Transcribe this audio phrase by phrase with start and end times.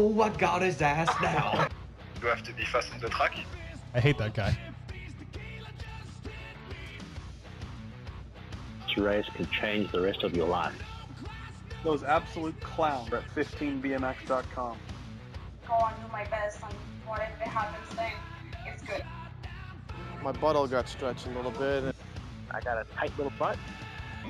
[0.00, 1.68] Oh, what got his ass now?
[2.22, 3.34] You have to be fast on the track.
[3.92, 4.56] I hate that guy.
[8.86, 10.72] This race could change the rest of your life.
[11.84, 14.78] Those absolute clowns at 15bmx.com.
[15.68, 16.72] Go on, do my best, and
[17.06, 18.12] whatever happens then,
[18.66, 19.04] it's good.
[20.22, 21.94] My butthole got stretched a little bit.
[22.50, 23.58] I got a tight little butt.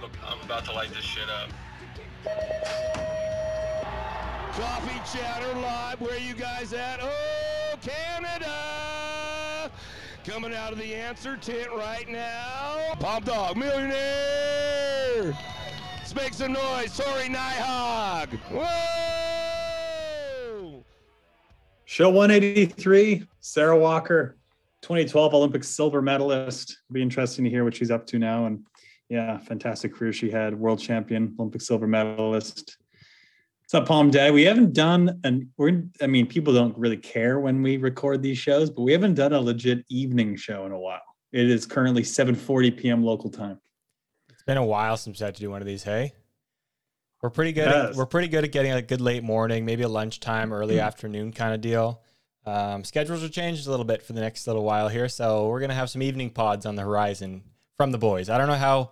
[0.00, 1.48] Look, I'm about to light this shit up.
[4.60, 7.00] Coffee Chatter Live, where you guys at?
[7.00, 9.70] Oh, Canada!
[10.26, 12.92] Coming out of the answer tent right now.
[12.98, 15.34] Pop Dog Millionaire!
[15.96, 16.92] Let's make some noise.
[16.92, 18.38] Sorry, Nyhaug!
[18.50, 18.66] Whoa!
[21.86, 24.36] Show 183, Sarah Walker,
[24.82, 26.72] 2012 Olympic silver medalist.
[26.72, 28.44] It'll be interesting to hear what she's up to now.
[28.44, 28.66] And
[29.08, 30.54] yeah, fantastic career she had.
[30.54, 32.76] World champion, Olympic silver medalist.
[33.70, 34.32] It's up Palm Day.
[34.32, 38.36] We haven't done, and we're, I mean, people don't really care when we record these
[38.36, 40.98] shows, but we haven't done a legit evening show in a while.
[41.30, 43.04] It is currently 7:40 p.m.
[43.04, 43.60] local time.
[44.28, 45.84] It's been a while since we had to do one of these.
[45.84, 46.14] Hey,
[47.22, 47.68] we're pretty good.
[47.68, 51.32] At, we're pretty good at getting a good late morning, maybe a lunchtime, early afternoon
[51.32, 52.02] kind of deal.
[52.46, 55.60] Um, schedules are changed a little bit for the next little while here, so we're
[55.60, 57.44] gonna have some evening pods on the horizon
[57.76, 58.30] from the boys.
[58.30, 58.90] I don't know how.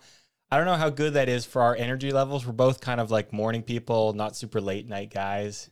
[0.50, 2.47] I don't know how good that is for our energy levels.
[2.47, 5.69] We're both kind of like morning people, not super late night guys.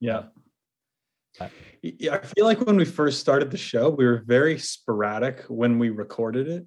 [0.00, 0.24] Yeah.
[1.82, 5.78] Yeah, I feel like when we first started the show, we were very sporadic when
[5.78, 6.66] we recorded it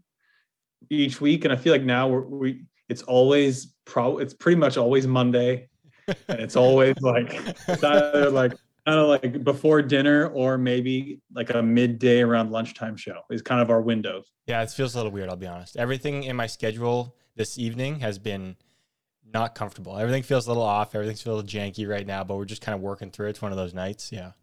[0.91, 4.77] each week, and I feel like now we're, we it's always pro it's pretty much
[4.77, 5.67] always Monday,
[6.07, 7.33] and it's always like
[7.67, 8.53] it's either like
[8.85, 13.61] kind of like before dinner or maybe like a midday around lunchtime show is kind
[13.61, 14.31] of our windows.
[14.45, 15.29] Yeah, it feels a little weird.
[15.29, 15.77] I'll be honest.
[15.77, 18.57] Everything in my schedule this evening has been
[19.33, 19.97] not comfortable.
[19.97, 20.93] Everything feels a little off.
[20.93, 23.29] Everything's a little janky right now, but we're just kind of working through it.
[23.29, 24.11] It's one of those nights.
[24.11, 24.33] Yeah.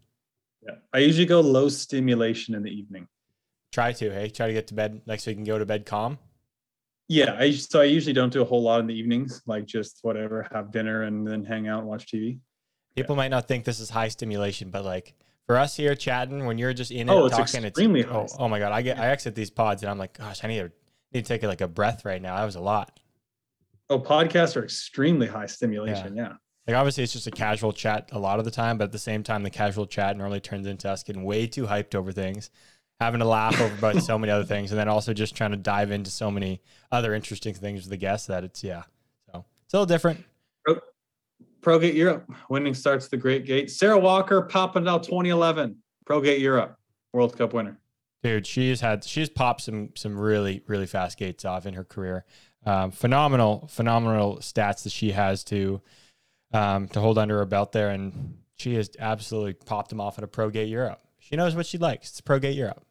[0.63, 3.07] Yeah, I usually go low stimulation in the evening.
[3.71, 5.85] Try to, hey, try to get to bed like so you can go to bed
[5.85, 6.17] calm.
[7.07, 9.99] Yeah, I so I usually don't do a whole lot in the evenings, like just
[10.01, 12.39] whatever, have dinner and then hang out and watch TV.
[12.95, 15.13] People might not think this is high stimulation, but like
[15.45, 18.27] for us here chatting, when you're just in it Oh, it's talking, extremely it's oh,
[18.39, 20.59] oh my god, I get I exit these pods and I'm like, gosh, I need
[20.61, 20.71] to
[21.17, 22.37] need to take like a breath right now.
[22.37, 22.99] That was a lot.
[23.89, 26.15] Oh, podcasts are extremely high stimulation.
[26.15, 26.33] Yeah.
[26.67, 28.99] Like obviously it's just a casual chat a lot of the time, but at the
[28.99, 32.49] same time, the casual chat normally turns into us getting way too hyped over things,
[32.99, 35.57] having to laugh over about so many other things, and then also just trying to
[35.57, 36.61] dive into so many
[36.91, 38.83] other interesting things with the guests that it's yeah.
[39.31, 40.25] So it's a little different.
[41.61, 43.71] Pro Gate Europe winning starts the Great Gate.
[43.71, 46.77] Sarah Walker, Papendal 2011, ProGate Europe
[47.13, 47.79] World Cup winner.
[48.27, 52.25] Dude, she's had she's popped some some really really fast gates off in her career.
[52.65, 55.81] Um, phenomenal phenomenal stats that she has to
[56.51, 60.25] um, to hold under her belt there, and she has absolutely popped them off at
[60.25, 60.99] a Pro Gate Europe.
[61.19, 62.09] She knows what she likes.
[62.09, 62.85] It's Pro Gate Europe.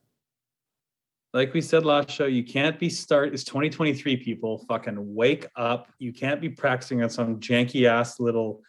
[1.35, 3.35] Like we said last show, you can't be start.
[3.35, 4.17] It's 2023.
[4.17, 5.93] People, fucking wake up!
[5.99, 8.63] You can't be practicing on some janky ass little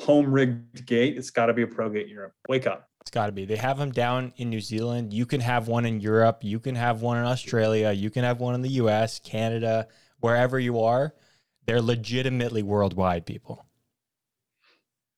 [0.00, 1.16] home rigged gate.
[1.16, 2.32] It's got to be a Pro Gate Europe.
[2.48, 2.89] Wake up!
[3.00, 3.44] It's got to be.
[3.44, 5.12] They have them down in New Zealand.
[5.12, 6.40] You can have one in Europe.
[6.42, 7.92] You can have one in Australia.
[7.92, 9.88] You can have one in the US, Canada,
[10.20, 11.14] wherever you are.
[11.66, 13.64] They're legitimately worldwide people.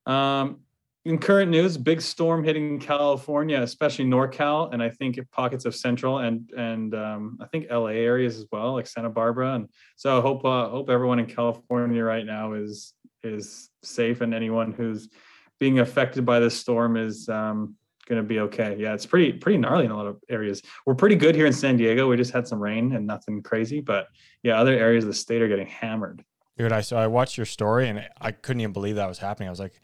[0.05, 0.59] Um,
[1.05, 6.19] in current news, big storm hitting California, especially NorCal, and I think pockets of Central
[6.19, 9.55] and and um, I think LA areas as well, like Santa Barbara.
[9.55, 14.33] And so I hope uh, hope everyone in California right now is is safe, and
[14.33, 15.09] anyone who's
[15.59, 17.75] being affected by this storm is um,
[18.07, 18.75] going to be okay.
[18.77, 20.61] Yeah, it's pretty pretty gnarly in a lot of areas.
[20.85, 22.07] We're pretty good here in San Diego.
[22.09, 24.07] We just had some rain and nothing crazy, but
[24.43, 26.23] yeah, other areas of the state are getting hammered.
[26.57, 29.47] Dude, I so I watched your story and I couldn't even believe that was happening.
[29.47, 29.79] I was like,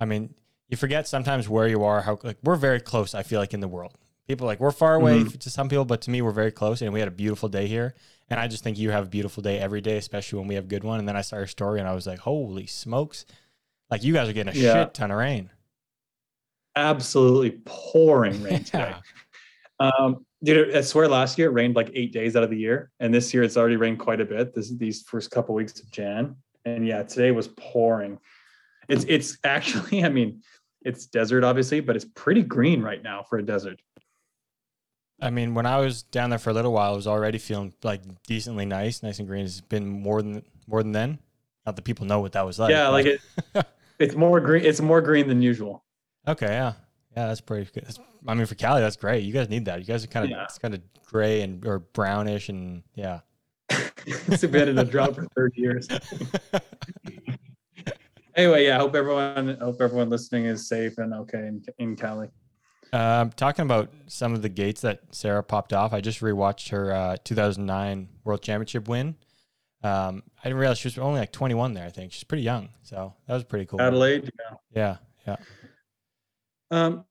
[0.00, 0.34] I mean,
[0.68, 3.60] you forget sometimes where you are, how like we're very close, I feel like, in
[3.60, 3.98] the world.
[4.26, 5.38] People like we're far away Mhm.
[5.40, 7.66] to some people, but to me we're very close and we had a beautiful day
[7.66, 7.94] here.
[8.30, 10.64] And I just think you have a beautiful day every day, especially when we have
[10.64, 10.98] a good one.
[10.98, 13.24] And then I saw your story and I was like, holy smokes.
[13.90, 14.84] Like you guys are getting a Yeah.
[14.84, 15.50] shit ton of rain.
[16.76, 18.94] Absolutely pouring rain today.
[19.80, 22.90] Um, dude, I swear last year it rained like eight days out of the year,
[23.00, 24.54] and this year it's already rained quite a bit.
[24.54, 28.18] This these first couple weeks of Jan, and yeah, today was pouring.
[28.88, 30.42] It's it's actually, I mean,
[30.82, 33.80] it's desert obviously, but it's pretty green right now for a desert.
[35.20, 37.74] I mean, when I was down there for a little while, I was already feeling
[37.82, 39.44] like decently nice, nice and green.
[39.44, 41.18] It's been more than more than then.
[41.66, 42.70] Not that people know what that was like.
[42.70, 43.20] yeah, like it.
[43.98, 44.64] It's more green.
[44.64, 45.84] It's more green than usual.
[46.26, 46.74] Okay, yeah,
[47.16, 47.84] yeah, that's pretty good.
[47.84, 49.24] That's, I mean, for Cali, that's great.
[49.24, 49.80] You guys need that.
[49.80, 50.44] You guys are kind of Yeah.
[50.44, 53.20] it's kind of gray and or brownish, and yeah.
[54.06, 55.88] it's been in a drought for 30 years.
[58.38, 62.28] Anyway, yeah, I hope everyone hope everyone listening is safe and okay in, in Cali.
[62.92, 66.92] Um, talking about some of the gates that Sarah popped off, I just rewatched her
[66.92, 69.16] uh, 2009 World Championship win.
[69.82, 71.84] Um, I didn't realize she was only like 21 there.
[71.86, 73.80] I think she's pretty young, so that was pretty cool.
[73.80, 74.56] Adelaide, yeah.
[74.74, 74.96] Yeah,
[75.26, 75.36] yeah.
[76.70, 77.04] Um,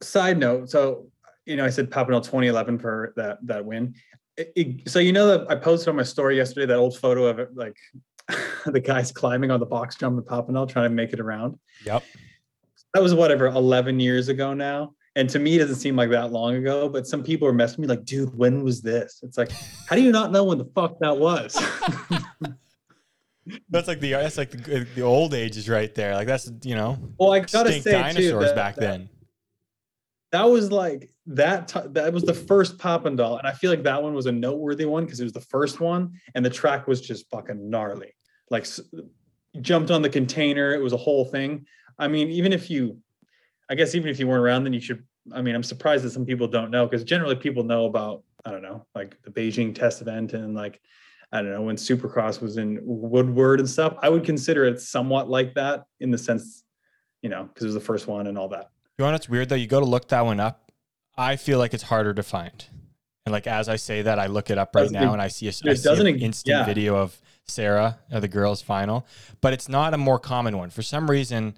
[0.00, 1.06] side note, so
[1.46, 3.94] you know, I said Papendal 2011 for that that win.
[4.36, 7.26] It- it- so you know that I posted on my story yesterday that old photo
[7.26, 7.76] of it, like
[8.66, 11.58] the guys climbing on the box jump in Papendal trying to make it around.
[11.84, 12.02] Yep.
[12.94, 14.94] That was whatever 11 years ago now.
[15.14, 16.88] And to me, it doesn't seem like that long ago.
[16.88, 19.20] But some people are messing with me like, dude, when was this?
[19.22, 19.50] It's like,
[19.88, 21.54] how do you not know when the fuck that was?
[23.68, 26.14] That's like the that's like the, the old ages right there.
[26.14, 29.08] Like that's you know well, I gotta say too, dinosaurs that- back that- then.
[30.30, 33.70] that was like that ti- that was the first Papendal, and Doll, and I feel
[33.70, 36.50] like that one was a noteworthy one because it was the first one, and the
[36.50, 38.14] track was just fucking gnarly.
[38.48, 38.64] Like
[39.60, 41.66] jumped on the container, it was a whole thing.
[41.98, 42.98] I mean, even if you,
[43.72, 45.02] I guess even if you weren't around, then you should.
[45.32, 48.50] I mean, I'm surprised that some people don't know because generally people know about I
[48.50, 50.78] don't know like the Beijing test event and like
[51.32, 53.96] I don't know when Supercross was in Woodward and stuff.
[54.02, 56.64] I would consider it somewhat like that in the sense,
[57.22, 58.68] you know, because it was the first one and all that.
[58.98, 59.54] You know what's weird though?
[59.56, 60.70] You go to look that one up.
[61.16, 62.62] I feel like it's harder to find.
[63.24, 65.22] And like as I say that, I look it up right Doesn't now it- and
[65.22, 66.66] I see a, see doesn't an instant yeah.
[66.66, 69.06] video of Sarah at the girls' final,
[69.40, 70.68] but it's not a more common one.
[70.68, 71.56] For some reason,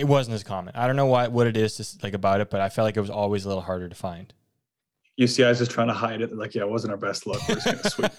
[0.00, 0.74] it wasn't as common.
[0.74, 2.96] I don't know what what it is just like about it, but I felt like
[2.96, 4.32] it was always a little harder to find.
[5.20, 6.34] UCI is just trying to hide it.
[6.34, 7.40] Like, yeah, it wasn't our best look.
[7.48, 8.12] We're just gonna sweep.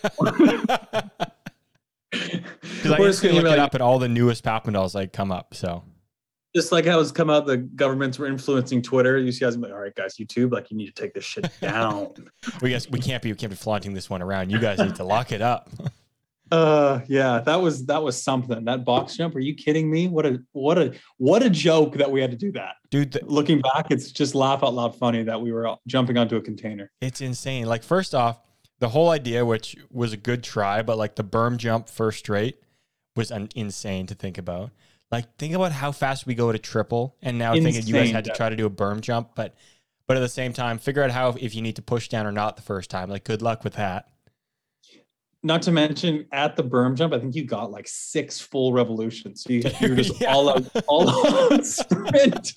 [2.11, 5.11] Because I We're just look be it like- up and all the newest Papendals like
[5.13, 5.53] come up.
[5.55, 5.83] So
[6.55, 9.17] just like how it's come out, the governments were influencing Twitter.
[9.19, 12.09] UCI's like, all right, guys, YouTube, like, you need to take this shit down.
[12.61, 14.49] we guess we can't be we can't be flaunting this one around.
[14.51, 15.69] You guys need to lock it up.
[16.51, 18.65] uh, yeah, that was that was something.
[18.65, 19.35] That box jump.
[19.35, 20.07] Are you kidding me?
[20.07, 22.75] What a what a what a joke that we had to do that.
[22.89, 26.35] Dude, the, Looking back, it's just laugh out loud funny that we were jumping onto
[26.35, 26.91] a container.
[26.99, 27.67] It's insane.
[27.67, 28.41] Like first off,
[28.79, 32.61] the whole idea, which was a good try, but like the berm jump first straight
[33.15, 34.71] was un- insane to think about.
[35.09, 38.25] Like think about how fast we go to triple, and now thinking you guys had
[38.25, 39.55] to try to do a berm jump, but
[40.05, 42.33] but at the same time, figure out how if you need to push down or
[42.33, 43.09] not the first time.
[43.09, 44.10] Like good luck with that.
[45.43, 49.43] Not to mention at the berm jump, I think you got like six full revolutions.
[49.43, 50.33] So you, you're just Yeah.
[50.33, 51.09] all out, all
[51.53, 52.53] out sprint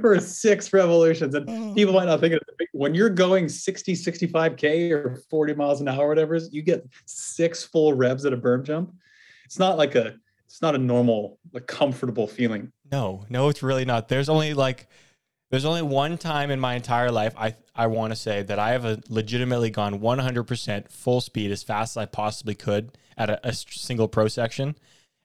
[0.00, 1.34] for six revolutions.
[1.34, 1.74] And mm.
[1.74, 2.68] people might not think of it.
[2.72, 7.64] When you're going 60, 65K or 40 miles an hour, or whatever, you get six
[7.64, 8.92] full revs at a berm jump.
[9.46, 12.70] It's not like a, it's not a normal, like comfortable feeling.
[12.92, 14.08] No, no, it's really not.
[14.08, 14.88] There's only like
[15.50, 18.70] there's only one time in my entire life I I want to say that I
[18.70, 23.52] have a legitimately gone 100% full speed as fast as I possibly could at a
[23.52, 24.76] single pro section,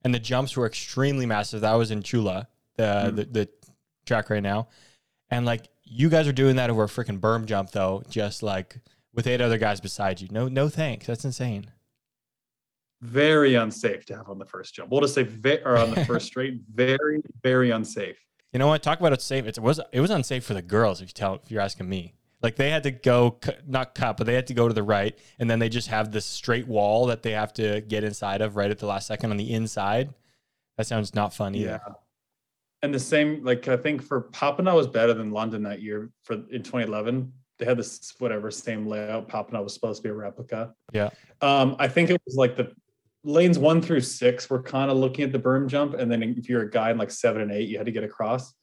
[0.04, 1.62] and the jumps were extremely massive.
[1.62, 3.16] That was in Chula, the hmm.
[3.16, 3.50] the, the
[4.06, 4.68] track right now,
[5.30, 8.78] and like you guys are doing that over a freaking berm jump though, just like
[9.14, 10.28] with eight other guys beside you.
[10.32, 11.08] No, no thanks.
[11.08, 11.66] That's insane.
[13.02, 14.92] Very unsafe to have on the first jump.
[14.92, 18.18] We'll just say, ve- or on the first straight, very, very unsafe.
[18.54, 18.84] You know what?
[18.84, 19.46] Talk about it safe.
[19.46, 21.02] It was it was unsafe for the girls.
[21.02, 24.26] If you tell, if you're asking me, like they had to go not cut, but
[24.26, 27.06] they had to go to the right, and then they just have this straight wall
[27.08, 30.14] that they have to get inside of right at the last second on the inside.
[30.78, 31.82] That sounds not fun either.
[31.86, 31.94] Yeah.
[32.84, 36.34] And the same, like I think for Papendal was better than London that year for
[36.34, 37.32] in 2011.
[37.60, 39.30] They had this whatever same layout.
[39.30, 40.74] Papendal was supposed to be a replica.
[40.92, 41.10] Yeah.
[41.42, 42.74] Um, I think it was like the
[43.24, 46.50] lanes one through six were kind of looking at the berm jump, and then if
[46.50, 48.54] you're a guy in like seven and eight, you had to get across.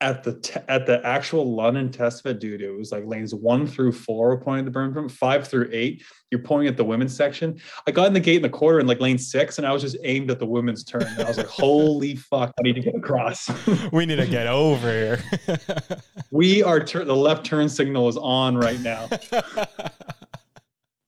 [0.00, 3.66] At the te- at the actual London test fit, dude, it was like lanes one
[3.66, 6.84] through four were pointing at the berm jump, five through eight, you're pointing at the
[6.84, 7.58] women's section.
[7.84, 9.82] I got in the gate in the quarter in like lane six, and I was
[9.82, 11.02] just aimed at the women's turn.
[11.02, 13.50] And I was like, holy fuck, I need to get across.
[13.92, 15.20] we need to get over here.
[16.30, 19.08] we are tur- the left turn signal is on right now.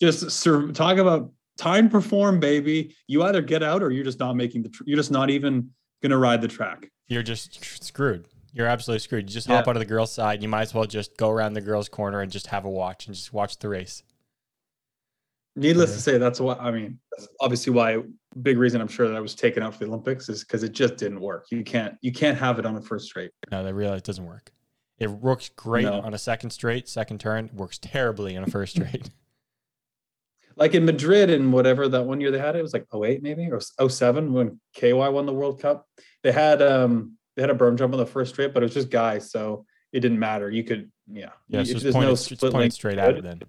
[0.01, 2.95] just sur- talk about time perform, baby.
[3.07, 4.69] You either get out or you're just not making the.
[4.71, 5.71] Tr- you're just not even
[6.03, 6.89] gonna ride the track.
[7.09, 8.27] you're just tr- screwed.
[8.53, 9.29] You're absolutely screwed.
[9.29, 9.71] You just hop Yeah.
[9.71, 10.43] out of the girls' side.
[10.43, 13.07] You might as well just go around the girls' corner and just have a watch
[13.07, 14.03] and just watch the race.
[15.57, 16.99] Needless to say, that's what I mean.
[17.13, 17.99] That's obviously why
[18.43, 20.73] big reason I'm sure that I was taken out for the Olympics is because it
[20.73, 21.47] just didn't work.
[21.51, 23.33] You can't you can't have it on a first straight.
[23.51, 24.51] No, they realize it doesn't work.
[24.99, 26.01] It works great No.
[26.01, 27.51] on a second straight, second turn.
[27.53, 29.11] Works terribly on a first straight.
[30.61, 33.23] Like in Madrid and whatever that one year they had it, it was like 08
[33.23, 35.87] maybe or 07 when KY won the World Cup.
[36.23, 38.75] They had um they had a berm jump on the first straight, but it was
[38.75, 40.51] just guys, so it didn't matter.
[40.51, 41.31] You could yeah.
[41.49, 43.41] Yeah, You- so there's no split link, straight at it then.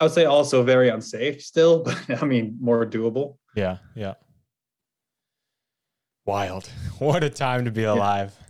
[0.00, 3.36] I would say also very unsafe still, but I mean more doable.
[3.54, 4.14] Yeah, yeah.
[6.24, 6.68] Wild.
[6.98, 8.34] What a time to be alive.
[8.40, 8.46] Yeah,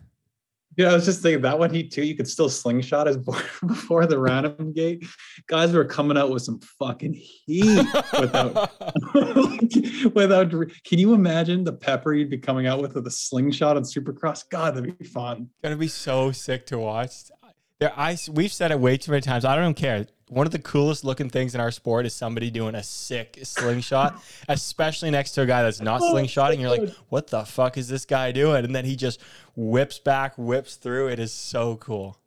[0.79, 2.05] I was just thinking that one heat too.
[2.05, 3.17] You could still slingshot as
[3.67, 5.07] before the random gate.
[5.47, 7.87] Guys were coming out with some fucking heat
[8.19, 8.71] without
[10.15, 10.51] without.
[10.51, 14.45] Can you imagine the pepper you'd be coming out with with a slingshot on Supercross?
[14.49, 15.49] God, that'd be fun.
[15.63, 17.13] Gonna be so sick to watch.
[17.79, 19.45] There, I we've said it way too many times.
[19.45, 20.07] I don't even care.
[20.29, 24.21] One of the coolest looking things in our sport is somebody doing a sick slingshot,
[24.49, 26.59] especially next to a guy that's not slingshotting.
[26.59, 28.65] You're like, what the fuck is this guy doing?
[28.65, 29.21] And then he just
[29.55, 31.09] whips back, whips through.
[31.09, 32.19] It is so cool.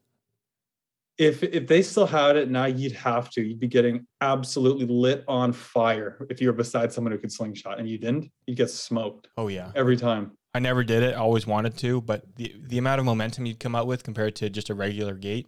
[1.18, 3.42] If if they still had it now, you'd have to.
[3.42, 7.80] You'd be getting absolutely lit on fire if you were beside someone who could slingshot,
[7.80, 8.32] and you didn't.
[8.46, 9.28] You'd get smoked.
[9.36, 10.38] Oh yeah, every time.
[10.54, 11.14] I never did it.
[11.14, 14.36] I Always wanted to, but the the amount of momentum you'd come out with compared
[14.38, 15.48] to just a regular gate,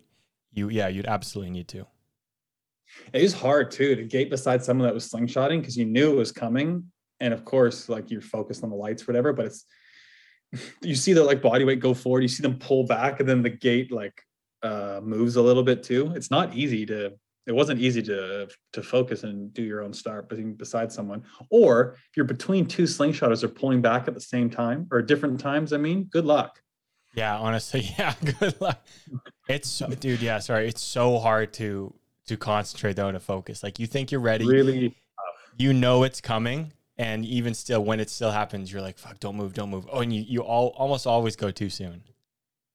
[0.52, 1.88] you yeah, you'd absolutely need to.
[3.14, 6.18] It was hard too to gate beside someone that was slingshotting because you knew it
[6.18, 9.34] was coming, and of course, like you're focused on the lights, whatever.
[9.34, 9.66] But it's
[10.82, 13.42] you see their like body weight go forward, you see them pull back, and then
[13.42, 14.22] the gate like
[14.62, 16.12] uh, moves a little bit too.
[16.16, 17.14] It's not easy to
[17.48, 21.24] it wasn't easy to to focus and do your own start beside someone.
[21.50, 25.40] Or if you're between two slingshotters or pulling back at the same time or different
[25.40, 26.62] times i mean good luck.
[27.16, 28.86] Yeah honestly yeah good luck.
[29.48, 31.94] It's so, dude yeah sorry it's so hard to
[32.28, 33.64] to concentrate though and to focus.
[33.64, 34.96] Like you think you're ready really
[35.58, 39.36] you know it's coming and even still when it still happens you're like fuck don't
[39.36, 39.88] move don't move.
[39.92, 42.04] Oh and you, you all almost always go too soon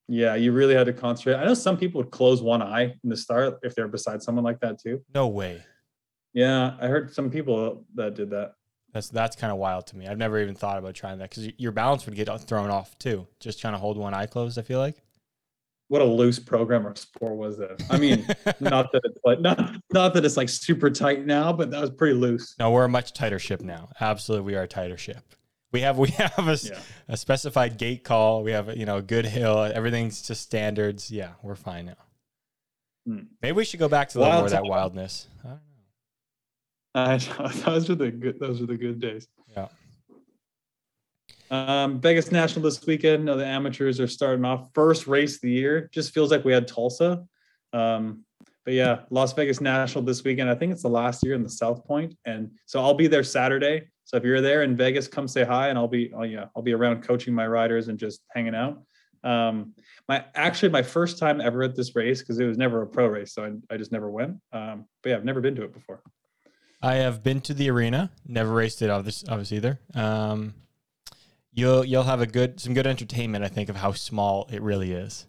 [0.08, 1.34] yeah, you really had to concentrate.
[1.34, 4.44] I know some people would close one eye in the start if they're beside someone
[4.44, 5.02] like that too.
[5.14, 5.62] No way.
[6.32, 8.52] Yeah, I heard some people that did that.
[8.92, 10.06] That's that's kind of wild to me.
[10.06, 12.96] I've never even thought about trying that because your balance would get uh, thrown off
[12.98, 13.26] too.
[13.40, 14.58] Just trying to hold one eye closed.
[14.58, 14.96] I feel like.
[15.88, 17.80] What a loose program or sport was that?
[17.90, 18.26] I mean,
[18.60, 21.90] not that it's like not not that it's like super tight now, but that was
[21.90, 22.54] pretty loose.
[22.58, 23.88] No, we're a much tighter ship now.
[24.00, 25.24] Absolutely, we are a tighter ship.
[25.72, 26.78] We have we have a, yeah.
[27.08, 28.42] a, specified gate call.
[28.42, 29.62] We have you know a good hill.
[29.62, 31.10] Everything's just standards.
[31.10, 31.94] Yeah, we're fine now.
[33.06, 33.20] Hmm.
[33.42, 35.28] Maybe we should go back to a little more of that wildness.
[36.94, 37.48] I don't know.
[37.64, 38.40] those are the good.
[38.40, 39.28] Those are the good days.
[39.54, 39.68] Yeah.
[41.50, 43.28] Um, Vegas National this weekend.
[43.28, 45.88] The amateurs are starting off first race of the year.
[45.92, 47.24] Just feels like we had Tulsa.
[47.72, 48.24] Um,
[48.64, 50.50] but yeah, Las Vegas National this weekend.
[50.50, 53.22] I think it's the last year in the South Point, and so I'll be there
[53.22, 53.88] Saturday.
[54.06, 56.62] So if you're there in Vegas, come say hi, and I'll be, oh yeah, I'll
[56.62, 58.80] be around coaching my riders and just hanging out.
[59.24, 59.74] Um,
[60.08, 63.08] my actually my first time ever at this race because it was never a pro
[63.08, 64.36] race, so I, I just never went.
[64.52, 66.02] Um, but yeah, I've never been to it before.
[66.80, 69.80] I have been to the arena, never raced it obviously, obviously either.
[69.92, 70.54] Um,
[71.52, 74.92] you'll you'll have a good some good entertainment, I think, of how small it really
[74.92, 75.26] is.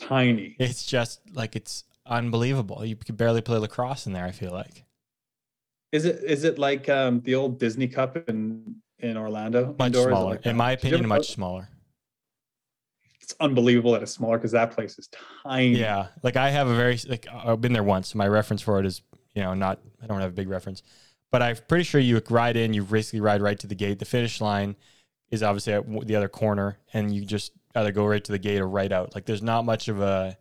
[0.00, 0.54] Tiny.
[0.60, 2.84] It's just like it's unbelievable.
[2.84, 4.26] You could barely play lacrosse in there.
[4.26, 4.85] I feel like.
[5.92, 9.74] Is it is it like um, the old Disney Cup in in Orlando?
[9.78, 10.08] Much Indoor?
[10.08, 11.68] smaller, like in my opinion, much smaller.
[13.20, 15.08] It's unbelievable that it's smaller because that place is
[15.44, 15.78] tiny.
[15.78, 18.14] Yeah, like I have a very like I've been there once.
[18.14, 19.02] My reference for it is
[19.34, 20.82] you know not I don't have a big reference,
[21.30, 22.74] but I'm pretty sure you ride in.
[22.74, 23.98] You basically ride right to the gate.
[23.98, 24.76] The finish line
[25.30, 28.60] is obviously at the other corner, and you just either go right to the gate
[28.60, 29.14] or right out.
[29.14, 30.36] Like there's not much of a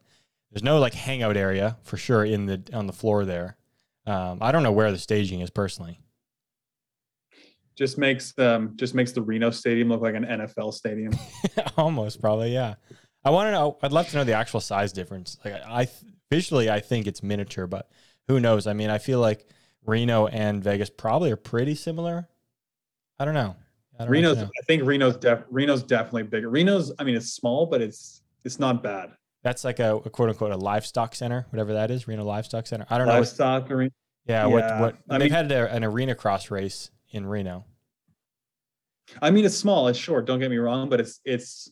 [0.52, 3.58] there's no like hangout area for sure in the on the floor there.
[4.08, 6.00] Um, I don't know where the staging is personally.
[7.76, 11.14] Just makes um, just makes the Reno Stadium look like an NFL stadium.
[11.78, 12.76] Almost, probably, yeah.
[13.24, 13.78] I want to know.
[13.82, 15.38] I'd love to know the actual size difference.
[15.44, 15.88] Like, I
[16.32, 17.90] visually, I think it's miniature, but
[18.28, 18.68] who knows?
[18.68, 19.48] I mean, I feel like
[19.86, 22.30] Reno and Vegas probably are pretty similar.
[23.20, 23.56] I don't know.
[24.00, 24.44] I Reno's, know.
[24.44, 26.50] I think Reno's def, Reno's definitely bigger.
[26.50, 29.12] Reno's, I mean, it's small, but it's it's not bad.
[29.46, 32.88] That's like a, a, quote unquote a livestock center, whatever that is, Reno Livestock Center.
[32.90, 33.76] I don't livestock know.
[33.76, 33.94] Livestock
[34.26, 37.64] Yeah, yeah, what what I they've mean, had a, an arena cross race in Reno.
[39.22, 40.26] I mean, it's small, it's short.
[40.26, 41.72] Don't get me wrong, but it's it's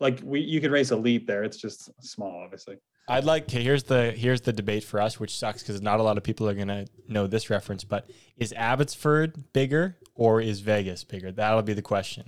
[0.00, 1.44] like we you could race a elite there.
[1.44, 2.78] It's just small, obviously.
[3.06, 6.18] I'd like here's the here's the debate for us, which sucks because not a lot
[6.18, 7.84] of people are gonna know this reference.
[7.84, 11.30] But is Abbotsford bigger or is Vegas bigger?
[11.30, 12.26] That'll be the question.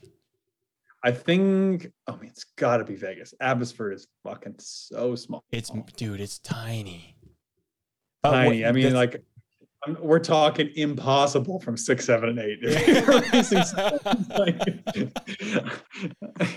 [1.05, 3.33] I think, I mean, it's got to be Vegas.
[3.41, 5.45] Abbotsford is fucking so small.
[5.53, 7.17] It's, dude, it's tiny.
[8.25, 8.63] Tiny.
[8.63, 9.23] What, I mean, like,
[10.01, 12.59] we're talking impossible from six, seven, and eight.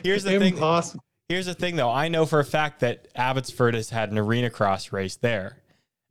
[0.03, 1.01] Here's the impossible.
[1.01, 1.01] thing.
[1.29, 1.91] Here's the thing, though.
[1.91, 5.62] I know for a fact that Abbotsford has had an arena cross race there,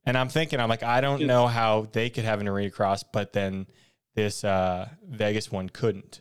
[0.06, 3.02] and I'm thinking, I'm like, I don't know how they could have an arena cross,
[3.02, 3.66] but then
[4.14, 6.20] this uh, Vegas one couldn't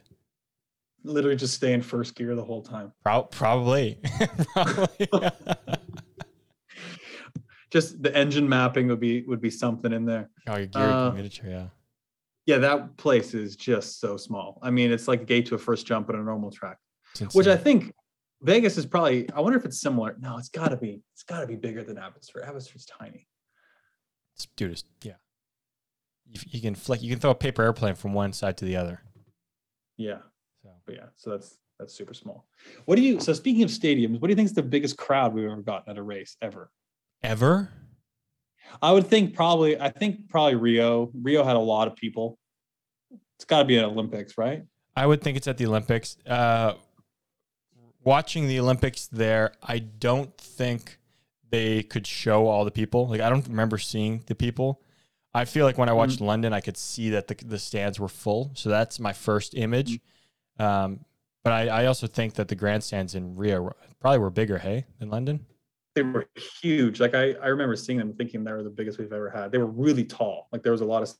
[1.03, 2.91] literally just stay in first gear the whole time.
[3.03, 3.99] Pro- probably.
[4.53, 5.07] probably.
[7.71, 10.29] just the engine mapping would be would be something in there.
[10.47, 11.67] Oh, your gear uh, miniature, yeah.
[12.45, 14.59] Yeah, that place is just so small.
[14.63, 16.77] I mean, it's like a gate to a first jump on a normal track.
[17.33, 17.93] Which I think
[18.41, 19.29] Vegas is probably.
[19.31, 20.15] I wonder if it's similar.
[20.19, 21.03] No, it's got to be.
[21.13, 22.43] It's got to be bigger than Abbotsford.
[22.43, 23.27] Abbotsford's tiny.
[24.35, 25.13] It's- dude, it's, yeah.
[26.25, 27.01] You, you can flick.
[27.01, 29.01] You can throw a paper airplane from one side to the other.
[29.97, 30.19] Yeah,
[30.89, 31.09] but yeah.
[31.15, 32.45] So that's that's super small.
[32.85, 33.19] What do you?
[33.19, 35.91] So speaking of stadiums, what do you think is the biggest crowd we've ever gotten
[35.91, 36.71] at a race ever?
[37.21, 37.69] ever?
[38.81, 39.79] I would think probably.
[39.79, 41.11] I think probably Rio.
[41.13, 42.39] Rio had a lot of people.
[43.37, 44.63] It's got to be an Olympics, right?
[44.95, 46.17] I would think it's at the Olympics.
[46.25, 46.73] Uh,
[48.03, 50.97] watching the Olympics there, I don't think
[51.51, 53.07] they could show all the people.
[53.07, 54.81] Like I don't remember seeing the people.
[55.35, 58.07] I feel like when I watched London, I could see that the, the stands were
[58.07, 58.49] full.
[58.55, 59.99] So that's my first image.
[60.59, 60.99] Um,
[61.43, 65.09] but I, I also think that the grandstands in Rio probably were bigger, hey, than
[65.09, 65.45] London.
[65.95, 66.27] They were
[66.61, 66.99] huge.
[66.99, 69.51] Like I, I remember seeing them, thinking they were the biggest we've ever had.
[69.51, 70.47] They were really tall.
[70.51, 71.11] Like there was a lot of.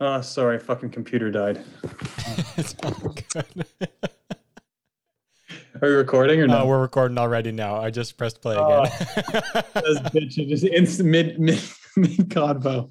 [0.00, 1.64] Oh, sorry, fucking computer died.
[2.56, 3.66] it's all good.
[5.80, 6.66] Are you recording or no, no?
[6.66, 7.76] we're recording already now.
[7.76, 8.82] I just pressed play Oh.
[8.82, 8.92] again.
[9.74, 11.60] Those bitches just instant mid mid
[11.96, 12.90] mid convo.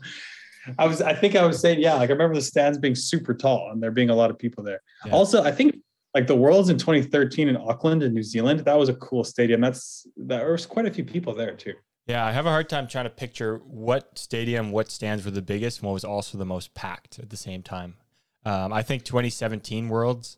[0.77, 3.33] I was I think I was saying yeah like I remember the stands being super
[3.33, 4.81] tall and there being a lot of people there.
[5.05, 5.13] Yeah.
[5.13, 5.77] Also I think
[6.13, 9.61] like the Worlds in 2013 in Auckland in New Zealand that was a cool stadium.
[9.61, 11.73] That's there was quite a few people there too.
[12.07, 15.41] Yeah, I have a hard time trying to picture what stadium, what stands were the
[15.41, 17.95] biggest, and what was also the most packed at the same time.
[18.43, 20.35] Um, I think 2017 Worlds,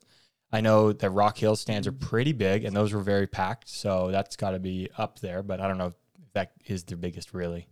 [0.52, 4.10] I know that Rock Hill stands are pretty big, and those were very packed, so
[4.10, 5.42] that's got to be up there.
[5.42, 5.94] But I don't know if
[6.34, 7.66] that is their biggest, really.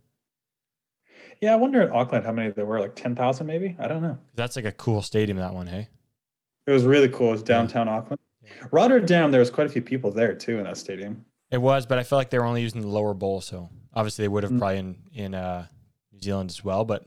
[1.41, 3.75] Yeah, I wonder at Auckland how many there were like 10,000 maybe.
[3.79, 4.17] I don't know.
[4.35, 5.89] That's like a cool stadium, that one, hey?
[6.67, 7.29] It was really cool.
[7.29, 8.19] It was downtown Auckland.
[8.71, 11.25] Rotterdam, there was quite a few people there too in that stadium.
[11.51, 14.23] It was, but I felt like they were only using the lower bowl, so obviously
[14.23, 14.59] they would have Mm.
[14.59, 15.67] probably in in uh,
[16.11, 16.83] New Zealand as well.
[16.85, 17.05] But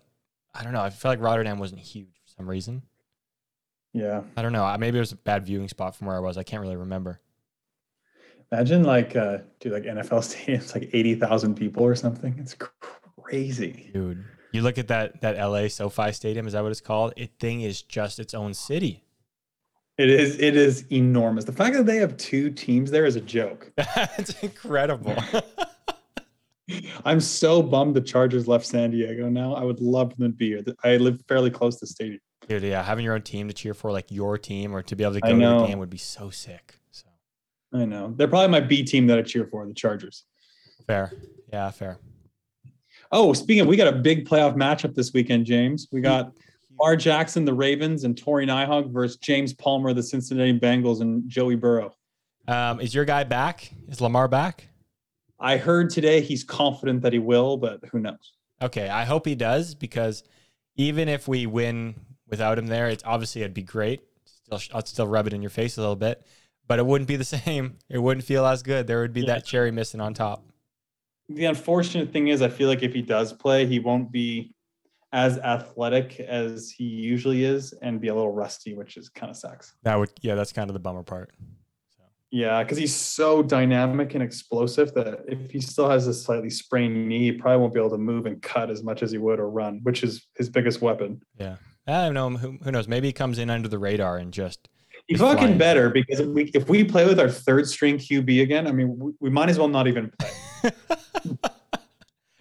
[0.55, 0.83] I don't know.
[0.83, 2.83] I felt like Rotterdam wasn't huge for some reason.
[3.93, 4.23] Yeah.
[4.37, 4.65] I don't know.
[4.65, 6.37] I- Maybe it was a bad viewing spot from where I was.
[6.39, 7.21] I can't really remember.
[8.53, 12.37] Imagine like uh dude like NFL stadiums like 80,000 people or something.
[12.39, 12.96] It's crazy.
[13.27, 16.47] Crazy, dude, you look at that that LA SoFi Stadium.
[16.47, 17.12] Is that what it's called?
[17.17, 19.03] It thing is just its own city.
[19.99, 21.45] It is it is enormous.
[21.45, 23.73] The fact that they have two teams there is a joke.
[23.77, 25.17] That's incredible.
[27.05, 29.55] I'm so bummed the Chargers left San Diego now.
[29.55, 30.65] I would love for them to be here.
[30.85, 32.21] I live fairly close to the stadium.
[32.49, 35.03] Dude, yeah, having your own team to cheer for, like your team, or to be
[35.03, 36.81] able to go to the game would be so sick.
[36.93, 37.07] So
[37.73, 38.12] I know.
[38.17, 40.25] They're probably my B team that I cheer for, the Chargers.
[40.87, 41.12] fair,
[41.53, 41.99] yeah, fair.
[43.12, 45.88] Oh, speaking of, we got a big playoff matchup this weekend, James.
[45.92, 46.33] We got
[46.81, 46.97] R.
[46.97, 51.95] Jackson, the Ravens, and Tory Nyhaug versus James Palmer, the Cincinnati Bengals, and Joey Burrow.
[52.49, 53.71] Um, is your guy back?
[53.88, 54.69] Is Lamar back?
[55.38, 58.35] I heard today he's confident that he will, but who knows?
[58.62, 60.23] Okay, I hope he does because
[60.77, 61.95] even if we win
[62.29, 64.01] without him there, it's obviously it'd be great.
[64.25, 66.25] Still, I'd still rub it in your face a little bit,
[66.66, 67.79] but it wouldn't be the same.
[67.88, 68.87] It wouldn't feel as good.
[68.87, 70.45] There would be that cherry missing on top.
[71.29, 74.55] The unfortunate thing is, I feel like if he does play, he won't be
[75.12, 79.37] as athletic as he usually is and be a little rusty, which is kind of
[79.37, 79.75] sucks.
[79.83, 81.35] That would, yeah, that's kind of the bummer part.
[82.31, 87.09] Yeah, because he's so dynamic and explosive that if he still has a slightly sprained
[87.09, 89.39] knee, he probably won't be able to move and cut as much as he would
[89.39, 91.23] or run, which is his biggest weapon.
[91.39, 92.31] Yeah, I don't know.
[92.31, 92.89] Who, who knows?
[92.89, 94.69] Maybe he comes in under the radar and just
[95.09, 95.59] He's fucking flying.
[95.59, 98.99] better because if we if we play with our third string QB again, I mean,
[98.99, 100.73] we, we might as well not even play.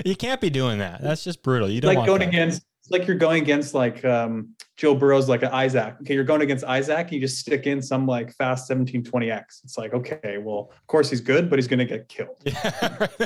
[0.06, 1.01] You can't be doing that.
[1.01, 1.67] That's just brutal.
[1.67, 2.28] You don't like going that.
[2.28, 5.95] against it's like you're going against like um, Joe Burrow's like an Isaac.
[6.01, 9.41] Okay, you're going against Isaac, you just stick in some like fast 1720x.
[9.63, 12.38] It's like, okay, well, of course he's good, but he's gonna get killed.
[12.45, 13.08] Yeah,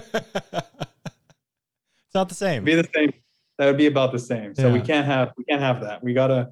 [0.53, 0.65] it's
[2.15, 2.63] not the same.
[2.63, 3.11] Be the same.
[3.57, 4.55] That would be about the same.
[4.55, 6.01] So we can't have we can't have that.
[6.01, 6.51] We gotta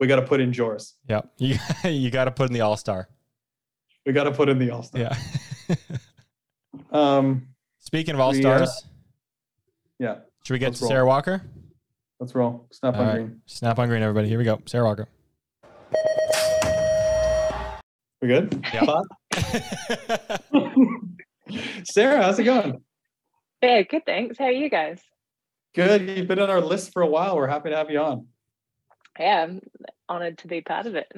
[0.00, 0.94] we gotta put in Joris.
[1.08, 3.08] Yeah, you you got to put in the All Star.
[4.04, 5.00] We gotta put in the All Star.
[5.02, 5.16] Yeah.
[6.92, 7.48] Um.
[7.80, 8.84] Speaking of All We, uh, Stars,
[9.98, 10.16] Yeah.
[10.44, 10.90] should we get let's to roll.
[10.90, 11.42] Sarah Walker?
[12.20, 12.68] Let's roll.
[12.70, 13.14] Snap All on right.
[13.16, 13.40] green.
[13.46, 14.28] Snap on green, everybody.
[14.28, 14.60] Here we go.
[14.66, 15.08] Sarah Walker.
[18.22, 18.64] We good?
[18.72, 19.02] Yeah.
[21.84, 22.82] Sarah, how's it going?
[23.62, 24.02] Yeah, good.
[24.06, 24.38] Thanks.
[24.38, 25.00] How are you guys?
[25.74, 26.08] Good.
[26.08, 27.36] You've been on our list for a while.
[27.36, 28.26] We're happy to have you on.
[29.18, 29.60] Yeah, I'm
[30.08, 31.10] honored to be part of it.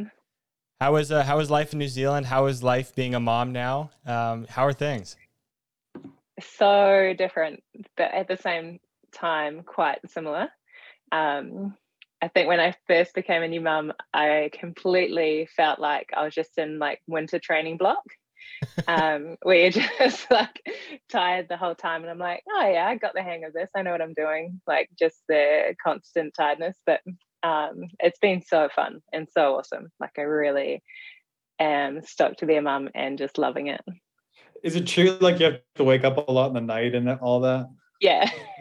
[0.81, 2.27] How is uh, how is life in New Zealand?
[2.27, 3.91] How is life being a mom now?
[4.07, 5.17] Um, how are things?
[6.41, 7.65] So different,
[7.97, 8.79] but at the same
[9.13, 10.49] time, quite similar.
[11.11, 11.75] Um,
[12.23, 16.35] I think when I first became a new mum, I completely felt like I was
[16.35, 18.03] just in like winter training block.
[18.89, 20.63] um, where you're just like
[21.09, 23.71] tired the whole time, and I'm like, oh yeah, I got the hang of this.
[23.77, 24.61] I know what I'm doing.
[24.67, 27.01] Like just the constant tiredness, but
[27.43, 29.91] um, it's been so fun and so awesome.
[30.01, 30.83] Like I really
[31.59, 33.81] am stoked to be a mum and just loving it.
[34.63, 37.09] Is it true like you have to wake up a lot in the night and
[37.09, 37.69] all that?
[38.01, 38.31] Yeah.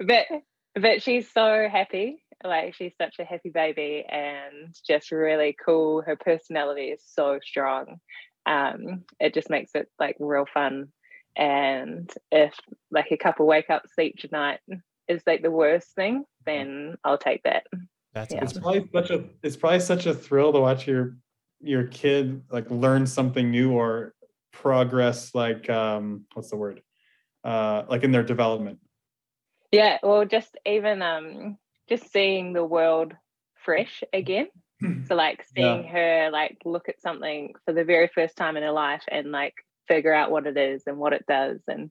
[0.00, 0.26] but
[0.74, 2.22] but she's so happy.
[2.44, 6.02] Like she's such a happy baby and just really cool.
[6.02, 7.98] Her personality is so strong.
[8.46, 10.88] Um, it just makes it like real fun.
[11.36, 12.54] And if
[12.90, 14.60] like a couple wake ups each night
[15.08, 17.64] is like the worst thing, then I'll take that.
[18.14, 18.42] That's Yeah.
[18.42, 21.16] It's probably such a it's probably such a thrill to watch your
[21.60, 24.14] your kid like learn something new or
[24.52, 26.82] progress like um what's the word?
[27.44, 28.78] Uh like in their development.
[29.70, 31.58] Yeah, well, just even um,
[31.88, 33.12] just seeing the world
[33.54, 34.48] fresh again.
[35.06, 38.70] So like seeing her like look at something for the very first time in her
[38.70, 39.54] life and like
[39.88, 41.90] figure out what it is and what it does and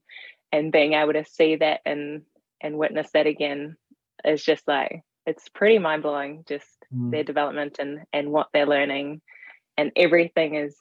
[0.53, 2.21] and being able to see that and
[2.61, 3.75] and witness that again
[4.25, 6.43] is just like it's pretty mind blowing.
[6.47, 7.11] Just Mm.
[7.11, 9.21] their development and and what they're learning,
[9.77, 10.75] and everything is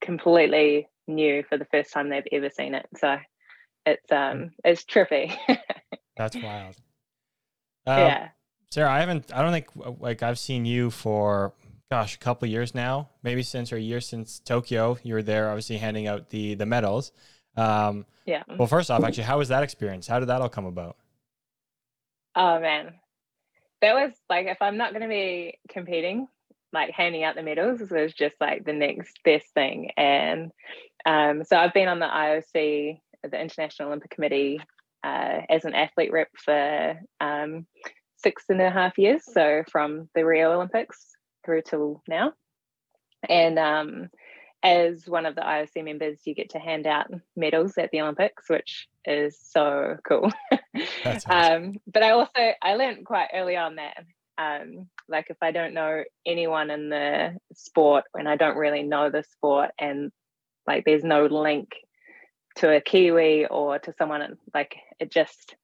[0.00, 2.86] completely new for the first time they've ever seen it.
[2.96, 3.18] So
[3.84, 5.36] it's um it's trippy.
[6.16, 6.76] That's wild.
[7.86, 8.28] Um, yeah.
[8.70, 9.32] Sarah, I haven't.
[9.32, 11.52] I don't think like I've seen you for
[11.90, 14.98] gosh a couple years now, maybe since or a year since Tokyo.
[15.02, 17.12] You were there, obviously handing out the the medals.
[17.56, 18.42] Um, Yeah.
[18.58, 20.06] well, first off, actually, how was that experience?
[20.06, 20.96] How did that all come about?
[22.36, 22.92] Oh man,
[23.80, 26.28] that was like if I'm not going to be competing,
[26.72, 29.90] like handing out the medals was just like the next best thing.
[29.96, 30.50] And
[31.06, 34.60] um, so I've been on the IOC, the International Olympic Committee,
[35.02, 37.66] uh, as an athlete rep for um,
[38.18, 39.22] six and a half years.
[39.24, 41.12] So from the Rio Olympics
[41.44, 42.32] through till now,
[43.28, 44.08] and um,
[44.62, 48.48] as one of the IOC members, you get to hand out medals at the Olympics,
[48.48, 50.32] which is so cool.
[51.06, 51.30] Awesome.
[51.30, 54.04] um, but I also I learned quite early on that
[54.38, 59.10] um, like if I don't know anyone in the sport and I don't really know
[59.10, 60.12] the sport and
[60.66, 61.70] like there's no link
[62.56, 65.54] to a Kiwi or to someone like it just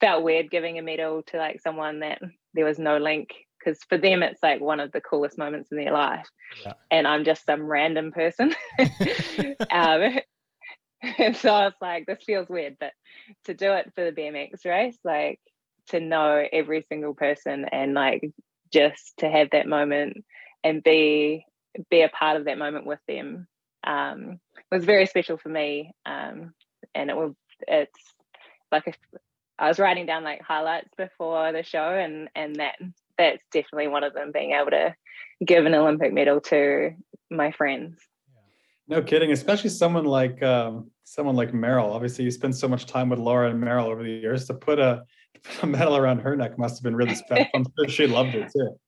[0.00, 2.20] felt weird giving a medal to like someone that
[2.54, 3.30] there was no link
[3.62, 6.26] because for them it's like one of the coolest moments in their life.
[6.64, 6.72] Yeah.
[6.90, 8.54] and i'm just some random person.
[9.70, 10.18] Um,
[11.02, 12.92] and so i was like this feels weird but
[13.44, 15.40] to do it for the bmx race like
[15.88, 18.32] to know every single person and like
[18.72, 20.24] just to have that moment
[20.62, 21.46] and be
[21.90, 23.46] be a part of that moment with them
[23.84, 25.92] um, was very special for me.
[26.06, 26.54] Um,
[26.94, 27.34] and it was
[27.66, 27.98] it's
[28.72, 28.96] like if
[29.58, 32.76] I was writing down like highlights before the show and and that
[33.20, 34.94] that's definitely one of them being able to
[35.44, 36.92] give an Olympic medal to
[37.30, 37.98] my friends.
[38.88, 41.92] No kidding, especially someone like um, someone like Meryl.
[41.92, 44.46] Obviously, you spend so much time with Laura and Meryl over the years.
[44.46, 45.02] To put a,
[45.34, 47.46] to put a medal around her neck must have been really special.
[47.54, 48.70] I'm sure she loved it too.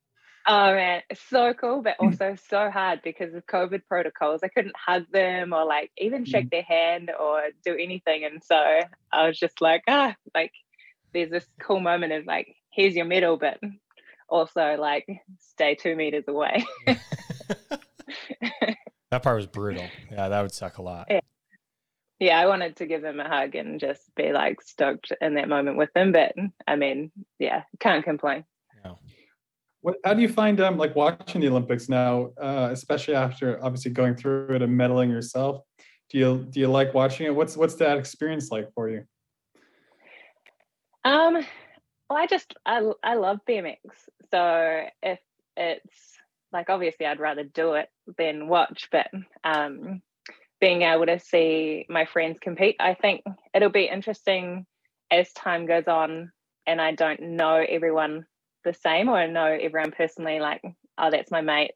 [0.45, 4.41] Oh man, so cool, but also so hard because of COVID protocols.
[4.43, 8.25] I couldn't hug them or like even shake their hand or do anything.
[8.25, 8.57] And so
[9.13, 10.51] I was just like, ah, like
[11.15, 13.61] there's this cool moment of like, here's your medal, but
[14.33, 15.07] also like
[15.39, 16.67] stay two meters away.
[19.13, 19.85] That part was brutal.
[20.11, 21.07] Yeah, that would suck a lot.
[21.11, 21.21] Yeah.
[22.19, 25.51] yeah, I wanted to give them a hug and just be like stoked in that
[25.51, 26.13] moment with them.
[26.13, 26.33] But
[26.67, 28.47] I mean, yeah, can't complain.
[29.83, 33.91] What, how do you find um like watching the Olympics now, uh, especially after obviously
[33.91, 35.61] going through it and medaling yourself?
[36.09, 37.35] Do you do you like watching it?
[37.35, 39.05] What's what's that experience like for you?
[41.05, 41.45] Um,
[42.09, 43.79] well, I just I I love BMX.
[44.31, 45.19] So if
[45.57, 46.19] it's
[46.53, 47.89] like obviously I'd rather do it
[48.19, 49.09] than watch, but
[49.45, 50.03] um,
[50.61, 53.23] being able to see my friends compete, I think
[53.55, 54.67] it'll be interesting
[55.11, 56.33] as time goes on,
[56.67, 58.27] and I don't know everyone
[58.65, 60.39] the same or know everyone personally.
[60.39, 60.63] Like,
[60.99, 61.73] oh, that's my mate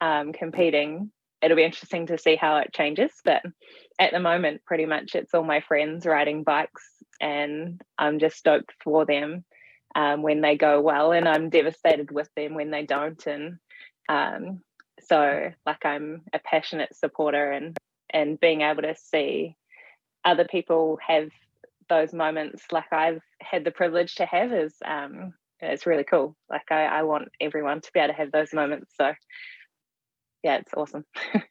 [0.00, 1.10] um, competing.
[1.42, 3.42] It'll be interesting to see how it changes, but
[3.98, 6.84] at the moment, pretty much it's all my friends riding bikes,
[7.20, 9.44] and I'm just stoked for them
[9.96, 13.26] um, when they go well, and I'm devastated with them when they don't.
[13.26, 13.58] And
[14.10, 14.60] um,
[15.00, 17.76] so, like, I'm a passionate supporter, and
[18.10, 19.56] and being able to see
[20.24, 21.30] other people have
[21.88, 26.36] those moments, like I've had the privilege to have, is um, it's really cool.
[26.50, 28.92] Like, I, I want everyone to be able to have those moments.
[29.00, 29.14] So,
[30.42, 31.04] yeah, it's awesome.
[31.32, 31.46] That's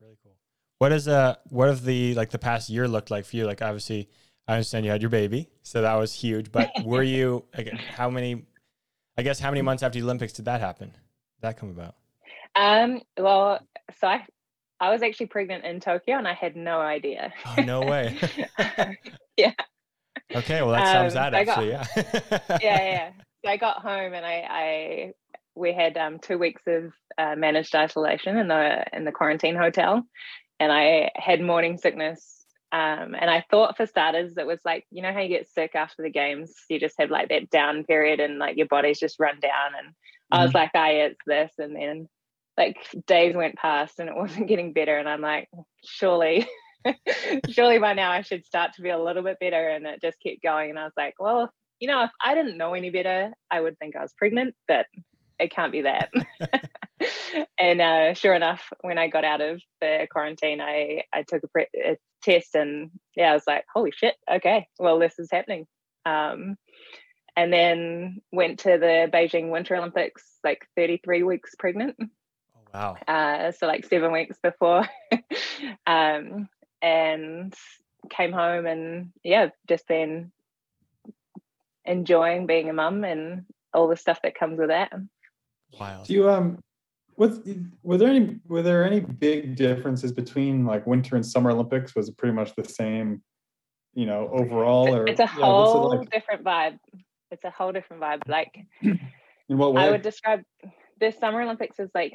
[0.00, 0.34] really cool.
[0.78, 3.44] What is uh what have the like the past year looked like for you?
[3.44, 4.08] Like obviously
[4.50, 6.50] I understand you had your baby, so that was huge.
[6.50, 7.44] But were you
[7.94, 8.46] how many
[9.16, 10.88] I guess how many months after the Olympics did that happen?
[10.90, 11.94] Did that come about?
[12.56, 13.60] Um, well,
[14.00, 14.26] so I,
[14.80, 17.32] I was actually pregnant in Tokyo and I had no idea.
[17.46, 18.18] Oh no way.
[19.36, 19.52] yeah.
[20.34, 21.70] Okay, well that sounds Um, that I got- actually,
[22.30, 22.58] yeah.
[22.60, 23.10] yeah, yeah.
[23.44, 25.12] So I got home and I, I
[25.54, 30.02] we had um, two weeks of uh, managed isolation in the in the quarantine hotel,
[30.58, 32.39] and I had morning sickness.
[32.72, 35.74] Um, and I thought for starters, it was like you know how you get sick
[35.74, 39.18] after the games, you just have like that down period, and like your body's just
[39.18, 39.74] run down.
[39.76, 40.38] And mm-hmm.
[40.38, 42.08] I was like, "I oh, it's this," and then
[42.56, 45.48] like days went past and it wasn't getting better, and I'm like,
[45.84, 46.46] surely.
[47.50, 49.68] surely by now I should start to be a little bit better.
[49.68, 50.70] And it just kept going.
[50.70, 53.78] And I was like, well, you know, if I didn't know any better, I would
[53.78, 54.86] think I was pregnant, but
[55.38, 56.10] it can't be that.
[57.58, 61.48] and uh, sure enough, when I got out of the quarantine, I, I took a,
[61.48, 65.66] pre- a, test and yeah, I was like, holy shit, okay, well, this is happening.
[66.04, 66.56] Um,
[67.36, 71.96] and then went to the Beijing Winter Olympics like 33 weeks pregnant.
[71.98, 72.96] Oh, wow.
[73.08, 74.86] Uh, so like seven weeks before.
[75.86, 76.48] um,
[76.82, 77.54] and
[78.10, 80.32] came home and yeah, just been
[81.84, 84.92] enjoying being a mum and all the stuff that comes with that.
[85.78, 86.02] Wow.
[86.04, 86.58] Do you um
[87.82, 91.94] were there any were there any big differences between like winter and summer Olympics?
[91.94, 93.22] Was it pretty much the same,
[93.94, 96.10] you know, overall or it's a whole like?
[96.10, 96.78] different vibe.
[97.30, 98.22] It's a whole different vibe.
[98.26, 98.98] Like in
[99.48, 99.82] what way?
[99.82, 100.42] I would describe
[100.98, 102.14] the summer Olympics as like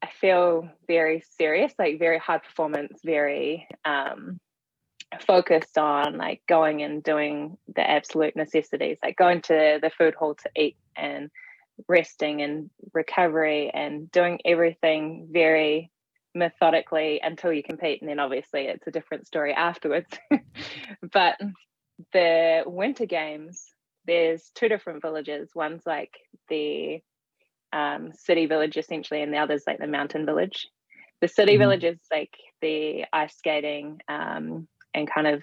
[0.00, 4.38] I feel very serious, like very high performance, very um
[5.20, 10.34] focused on like going and doing the absolute necessities, like going to the food hall
[10.34, 11.30] to eat and
[11.86, 15.90] resting and recovery and doing everything very
[16.34, 18.00] methodically until you compete.
[18.00, 20.08] And then obviously it's a different story afterwards.
[21.12, 21.36] but
[22.12, 23.66] the winter games,
[24.06, 25.50] there's two different villages.
[25.54, 26.14] One's like
[26.48, 27.00] the
[27.72, 30.68] um, city village essentially, and the other's like the mountain village.
[31.20, 31.62] The city mm-hmm.
[31.62, 35.42] village is like the ice skating um, and kind of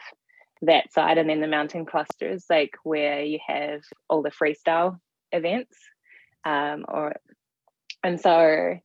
[0.61, 4.99] that side, and then the mountain clusters, like where you have all the freestyle
[5.31, 5.77] events
[6.45, 7.15] um, or
[8.03, 8.79] and so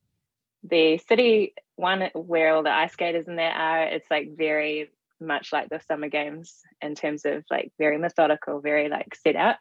[0.64, 5.53] the city one where all the ice skaters in there are it's like very much
[5.53, 9.57] like the summer games in terms of like very methodical very like set out.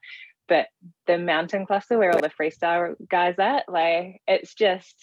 [0.47, 0.67] But
[1.05, 4.95] the mountain cluster where all the freestyle guys are, like it's just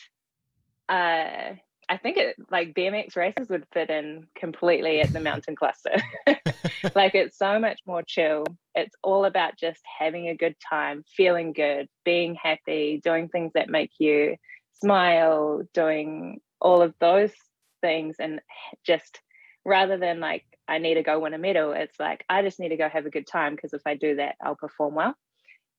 [0.88, 1.54] uh
[1.88, 5.96] I think it like BMX races would fit in completely at the mountain cluster.
[6.94, 8.44] like it's so much more chill.
[8.74, 13.68] It's all about just having a good time, feeling good, being happy, doing things that
[13.68, 14.36] make you
[14.80, 17.32] smile, doing all of those
[17.80, 18.40] things and
[18.84, 19.20] just
[19.64, 22.70] rather than like I need to go win a medal, it's like I just need
[22.70, 25.14] to go have a good time because if I do that, I'll perform well.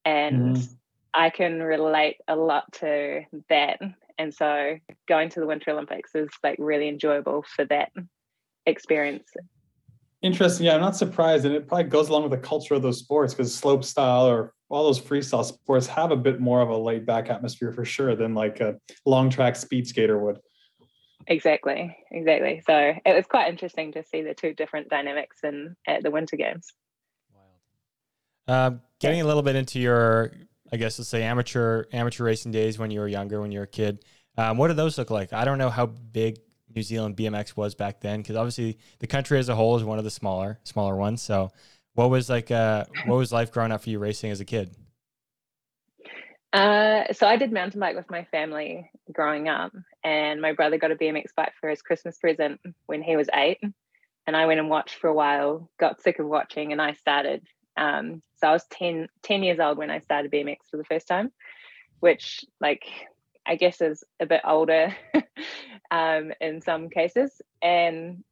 [0.06, 0.76] And mm.
[1.13, 3.80] I can relate a lot to that
[4.17, 4.77] and so
[5.08, 7.91] going to the Winter Olympics is like really enjoyable for that
[8.65, 9.30] experience.
[10.21, 10.65] Interesting.
[10.65, 11.45] Yeah, I'm not surprised.
[11.45, 14.53] And it probably goes along with the culture of those sports because slope style or
[14.69, 18.15] all those freestyle sports have a bit more of a laid back atmosphere for sure
[18.15, 18.75] than like a
[19.06, 20.39] long track speed skater would.
[21.27, 22.62] Exactly, exactly.
[22.65, 26.36] So it was quite interesting to see the two different dynamics in at the Winter
[26.36, 26.67] Games.
[28.47, 30.32] Uh, getting a little bit into your
[30.71, 33.65] I guess let's say amateur amateur racing days when you were younger, when you were
[33.65, 34.03] a kid.
[34.38, 35.34] Um, what do those look like?
[35.34, 36.39] I don't know how big
[36.75, 39.97] New Zealand BMX was back then, because obviously the country as a whole is one
[39.97, 41.21] of the smaller smaller ones.
[41.21, 41.51] So,
[41.93, 42.51] what was like?
[42.51, 44.75] Uh, what was life growing up for you racing as a kid?
[46.53, 50.91] Uh, so I did mountain bike with my family growing up, and my brother got
[50.91, 53.60] a BMX bike for his Christmas present when he was eight,
[54.25, 57.45] and I went and watched for a while, got sick of watching, and I started
[57.75, 61.08] um, so I was 10, 10 years old when I started BMX for the first
[61.08, 61.32] time,
[62.00, 62.86] which like
[63.45, 64.95] I guess is a bit older
[65.91, 67.41] um, in some cases.
[67.62, 68.23] And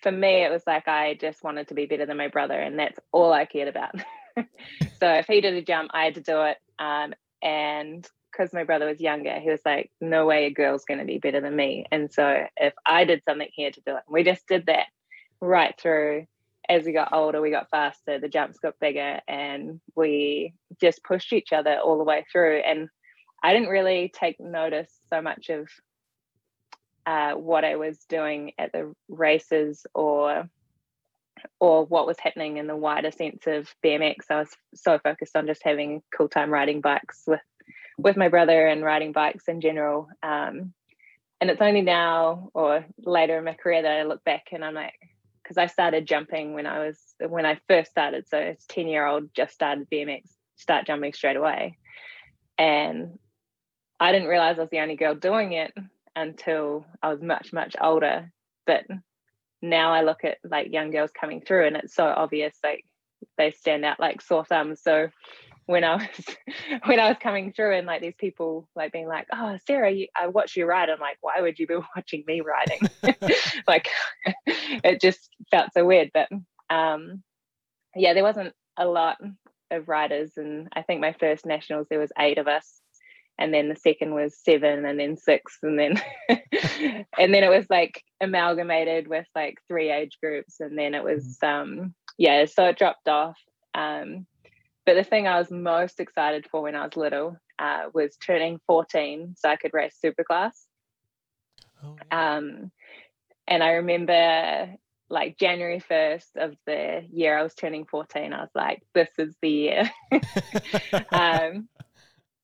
[0.00, 2.78] for me, it was like I just wanted to be better than my brother, and
[2.78, 3.94] that's all I cared about.
[4.36, 6.56] so if he did a jump, I had to do it.
[6.78, 11.00] Um, and because my brother was younger, he was like, "No way, a girl's going
[11.00, 13.92] to be better than me." And so if I did something, he had to do
[13.92, 14.02] it.
[14.06, 14.86] And we just did that
[15.40, 16.26] right through
[16.68, 21.32] as we got older, we got faster, the jumps got bigger, and we just pushed
[21.32, 22.58] each other all the way through.
[22.58, 22.88] And
[23.42, 25.68] I didn't really take notice so much of
[27.06, 30.48] uh, what I was doing at the races or
[31.60, 34.16] or what was happening in the wider sense of BMX.
[34.30, 37.40] I was so focused on just having cool time riding bikes with
[37.98, 40.08] with my brother and riding bikes in general.
[40.22, 40.72] Um,
[41.40, 44.74] and it's only now or later in my career that I look back and I'm
[44.74, 44.94] like,
[45.46, 48.28] because I started jumping when I was when I first started.
[48.28, 50.22] So it's 10 year old just started BMX,
[50.56, 51.78] start jumping straight away.
[52.58, 53.18] And
[54.00, 55.72] I didn't realize I was the only girl doing it
[56.16, 58.32] until I was much, much older.
[58.66, 58.86] But
[59.62, 62.84] now I look at like young girls coming through and it's so obvious like
[63.38, 64.82] they stand out like sore thumbs.
[64.82, 65.10] So
[65.66, 66.36] when I was
[66.84, 70.06] when I was coming through and like these people like being like, "Oh, Sarah, you,
[70.16, 72.80] I watched you ride." I'm like, "Why would you be watching me riding?"
[73.68, 73.88] like,
[74.46, 76.10] it just felt so weird.
[76.14, 76.28] But
[76.70, 77.22] um,
[77.94, 79.18] yeah, there wasn't a lot
[79.70, 82.80] of riders, and I think my first nationals there was eight of us,
[83.38, 87.66] and then the second was seven, and then six, and then and then it was
[87.68, 92.78] like amalgamated with like three age groups, and then it was um yeah, so it
[92.78, 93.36] dropped off.
[93.74, 94.26] Um,
[94.86, 98.60] but the thing I was most excited for when I was little uh, was turning
[98.66, 100.52] 14 so I could race superclass.
[101.84, 102.70] Oh, Um,
[103.46, 104.76] and I remember
[105.08, 109.34] like January 1st of the year I was turning 14, I was like, this is
[109.40, 109.90] the year.
[111.12, 111.68] um,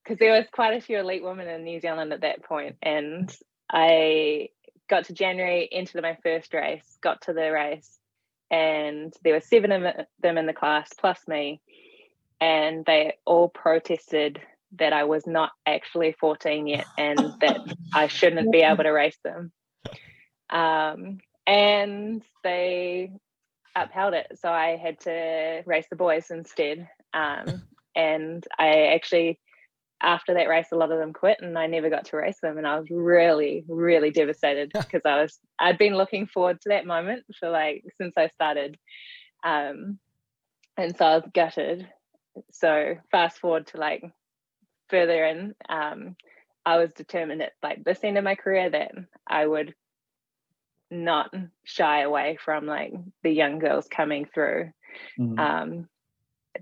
[0.02, 3.32] because there was quite a few elite women in New Zealand at that point, and
[3.70, 4.48] I
[4.90, 7.98] got to January, entered my first race, got to the race,
[8.50, 11.60] and there were seven of them in the class plus me,
[12.42, 14.40] and they all protested
[14.78, 17.60] that I was not actually 14 yet and that
[17.94, 19.52] I shouldn't be able to race them.
[20.50, 23.12] Um, and they
[23.76, 24.26] upheld it.
[24.40, 26.88] So I had to race the boys instead.
[27.14, 27.62] Um,
[27.94, 29.38] and I actually,
[30.02, 32.58] after that race, a lot of them quit and I never got to race them.
[32.58, 36.86] And I was really, really devastated because I was, I'd been looking forward to that
[36.86, 38.76] moment for like, since I started.
[39.44, 40.00] Um,
[40.76, 41.88] and so I was gutted.
[42.50, 44.04] So fast forward to like
[44.88, 46.16] further in, um,
[46.64, 48.92] I was determined at like this end of my career that
[49.26, 49.74] I would
[50.90, 52.92] not shy away from like
[53.22, 54.70] the young girls coming through
[55.18, 55.38] Mhm.
[55.38, 55.88] um,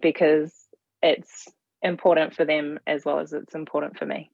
[0.00, 0.68] because
[1.02, 1.48] it's
[1.82, 4.30] important for them as well as it's important for me.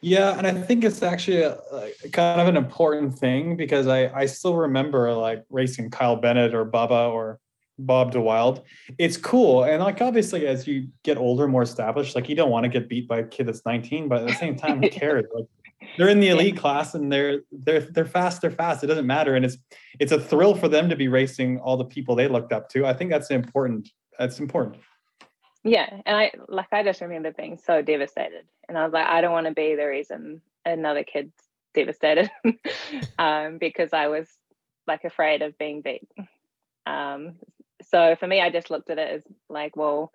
[0.00, 1.58] Yeah, and I think it's actually a,
[2.04, 6.54] a kind of an important thing because I I still remember like racing Kyle Bennett
[6.54, 7.40] or Bubba or
[7.78, 8.62] Bob de Wilde.
[8.98, 12.64] It's cool, and like obviously as you get older, more established, like you don't want
[12.64, 15.24] to get beat by a kid that's 19, but at the same time, who cares?
[15.34, 15.46] Like
[15.96, 18.82] they're in the elite class and they're they're they're fast, they're fast.
[18.82, 19.58] It doesn't matter, and it's
[19.98, 22.86] it's a thrill for them to be racing all the people they looked up to.
[22.86, 23.88] I think that's important.
[24.18, 24.82] That's important.
[25.64, 29.20] Yeah, and I like I just remember being so devastated, and I was like, I
[29.20, 31.32] don't want to be the reason another kid's
[31.74, 32.30] devastated,
[33.18, 34.28] um, because I was
[34.86, 36.08] like afraid of being beat.
[36.86, 37.34] Um,
[37.90, 40.12] so for me, I just looked at it as like, well,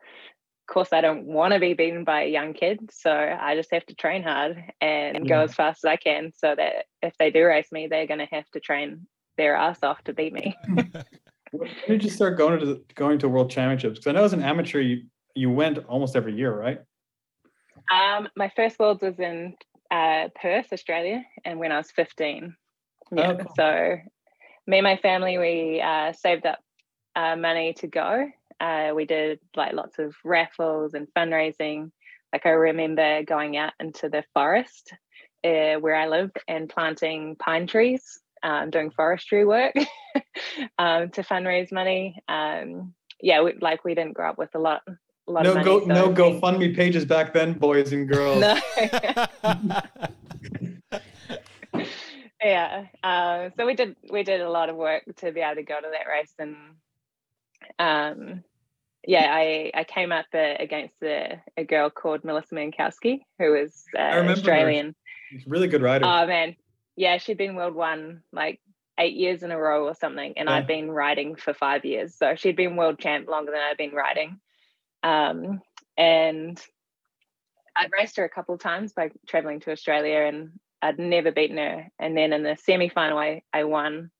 [0.67, 3.71] of course, I don't want to be beaten by a young kid, so I just
[3.71, 7.31] have to train hard and go as fast as I can, so that if they
[7.31, 9.07] do race me, they're going to have to train
[9.37, 10.55] their ass off to beat me.
[11.53, 13.99] When did you start going to the, going to world championships?
[13.99, 15.03] Because I know as an amateur, you
[15.35, 16.79] you went almost every year, right?
[17.91, 19.55] Um, my first world was in
[19.91, 22.55] uh, Perth, Australia, and when I was 15.
[23.11, 23.27] Yeah.
[23.31, 23.53] Oh, cool.
[23.55, 23.97] So
[24.65, 26.59] me and my family, we uh, saved up
[27.15, 28.29] uh, money to go.
[28.59, 31.91] Uh, we did like lots of raffles and fundraising.
[32.31, 34.93] Like I remember going out into the forest
[35.43, 39.75] uh, where I lived and planting pine trees, um, doing forestry work
[40.77, 42.21] um, to fundraise money.
[42.27, 45.61] Um, yeah, we, like we didn't grow up with a lot, a lot of No
[45.61, 45.65] money.
[45.65, 48.39] go so no GoFundMe pages back then, boys and girls.
[48.41, 48.59] No.
[52.43, 52.85] yeah.
[53.03, 55.79] Uh, so we did we did a lot of work to be able to go
[55.79, 56.55] to that race, and
[57.79, 58.43] um,
[59.05, 63.83] yeah, I I came up uh, against a, a girl called Melissa Mankowski, who was
[63.97, 64.29] uh, her.
[64.29, 64.95] Australian.
[65.45, 66.05] Really good rider.
[66.05, 66.55] Oh man,
[66.95, 68.61] yeah, she'd been world one like
[68.99, 70.55] eight years in a row or something, and Yeah.
[70.55, 73.93] I'd been riding for five years, so she'd been world champ longer than I'd been
[73.93, 74.39] riding.
[75.01, 75.61] Um,
[75.97, 76.61] and
[77.75, 80.51] I'd raced her a couple of times by traveling to Australia, and
[80.81, 81.87] I'd never beaten her.
[81.97, 84.11] And then in the semi final, I, I won,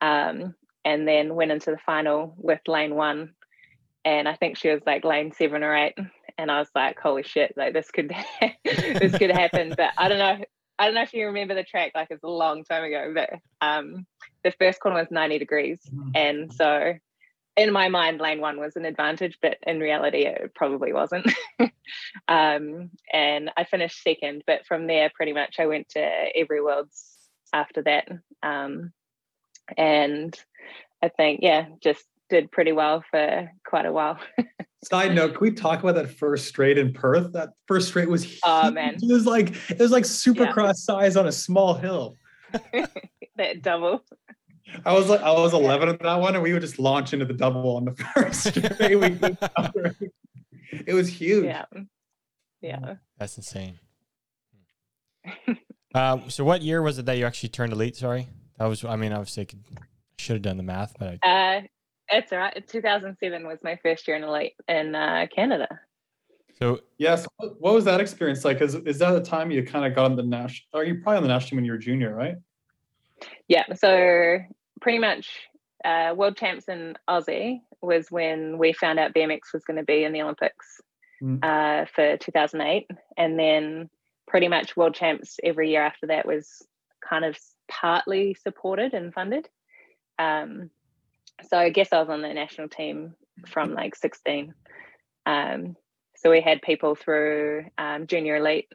[0.00, 0.54] um,
[0.84, 3.34] and then went into the final with lane one.
[4.04, 5.94] And I think she was like lane seven or eight,
[6.38, 7.52] and I was like, "Holy shit!
[7.56, 8.14] Like this could
[8.64, 10.44] this could happen." But I don't know.
[10.78, 11.92] I don't know if you remember the track.
[11.94, 14.06] Like it's a long time ago, but um,
[14.42, 16.12] the first corner was ninety degrees, Mhm.
[16.14, 16.94] and so
[17.56, 21.30] in my mind, lane one was an advantage, but in reality, it probably wasn't.
[22.28, 26.00] um, and I finished second, but from there, pretty much, I went to
[26.34, 27.18] every worlds
[27.52, 28.08] after that.
[28.42, 28.92] Um,
[29.76, 30.34] and
[31.02, 34.18] I think, yeah, just did pretty well for quite a while.
[34.84, 37.32] Side note, can we talk about that first straight in Perth?
[37.32, 38.40] That first straight was huge.
[38.44, 38.94] Oh, man.
[38.94, 42.16] It was like it was like supercross size on a small hill.
[43.36, 44.02] that double.
[44.86, 47.26] I was like I was 11 at that one, and we would just launch into
[47.26, 48.96] the double on the first straight.
[48.96, 49.18] We
[50.86, 51.44] it was huge.
[51.44, 51.64] Yeah.
[52.62, 52.94] Yeah.
[53.18, 53.78] That's insane.
[55.94, 57.96] um, so what year was it that you actually turned elite?
[57.96, 58.28] Sorry,
[58.58, 58.82] that was.
[58.82, 59.64] I mean, obviously, I could
[60.20, 61.62] should have done the math, but I, Uh,
[62.12, 62.66] it's all right.
[62.66, 65.68] 2007 was my first year in elite in uh, Canada.
[66.58, 67.26] So Yes.
[67.36, 68.60] What what was that experience like?
[68.60, 70.80] Is is that the time you kind of got on the national?
[70.80, 72.36] Are you probably on the national team when you were junior, right?
[73.48, 74.38] Yeah, so
[74.80, 75.28] pretty much
[75.84, 80.04] uh, world champs in Aussie was when we found out BMX was going to be
[80.04, 80.80] in the Olympics
[81.22, 81.38] Mm.
[81.44, 82.90] uh, for 2008.
[83.18, 83.90] And then
[84.26, 86.62] pretty much world champs every year after that was
[87.06, 87.36] kind of
[87.70, 89.46] partly supported and funded.
[90.20, 90.70] Um,
[91.48, 93.14] so I guess I was on the national team
[93.48, 94.54] from like 16.
[95.26, 95.76] Um,
[96.16, 98.68] so we had people through um, junior elite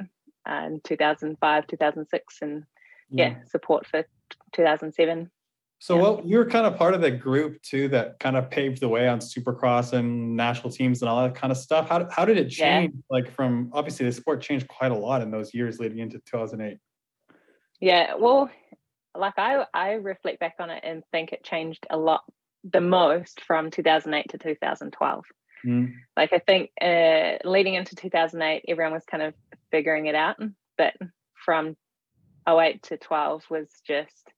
[0.49, 2.63] uh, in 2005, 2006, and
[3.11, 4.03] yeah, support for
[4.53, 5.29] 2007.
[5.79, 8.79] So well, you were kind of part of the group too that kind of paved
[8.79, 11.89] the way on supercross and national teams and all that kind of stuff.
[11.89, 12.79] How, how did it Yeah.
[12.79, 12.95] change?
[13.11, 16.79] Like from obviously the sport changed quite a lot in those years leading into 2008.
[17.81, 18.49] Yeah, well,
[19.17, 22.23] like I I reflect back on it and think it changed a lot
[22.63, 25.25] the most from 2008 to 2012.
[25.65, 25.93] Mm.
[26.15, 29.33] Like I think uh, leading into 2008, everyone was kind of
[29.71, 30.37] figuring it out,
[30.77, 30.93] but
[31.33, 31.75] from
[32.47, 34.31] 08 to 12 was just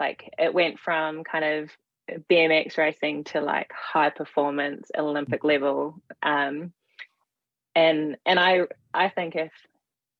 [0.00, 1.70] like it went from kind of
[2.30, 6.02] BMX racing to like high performance Olympic level.
[6.22, 6.72] Um,
[7.74, 9.52] and and I I think if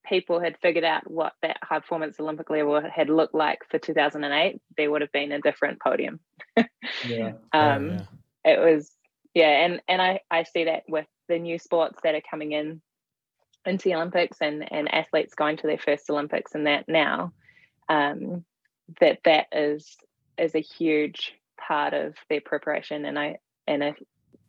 [0.05, 4.61] people had figured out what that high performance Olympic level had looked like for 2008,
[4.77, 6.21] there would have been a different podium.
[7.07, 7.33] Yeah.
[7.53, 8.05] um, yeah.
[8.45, 8.91] it was
[9.35, 12.81] yeah and and i i see that with the new sports that are coming in
[13.65, 17.33] into the olympics and and athletes going to their first olympics and that now
[17.89, 18.45] um
[19.01, 19.97] that that is
[20.39, 23.37] is a huge part of their preparation and i
[23.67, 23.95] and a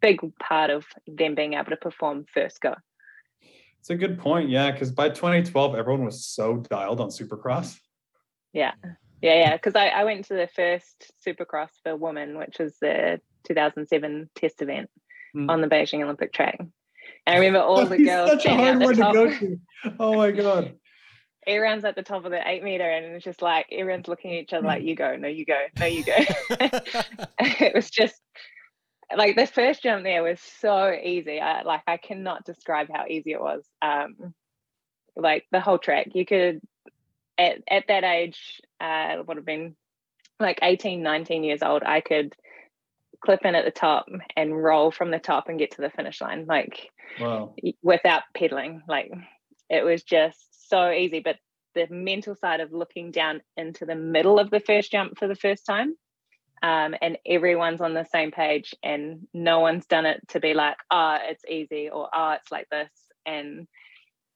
[0.02, 2.76] big part of them being able to perform first go
[3.84, 4.48] It's a good point.
[4.50, 4.72] Yeah.
[4.78, 7.78] Cause by 2012, everyone was so dialed on supercross.
[8.54, 8.72] yeah
[9.22, 13.20] yeah yeah because I, I went to the first supercross for women which was the
[13.48, 14.90] 2007 test event
[15.36, 15.50] Mm.
[15.50, 16.70] on the beijing olympic track and
[17.26, 19.60] i remember all the girls such a hard one to go to.
[20.00, 20.76] Oh my God.
[21.48, 24.44] everyone's at the top of the eight meter and it's just like everyone's looking at
[24.44, 26.14] each other like you go no you go no you go
[27.40, 28.22] it was just
[29.18, 33.32] like the first jump there was so easy I, like i cannot describe how easy
[33.32, 34.34] it was um
[35.16, 36.62] like the whole track you could
[37.38, 39.76] at, at that age uh would have been
[40.40, 42.36] like 18 19 years old i could
[43.24, 46.20] clip in at the top and roll from the top and get to the finish
[46.20, 46.90] line like
[47.20, 47.56] Wow.
[47.82, 48.82] without pedaling.
[48.88, 49.12] Like
[49.70, 51.20] it was just so easy.
[51.20, 51.38] But
[51.76, 55.36] the mental side of looking down into the middle of the first jump for the
[55.36, 55.96] first time,
[56.64, 60.78] um, and everyone's on the same page, and no one's done it to be like,
[60.90, 62.90] oh, it's easy, or oh, it's like this,
[63.26, 63.68] and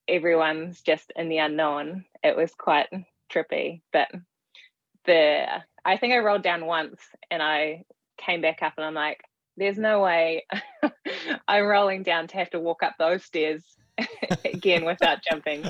[0.10, 2.04] everyone's just in the unknown.
[2.24, 2.88] It was quite
[3.32, 4.10] trippy, but
[5.06, 5.46] the
[5.86, 7.02] I think I rolled down once,
[7.32, 7.86] and I
[8.18, 9.22] came back up, and I'm like,
[9.56, 10.46] there's no way
[11.48, 13.64] I'm rolling down to have to walk up those stairs
[14.46, 15.64] again without jumping.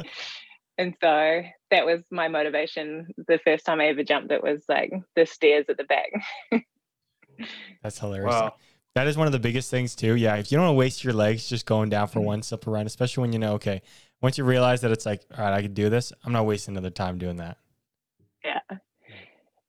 [0.78, 3.08] And so that was my motivation.
[3.28, 6.12] The first time I ever jumped, it was like the stairs at the back.
[7.84, 8.34] That's hilarious.
[8.34, 8.56] Wow.
[8.96, 10.16] That is one of the biggest things too.
[10.16, 12.74] Yeah, if you don't want to waste your legs just going down for one simple
[12.74, 13.84] run, especially when you know, okay,
[14.22, 16.74] once you realize that it's like, all right, I can do this, I'm not wasting
[16.74, 17.58] another time doing that.
[18.44, 18.60] yeah.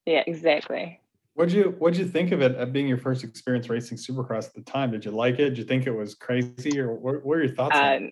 [0.07, 1.01] Yeah, exactly.
[1.35, 4.55] What'd you What'd you think of it at being your first experience racing Supercross at
[4.55, 4.91] the time?
[4.91, 5.51] Did you like it?
[5.51, 7.77] Did you think it was crazy, or what, what are your thoughts?
[7.77, 7.97] on it?
[8.05, 8.11] Um,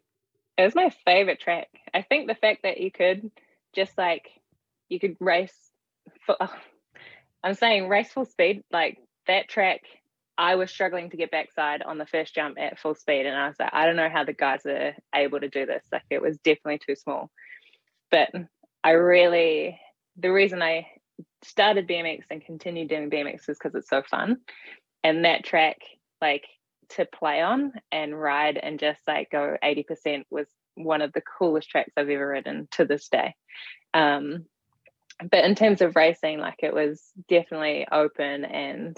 [0.58, 1.68] it was my favorite track.
[1.92, 3.30] I think the fact that you could
[3.74, 4.28] just like
[4.88, 5.70] you could race
[6.24, 6.54] for oh,
[7.42, 9.82] I'm saying race full speed, like that track,
[10.38, 13.26] I was struggling to get backside on the first jump at full speed.
[13.26, 15.84] And I was like, I don't know how the guys are able to do this.
[15.92, 17.30] Like it was definitely too small.
[18.10, 18.30] But
[18.82, 19.80] I really
[20.16, 20.86] the reason I
[21.42, 24.38] started BMX and continued doing BMX was because it's so fun.
[25.04, 25.78] And that track,
[26.20, 26.44] like
[26.90, 31.70] to play on and ride and just like go 80% was one of the coolest
[31.70, 33.34] tracks I've ever ridden to this day.
[33.94, 34.46] Um,
[35.30, 38.96] but in terms of racing, like it was definitely open and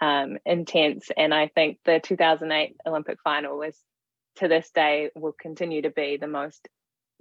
[0.00, 1.08] um, intense.
[1.16, 3.76] And I think the 2008 Olympic final was
[4.36, 6.68] to this day will continue to be the most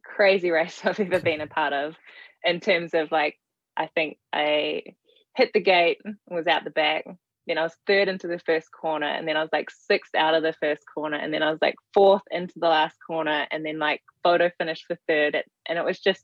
[0.04, 1.96] crazy race I've ever been a part of
[2.44, 3.40] in terms of like,
[3.78, 4.84] I think I
[5.36, 7.06] hit the gate, was out the back,
[7.48, 10.34] then I was third into the first corner, and then I was like sixth out
[10.34, 13.66] of the first corner, and then I was like fourth into the last corner, and
[13.66, 15.44] then like photo finished for third.
[15.68, 16.24] And it was just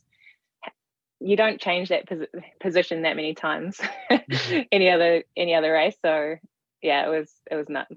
[1.19, 2.27] you don't change that posi-
[2.61, 3.79] position that many times
[4.71, 5.97] any other any other race.
[6.03, 6.35] So
[6.81, 7.95] yeah, it was it was nuts.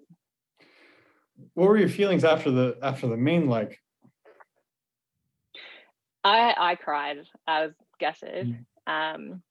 [1.55, 3.81] What were your feelings after the after the main like?
[6.25, 7.19] I I cried.
[7.47, 8.65] I was gutted.
[8.87, 9.43] Um,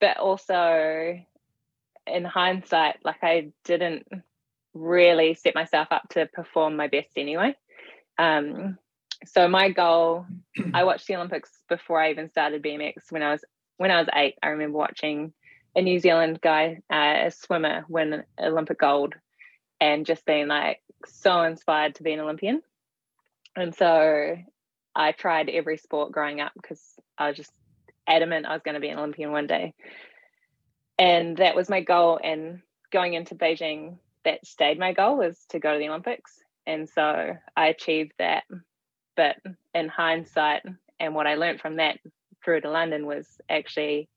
[0.00, 1.18] but also
[2.06, 4.06] in hindsight, like I didn't
[4.74, 7.54] really set myself up to perform my best anyway.
[8.18, 8.78] Um,
[9.26, 10.26] so my goal,
[10.72, 13.10] I watched the Olympics before I even started BMX.
[13.10, 13.44] When I was
[13.76, 15.32] when I was eight, I remember watching
[15.74, 19.14] a New Zealand guy, uh, a swimmer, win Olympic gold,
[19.80, 22.62] and just being like so inspired to be an Olympian.
[23.56, 24.36] And so
[24.94, 26.80] I tried every sport growing up because
[27.18, 27.52] I was just
[28.06, 29.74] adamant I was going to be an Olympian one day.
[30.98, 32.18] And that was my goal.
[32.22, 32.60] And
[32.92, 36.40] going into Beijing, that stayed my goal was to go to the Olympics.
[36.66, 38.44] And so I achieved that.
[39.16, 39.36] But
[39.74, 40.62] in hindsight,
[40.98, 41.98] and what I learned from that
[42.44, 44.08] through to London was actually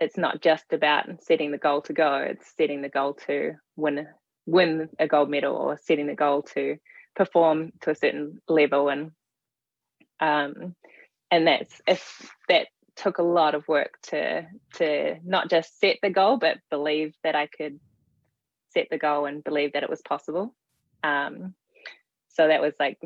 [0.00, 4.06] it's not just about setting the goal to go, it's setting the goal to win
[4.46, 6.76] win a gold medal or setting the goal to
[7.14, 9.10] perform to a certain level and
[10.20, 10.74] um
[11.30, 12.68] and that's it's that
[13.00, 17.34] took a lot of work to to not just set the goal but believe that
[17.34, 17.80] I could
[18.72, 20.54] set the goal and believe that it was possible
[21.02, 21.54] um
[22.28, 22.98] so that was like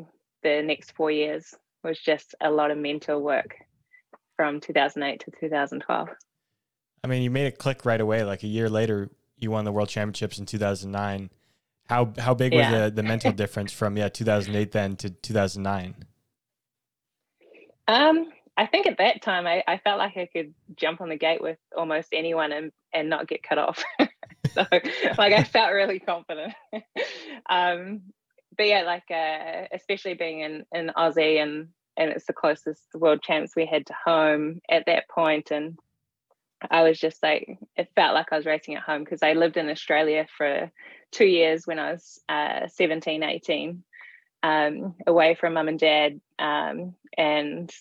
[0.43, 3.55] the next four years was just a lot of mental work
[4.35, 6.09] from 2008 to 2012
[7.03, 8.23] I mean, you made it click right away.
[8.23, 11.29] Like a year later, you won the world championships in 2009.
[11.87, 12.57] How how big Yeah.
[12.57, 15.95] was the, the mental difference from yeah 2008 then to 2009?
[17.87, 18.25] Um,
[18.57, 21.41] I think at that time I, I felt like I could jump on the gate
[21.41, 23.83] with almost anyone and, and not get cut off.
[24.53, 24.65] so
[25.17, 26.53] like I felt really confident.
[27.49, 28.01] um,
[28.57, 33.21] but yeah, like uh, especially being in, in Aussie and and it's the closest world
[33.21, 35.79] champs we had to home at that point and
[36.69, 39.57] I was just like it felt like I was racing at home because I lived
[39.57, 40.71] in Australia for
[41.11, 43.83] two years when I was uh, 17, 18
[44.43, 46.19] um, away from mum and dad.
[46.39, 47.71] Um, and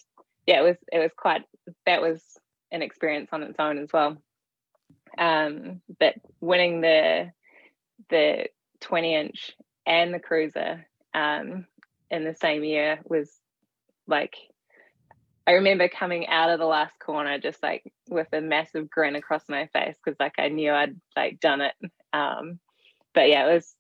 [0.47, 1.43] yeah, it was it was quite
[1.87, 2.23] that was
[2.71, 4.17] an experience on its own as well.
[5.17, 7.31] Um, but winning the
[8.11, 8.47] the
[8.81, 9.53] 20 inch
[9.87, 11.67] and the cruiser um,
[12.11, 13.31] in the same year was
[14.07, 14.37] like
[15.47, 19.43] I remember coming out of the last corner just like with a massive grin across
[19.49, 21.75] my face because like I knew I'd like done it.
[22.13, 22.59] Um,
[23.15, 23.75] but yeah, it was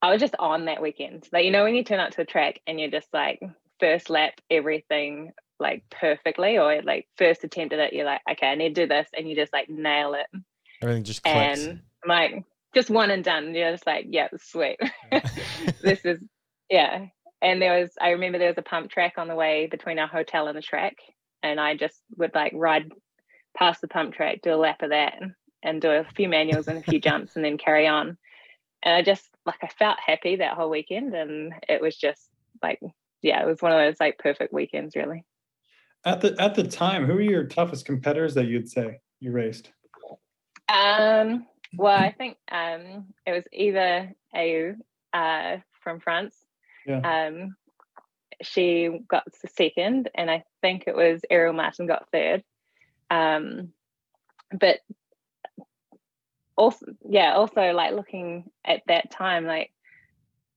[0.00, 1.28] I was just on that weekend.
[1.32, 3.40] Like you know when you turn out to a track and you're just like
[3.80, 8.54] first lap everything like perfectly or like first attempt at it, you're like, okay, I
[8.54, 10.26] need to do this, and you just like nail it.
[10.82, 11.64] Everything just clicks.
[11.64, 12.44] And I'm like
[12.74, 13.54] just one and done.
[13.54, 14.78] You're just like, yeah, sweet.
[15.82, 16.20] this is
[16.70, 17.06] yeah.
[17.40, 20.08] And there was I remember there was a pump track on the way between our
[20.08, 20.96] hotel and the track.
[21.42, 22.90] And I just would like ride
[23.56, 25.14] past the pump track, do a lap of that
[25.62, 28.16] and do a few manuals and a few jumps and then carry on.
[28.82, 32.28] And I just like I felt happy that whole weekend and it was just
[32.62, 32.80] like
[33.22, 35.24] yeah, it was one of those like perfect weekends really.
[36.04, 39.72] At the at the time, who were your toughest competitors that you'd say you raced?
[40.68, 41.46] Um,
[41.76, 44.74] well, I think um, it was either AU
[45.12, 46.36] uh, from France.
[46.86, 47.00] Yeah.
[47.00, 47.56] Um,
[48.42, 49.24] she got
[49.56, 52.44] second, and I think it was Arielle Martin got third.
[53.10, 53.72] Um,
[54.52, 54.78] but
[56.56, 59.72] also, yeah, also like looking at that time, like,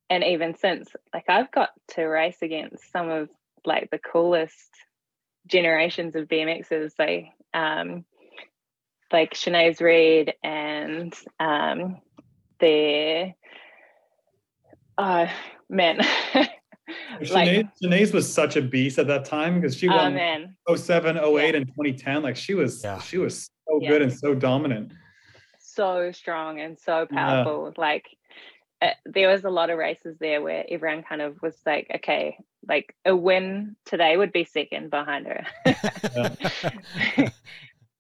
[0.09, 3.29] and even since, like, I've got to race against some of
[3.65, 4.69] like the coolest
[5.47, 8.05] generations of BMXers, like, um,
[9.11, 11.97] like Shanaze Reade and um,
[12.59, 13.33] the
[14.97, 15.27] oh
[15.69, 15.97] man,
[16.35, 16.49] like
[17.21, 21.17] Shanaze, Shanaze was such a beast at that time because she oh won man, 07,
[21.17, 22.23] 08, and 2010.
[22.23, 22.99] Like she was Yeah.
[22.99, 23.89] she was so Yeah.
[23.89, 24.93] good and so dominant.
[25.59, 27.43] so strong and so Yeah.
[27.43, 27.73] powerful.
[27.77, 28.05] Like
[28.81, 32.37] uh, there was a lot of races there where everyone kind of was like, okay,
[32.67, 35.45] like a win today would be second behind her.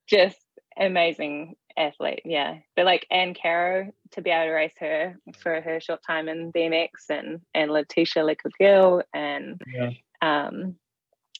[0.07, 0.37] Just
[0.77, 2.57] amazing athlete, yeah.
[2.75, 6.51] But like Anne Caro to be able to race her for her short time in
[6.51, 9.91] BMX and and Letitia Lecoq and Yeah.
[10.21, 10.75] um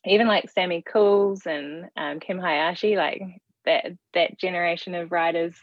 [0.06, 3.22] even like Sammy Cools and um, Kim Hayashi, like
[3.66, 5.56] that that generation of riders.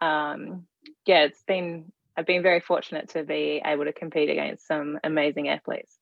[0.00, 0.66] Um,
[1.06, 5.48] yeah, it's been I've been very fortunate to be able to compete against some amazing
[5.48, 5.98] athletes.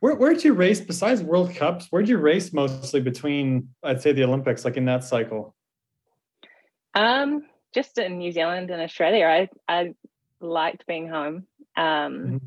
[0.00, 1.86] Where where'd you race besides World Cups?
[1.90, 5.54] Where'd you race mostly between I'd say the Olympics, like in that cycle?
[6.94, 9.94] Um, just in New Zealand and Australia, I I
[10.40, 11.46] liked being home.
[11.76, 12.40] Um,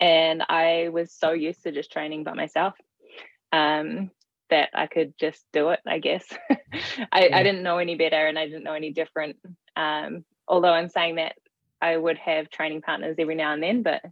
[0.00, 2.74] and I was so used to just training by myself
[3.52, 4.10] um,
[4.50, 5.80] that I could just do it.
[5.86, 6.24] I guess
[7.12, 9.36] I, I didn't know any better, and I didn't know any different.
[9.74, 11.36] Um, although in saying that,
[11.80, 14.02] I would have training partners every now and then, but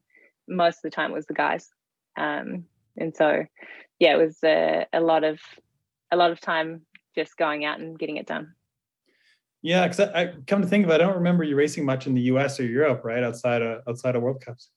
[0.46, 1.68] most of the time it was the guys.
[2.16, 2.64] Um,
[2.96, 3.44] and so,
[3.98, 5.40] yeah, it was a, a lot of
[6.10, 6.82] a lot of time
[7.14, 8.54] just going out and getting it done.
[9.62, 12.06] Yeah, because I, I come to think of it, I don't remember you racing much
[12.06, 12.60] in the U.S.
[12.60, 13.24] or Europe, right?
[13.24, 14.70] Outside of outside of World Cups.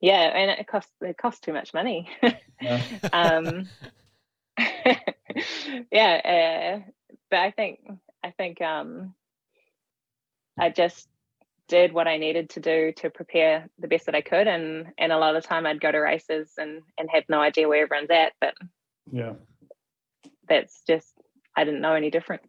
[0.00, 2.08] yeah, and it costs it costs too much money.
[2.60, 2.82] Yeah.
[3.12, 3.68] um,
[5.90, 6.90] yeah, uh,
[7.30, 7.80] but I think
[8.22, 9.14] I think um,
[10.58, 11.08] I just
[11.68, 15.12] did what I needed to do to prepare the best that I could, and and
[15.12, 17.82] a lot of the time I'd go to races and and have no idea where
[17.84, 18.54] everyone's at, but
[19.10, 19.34] Yeah.
[20.48, 21.14] that's just
[21.56, 22.42] I didn't know any different.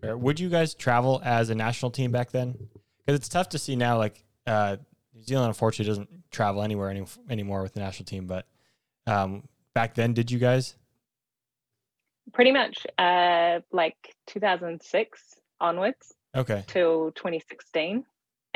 [0.00, 0.16] Fair.
[0.16, 2.52] Would you guys travel as a national team back then?
[3.04, 3.98] Because it's tough to see now.
[3.98, 4.76] Like uh,
[5.14, 8.26] New Zealand, unfortunately, doesn't travel anywhere any, anymore with the national team.
[8.26, 8.46] But
[9.06, 10.76] um, back then, did you guys?
[12.32, 16.62] Pretty much, uh, like 2006 onwards Okay.
[16.66, 18.04] till 2016,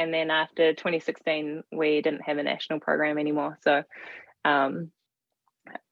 [0.02, 3.58] and then after 2016, we didn't have a national program anymore.
[3.62, 3.84] So,
[4.44, 4.90] um,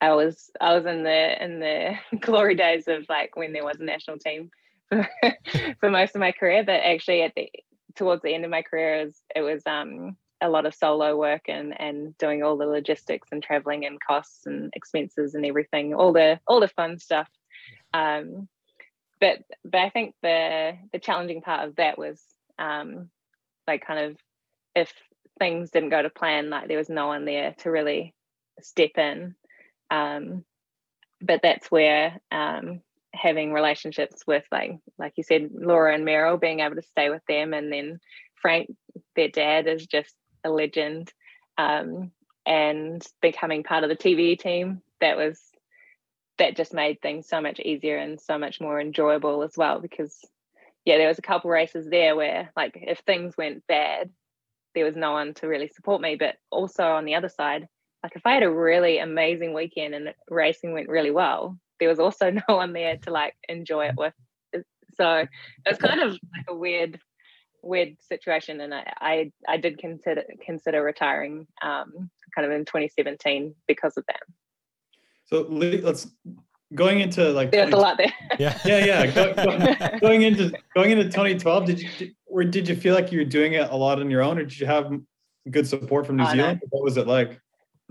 [0.01, 3.79] I was I was in the in the glory days of like when there was
[3.79, 4.51] a national team
[4.89, 5.09] for,
[5.81, 7.51] for most of my career, but actually at the
[7.95, 11.17] towards the end of my career, it was, it was um, a lot of solo
[11.17, 15.95] work and and doing all the logistics and traveling and costs and expenses and everything,
[15.95, 17.29] all the all the fun stuff.
[17.95, 18.49] Um,
[19.21, 22.21] but but I think the the challenging part of that was
[22.59, 23.11] um,
[23.71, 24.17] like kind of
[24.75, 24.93] if
[25.39, 28.15] things didn't go to plan, like there was no one there to really
[28.61, 29.35] step in.
[29.91, 30.45] Um,
[31.21, 32.81] but that's where um,
[33.15, 37.23] having relationships with like like you said, Laura and Merel, being able to stay with
[37.29, 38.01] them, and then
[38.43, 38.71] Frank,
[39.17, 40.15] their dad, is just
[40.45, 41.13] a legend,
[41.59, 42.11] um,
[42.47, 44.83] and becoming part of the TV team.
[45.01, 45.41] That was
[46.39, 50.19] that just made things so much easier and so much more enjoyable as well because
[50.85, 54.11] yeah there was a couple races there where like if things went bad
[54.75, 56.15] there was no one to really support me.
[56.15, 57.67] But also on the other side
[58.03, 61.99] like if i had a really amazing weekend and racing went really well there was
[61.99, 64.15] also no one there to like enjoy it with.
[64.95, 65.29] So it
[65.69, 67.01] was kind of like a weird
[67.63, 68.61] weird situation.
[68.61, 74.05] And i i, I did consider consider retiring um kind of in 2017 because of
[74.07, 74.23] that.
[75.25, 76.09] So let's
[76.75, 78.13] going into like there's a lot there.
[78.39, 78.59] Yeah.
[78.65, 79.07] yeah yeah.
[79.07, 83.19] Go, go- going into going into 2012 did you or did you feel like you
[83.19, 84.93] were doing it a lot on your own or did you have
[85.51, 86.33] good support from new Oh, no.
[86.33, 86.61] zealand?
[86.71, 87.41] What was it like?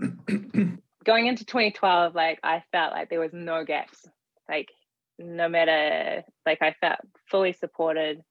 [1.04, 4.06] Going into 2012 like i felt like there was no gaps.
[4.48, 4.68] Like
[5.18, 7.00] no matter like i felt
[7.30, 8.22] fully supported.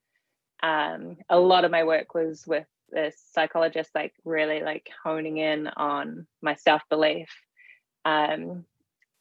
[0.64, 5.68] Um a lot of my work was with the psychologist like really like honing in
[5.68, 7.30] on my self-belief.
[8.04, 8.66] Um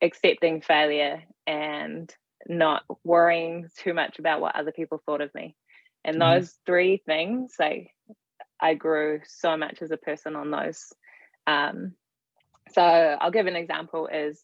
[0.03, 2.14] accepting failure and
[2.46, 5.57] not worrying too much about what other people thought of me
[6.05, 6.20] and Mhm.
[6.20, 7.90] those three things like
[8.61, 10.92] i grew so much as a person on those
[11.46, 11.94] um
[12.72, 14.42] so I'll give an example is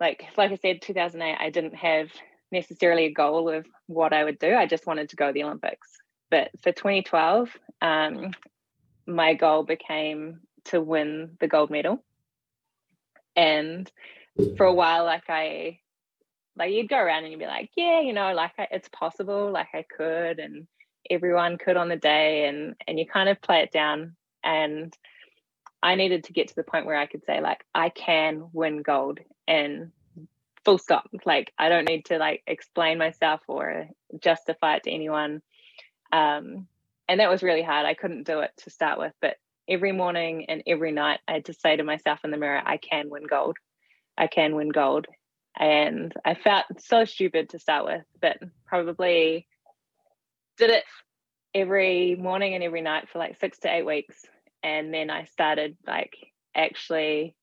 [0.00, 2.10] like like I said, 2008, I didn't have
[2.50, 4.54] necessarily a goal of what I would do.
[4.54, 5.88] I just wanted to go to the Olympics.
[6.30, 7.50] But for 2012,
[7.82, 8.30] um,
[9.06, 12.02] my goal became to win the gold medal.
[13.36, 13.90] And
[14.56, 15.80] for a while, like I
[16.56, 19.50] like you'd go around and you'd be like, yeah, you know, like I, it's possible,
[19.50, 20.66] like I could, and
[21.08, 24.16] everyone could on the day, and and you kind of play it down.
[24.42, 24.94] And
[25.82, 28.82] I needed to get to the point where I could say, like, I can win
[28.82, 29.92] gold and
[30.64, 31.08] full stop.
[31.24, 33.88] Like, I don't need to like explain myself or
[34.20, 35.42] justify it to anyone.
[36.12, 36.66] Um,
[37.08, 37.86] and that was really hard.
[37.86, 39.36] I couldn't do it to start with, but
[39.68, 42.76] every morning and every night, I had to say to myself in the mirror, I
[42.76, 43.56] can win gold.
[44.20, 45.06] I can win gold.
[45.58, 49.48] And I felt so stupid to start with, but probably
[50.56, 50.84] did it
[51.54, 54.24] every morning and every night for like six to eight weeks
[54.62, 56.14] and then I started like
[56.54, 57.34] actually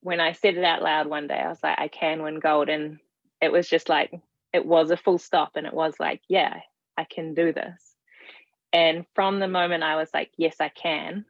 [0.00, 2.68] when I said it out loud one day, I was like, I can win gold.
[2.68, 2.98] And
[3.42, 4.12] it was just like,
[4.52, 5.52] it was a full stop.
[5.56, 6.60] And it was like, yeah,
[6.96, 7.94] I can do this.
[8.72, 11.24] And from the moment I was like, yes, I can,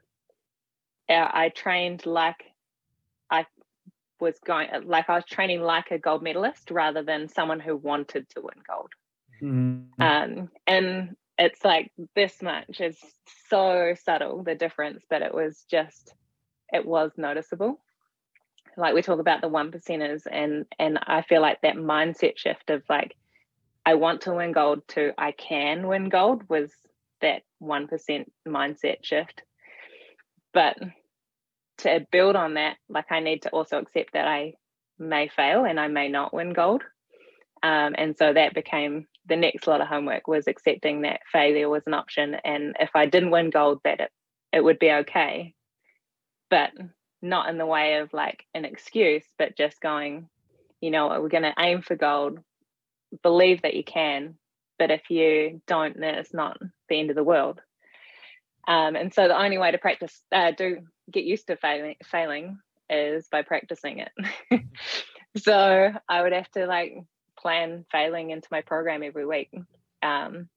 [1.08, 2.44] uh, I trained like
[3.30, 3.46] I
[4.20, 8.28] was going, like I was training like a gold medalist rather than someone who wanted
[8.30, 8.92] to win gold.
[9.42, 9.86] Mhm.
[10.00, 12.98] Um, and it's like this much is
[13.48, 16.14] so subtle the difference but it was just
[16.72, 17.80] it was noticeable
[18.76, 22.70] like we talk about the one percenters and and i feel like that mindset shift
[22.70, 23.14] of like
[23.86, 26.70] i want to win gold to i can win gold was
[27.20, 29.42] that 1% mindset shift
[30.52, 30.76] but
[31.78, 34.52] to build on that like i need to also accept that i
[34.98, 36.82] may fail and i may not win gold.
[37.60, 41.82] Um, and so that became the next lot of homework was accepting that failure was
[41.86, 42.36] an option.
[42.44, 44.10] And if i didn't win gold that it,
[44.52, 45.54] it would be okay.
[46.50, 46.70] But
[47.20, 50.28] not in the way of like an excuse but just going
[50.80, 52.38] you know we're going to aim for gold.
[53.22, 54.36] Believe that you can
[54.78, 56.58] but if you don't then it's not
[56.88, 57.60] the end of the world.
[58.66, 60.80] Um, and so the only way to practice, uh, do
[61.10, 62.58] get used to failing, failing
[62.90, 64.12] is by practicing it.
[65.36, 67.04] so I would have to like
[67.38, 69.50] plan failing into my program every week.
[70.02, 70.48] Um,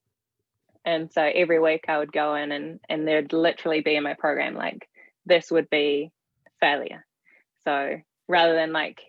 [0.85, 4.15] and so every week I would go in and and there'd literally be in my
[4.15, 4.87] program like
[5.25, 6.11] this would be
[6.59, 7.05] failure.
[7.63, 7.97] So
[8.27, 9.01] rather than like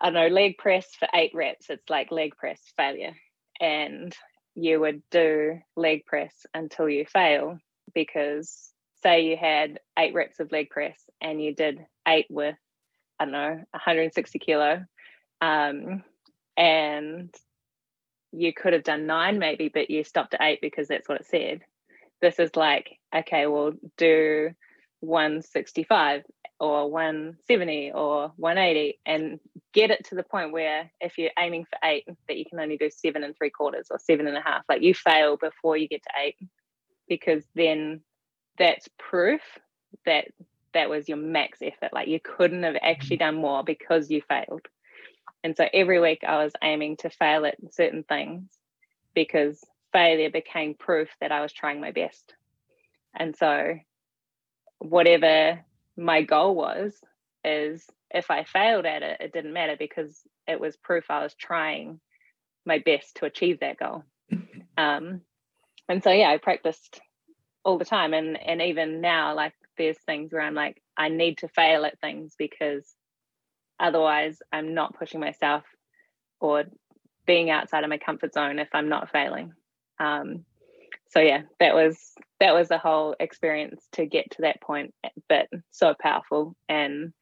[0.00, 3.14] I don't know leg press for eight reps, it's like leg press failure,
[3.60, 4.14] and
[4.54, 7.58] you would do leg press until you fail
[7.94, 8.72] because
[9.02, 12.56] say you had eight reps of leg press and you did eight with
[13.18, 14.84] I don't know 160 kilo,
[15.40, 16.04] um,
[16.56, 17.34] and
[18.32, 21.26] you could have done nine maybe, but you stopped at eight because that's what it
[21.26, 21.62] said.
[22.20, 24.50] This is like, okay, we'll do
[25.00, 26.22] 165
[26.60, 29.38] or 170 or 180 and
[29.72, 32.76] get it to the point where if you're aiming for eight, that you can only
[32.76, 34.62] do seven and three quarters or seven and a half.
[34.68, 36.36] Like you fail before you get to eight
[37.08, 38.00] because then
[38.58, 39.40] that's proof
[40.04, 40.26] that
[40.74, 41.92] that was your max effort.
[41.92, 44.66] Like you couldn't have actually done more because you failed.
[45.42, 48.44] And so every week I was aiming to fail at certain things
[49.14, 52.34] because failure became proof that I was trying my best.
[53.14, 53.78] And so
[54.78, 55.64] whatever
[55.96, 56.94] my goal was
[57.44, 61.34] is if I failed at it, it didn't matter because it was proof I was
[61.34, 62.00] trying
[62.64, 64.04] my best to achieve that goal.
[64.76, 65.22] Um,
[65.88, 67.00] and so yeah, I practiced
[67.64, 71.38] all the time, and and even now, like there's things where I'm like, I need
[71.38, 72.94] to fail at things because
[73.80, 75.64] Otherwise, I'm not pushing myself
[76.40, 76.64] or
[77.26, 79.52] being outside of my comfort zone if I'm not failing.
[80.00, 80.44] Um,
[81.10, 84.94] so yeah, that was that was the whole experience to get to that point,
[85.28, 87.12] but so powerful and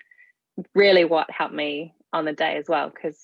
[0.75, 2.91] really what helped me on the day as well.
[2.91, 3.21] Because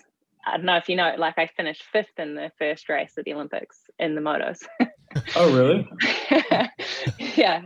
[0.46, 3.24] I don't know if you know, like I finished fifth in the first race at
[3.24, 4.58] the Olympics in the motos.
[5.36, 5.88] oh really?
[7.36, 7.62] yeah,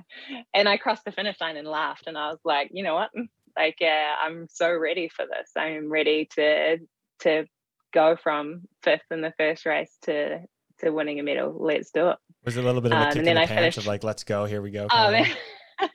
[0.54, 3.10] and I crossed the finish line and laughed, and I was like, you know what?
[3.56, 5.50] like yeah i'm so ready for this.
[5.56, 6.78] I'm ready to
[7.20, 7.46] to
[7.94, 10.40] go from fifth in the first race to
[10.80, 11.56] to winning a medal.
[11.58, 12.18] Let's do it.
[12.44, 13.86] Was it a little bit of a um, kick in the I pants finished, of
[13.86, 15.10] like let's go here we go oh,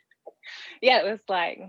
[0.82, 1.60] yeah it was like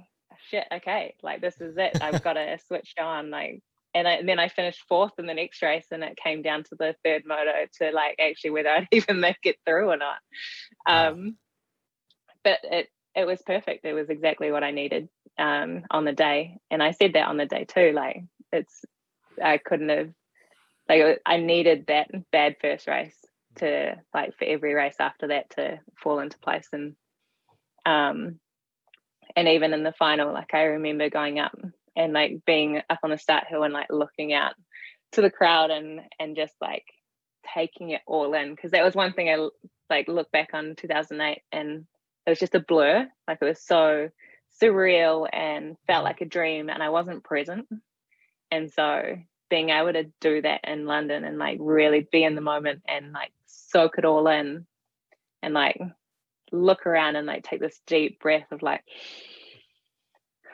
[0.51, 1.99] shit okay like this is it.
[2.01, 3.63] I've got to switch on like
[3.95, 6.65] and, I, and, then I finished fourth in the next race, and it came down
[6.65, 10.19] to the third moto to like actually whether I'd even make it through or not.
[10.87, 11.37] Um,
[12.45, 13.85] but it it was perfect.
[13.85, 17.37] It was exactly what I needed um, on the day, and I said that on
[17.37, 17.93] the day too.
[17.95, 18.85] Like it's,
[19.43, 20.11] I couldn't have,
[20.89, 23.17] like I needed that bad first race
[23.57, 26.95] to like for every race after that to fall into place, and
[27.85, 28.41] um,
[29.37, 31.57] and even in the final, like I remember going up
[31.97, 34.55] and like being up on the start hill and like looking out
[35.13, 36.85] to the crowd and and just like
[37.55, 39.49] taking it all in because that was one thing I
[39.91, 41.87] like look back on 2008 and
[42.27, 43.09] it was just a blur.
[43.27, 44.09] Like it was so
[44.61, 47.67] surreal and felt like a dream, and I wasn't present.
[48.51, 49.17] And so
[49.49, 53.13] being able to do that in London and like really be in the moment and
[53.13, 54.67] like soak it all in
[55.43, 55.79] and like
[56.51, 58.83] look around and like take this deep breath of like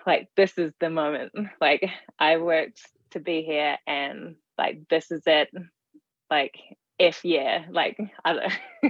[0.09, 1.89] like this is the moment like
[2.19, 2.81] i worked
[3.11, 5.49] to be here and like this is it
[6.31, 6.59] like
[6.99, 7.97] if yeah like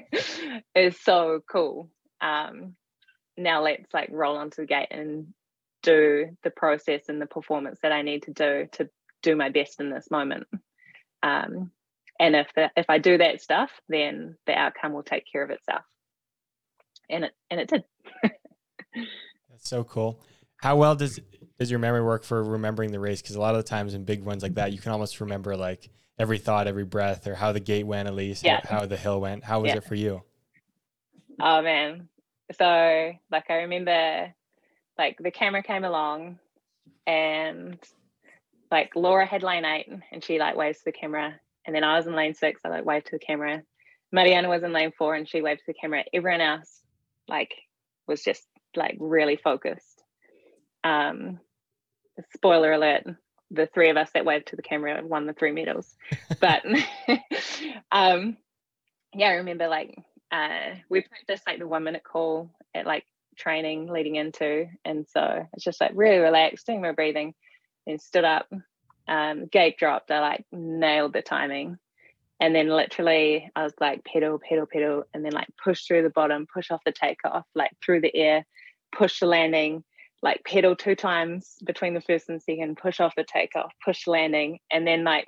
[0.74, 1.90] it's so cool
[2.20, 2.74] um,
[3.36, 5.28] now let's like roll onto the gate and
[5.82, 8.88] do the process and the performance that I need to do to
[9.22, 10.46] do my best in this moment.
[11.22, 11.70] Um,
[12.18, 15.50] and if the, if I do that stuff, then the outcome will take care of
[15.50, 15.82] itself.
[17.08, 17.84] And it and it did.
[18.22, 20.20] That's so cool.
[20.59, 21.20] How well does
[21.59, 23.20] does your memory work for remembering the race?
[23.20, 25.56] Because a lot of the times in big ones like that, you can almost remember
[25.56, 28.61] like every thought, every breath, or how the gate went at least, yeah.
[28.64, 29.44] how the hill went.
[29.44, 29.76] How was yeah.
[29.76, 30.22] it for you?
[31.40, 32.09] Oh man.
[32.52, 34.34] So like I remember
[34.96, 36.38] like the camera came along
[37.06, 37.78] and
[38.70, 41.38] like Laura had lane eight and she like waves to the camera.
[41.66, 43.62] And then I was in lane six, I like waved to the camera.
[44.11, 46.04] Mariana was in lane four and she waved to the camera.
[46.12, 46.82] Everyone else
[47.28, 47.54] like
[48.06, 49.97] was just like really focused.
[50.84, 51.40] Um
[52.34, 53.04] spoiler alert,
[53.50, 55.96] the three of us that waved to the camera won the three medals.
[56.40, 56.64] but
[57.92, 58.36] um
[59.14, 59.96] yeah, I remember like
[60.30, 63.04] uh, we practiced like the one minute call at like
[63.36, 67.34] training leading into, and so it's just like really relaxed, doing my breathing,
[67.86, 68.50] and stood up,
[69.06, 70.10] um, gate dropped.
[70.10, 71.78] I like nailed the timing,
[72.40, 76.10] and then literally I was like pedal, pedal, pedal, and then like push through the
[76.10, 78.46] bottom, push off the takeoff, like through the air,
[78.92, 79.84] push the landing,
[80.22, 84.58] like pedal two times between the first and second, push off the takeoff, push landing,
[84.70, 85.26] and then like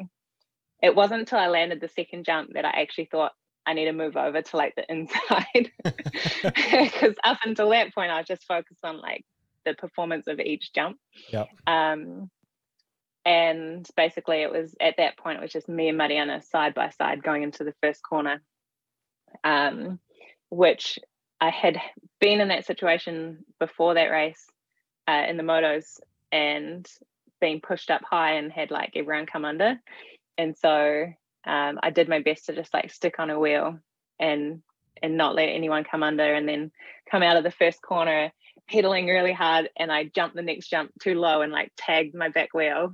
[0.82, 3.32] it wasn't until I landed the second jump that I actually thought,
[3.66, 8.18] I need to move over to like the inside because up until that point I
[8.18, 9.24] was just focused on like
[9.64, 10.98] the performance of each jump.
[11.30, 11.48] Yep.
[11.66, 12.30] Um,
[13.26, 16.88] and basically it was at that point it was just me and Mariana side by
[16.88, 18.42] side going into the first corner,
[19.44, 20.00] um,
[20.48, 20.98] which
[21.40, 21.78] I had
[22.18, 24.44] been in that situation before that race
[25.08, 26.00] uh, in the motos
[26.32, 26.86] and
[27.40, 29.80] being pushed up high and had like everyone come under,
[30.38, 31.06] and so
[31.46, 33.78] um, I did my best to just like stick on a wheel
[34.18, 34.62] and
[35.02, 36.70] and not let anyone come under, and then
[37.10, 38.30] come out of the first corner
[38.70, 42.28] pedaling really hard, and I jumped the next jump too low and like tagged my
[42.28, 42.92] back wheel.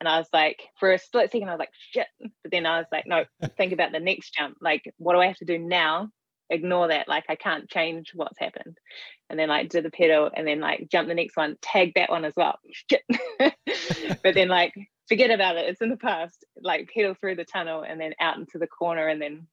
[0.00, 2.08] And I was like, for a split second, I was like, shit.
[2.18, 3.24] But then I was like, no,
[3.56, 4.56] think about the next jump.
[4.60, 6.08] Like, what do I have to do now?
[6.52, 7.08] Ignore that.
[7.08, 8.78] Like, I can't change what's happened.
[9.30, 12.10] And then like do the pedal and then like jump the next one, tag that
[12.10, 12.58] one as well.
[14.22, 14.74] But then like
[15.08, 15.68] forget about it.
[15.68, 16.44] It's in the past.
[16.60, 19.46] Like pedal through the tunnel and then out into the corner and then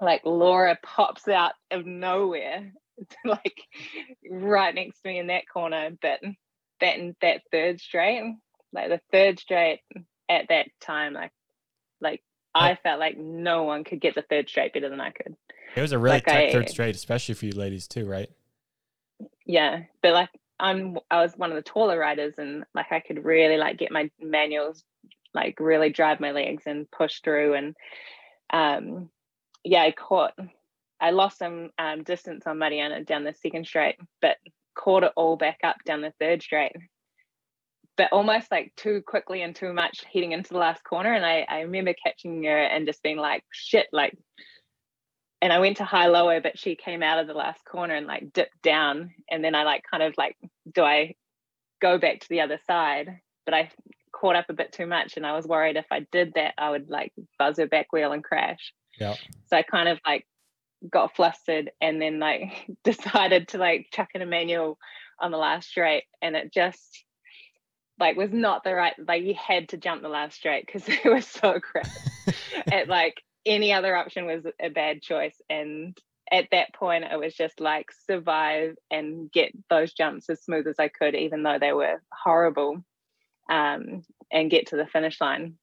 [0.00, 2.72] like Laura pops out of nowhere,
[3.24, 3.60] like
[4.30, 5.90] right next to me in that corner.
[6.00, 6.20] But
[6.80, 8.22] that that third straight,
[8.72, 9.80] like the third straight
[10.28, 11.32] at that time, like
[12.00, 12.22] like
[12.54, 15.36] I felt like no one could get the third straight better than I could.
[15.76, 18.30] It was a really Like, tight I- third straight, especially for you ladies too, right?
[19.46, 23.24] Yeah, but like I'm I was one of the taller riders and like I could
[23.24, 24.84] really like get my manuals
[25.34, 27.76] like really drive my legs and push through and
[28.52, 29.10] um
[29.64, 30.32] yeah, I caught
[31.00, 34.36] I lost some um distance on Mariana down the second straight, but
[34.74, 36.72] caught it all back up down the third straight.
[37.96, 41.12] But almost like too quickly and too much heading into the last corner.
[41.12, 44.18] And I, I remember catching her and just being like, shit, like
[45.44, 48.06] and I went to high lower, but she came out of the last corner and
[48.06, 49.10] like dipped down.
[49.30, 50.38] And then I like kind of like,
[50.74, 51.16] do I
[51.82, 53.18] go back to the other side?
[53.44, 53.70] But I
[54.10, 56.70] caught up a bit too much and I was worried if I did that, I
[56.70, 58.72] would like buzz her back wheel and crash.
[58.98, 59.16] Yeah.
[59.48, 60.26] So I kind of like
[60.90, 64.78] got flustered and then like decided to like chuck in a manual
[65.20, 67.04] on the last straight and it just
[68.00, 71.04] like was not the right like you had to jump the last straight because it
[71.04, 71.86] was so crap.
[72.72, 75.40] at like any other option was a bad choice.
[75.48, 75.96] And
[76.32, 80.76] at that point it was just like survive and get those jumps as smooth as
[80.78, 82.82] I could even though they were horrible
[83.50, 85.54] um, and get to the finish line.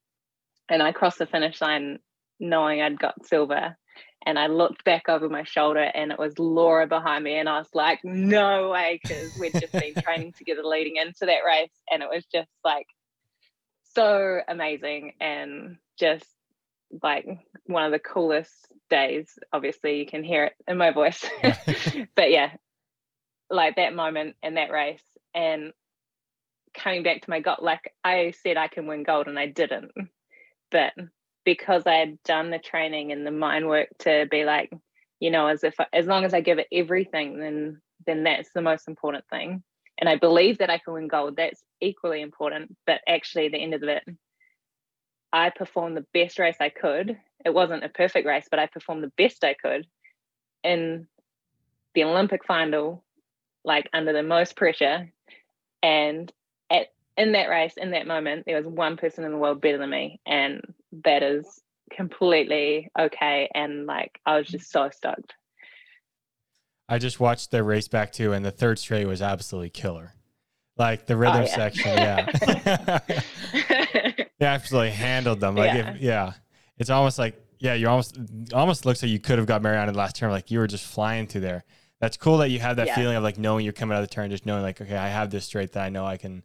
[0.69, 1.99] And I crossed the finish line
[2.39, 3.77] knowing I'd got silver.
[4.23, 7.37] And I looked back over my shoulder and it was Laura behind me.
[7.39, 11.43] And I was like no way because we'd just been training together leading into that
[11.45, 11.71] race.
[11.89, 12.85] And it was just like
[13.95, 16.25] so amazing and just
[17.01, 17.27] like
[17.65, 18.53] one of the coolest
[18.89, 19.37] days.
[19.53, 21.25] Obviously you can hear it in my voice.
[22.15, 22.51] But yeah
[23.51, 25.03] like that moment in that race
[25.35, 25.73] and
[26.73, 29.91] coming back to my gut like i said i can win gold and i didn't.
[30.71, 30.93] But
[31.43, 34.71] because i had done the training and the mind work to be like
[35.19, 38.61] you know as if as long as i give it everything then then that's the
[38.61, 39.63] most important thing.
[39.99, 41.35] And i believe that i can win gold.
[41.35, 42.75] That's equally important.
[42.87, 44.03] But actually at the end of it
[45.33, 47.17] I performed the best race I could.
[47.45, 49.87] It wasn't a perfect race, but I performed the best I could
[50.63, 51.07] in
[51.95, 53.03] the Olympic final,
[53.63, 55.11] like under the most pressure.
[55.81, 56.31] And
[56.69, 59.77] at in that race, in that moment, there was one person in the world better
[59.77, 60.61] than me, and
[61.03, 61.61] that is
[61.91, 63.49] completely okay.
[63.53, 65.33] And like I was just so stoked.
[66.87, 70.13] I just watched the race back too, and the third straight was absolutely killer.
[70.77, 71.55] Like the rhythm Oh, yeah.
[71.55, 73.21] section, yeah.
[74.41, 75.55] they absolutely handled them.
[75.55, 75.91] Like, Yeah.
[75.91, 76.33] if, yeah,
[76.79, 78.17] it's almost like, yeah, you almost,
[78.53, 80.31] almost looks like you could have got Mariana in the last turn.
[80.31, 81.63] Like you were just flying through there.
[81.99, 82.95] That's cool that you have that Yeah.
[82.95, 85.09] feeling of like knowing you're coming out of the turn, just knowing like, okay, I
[85.09, 86.41] have this straight that I know I can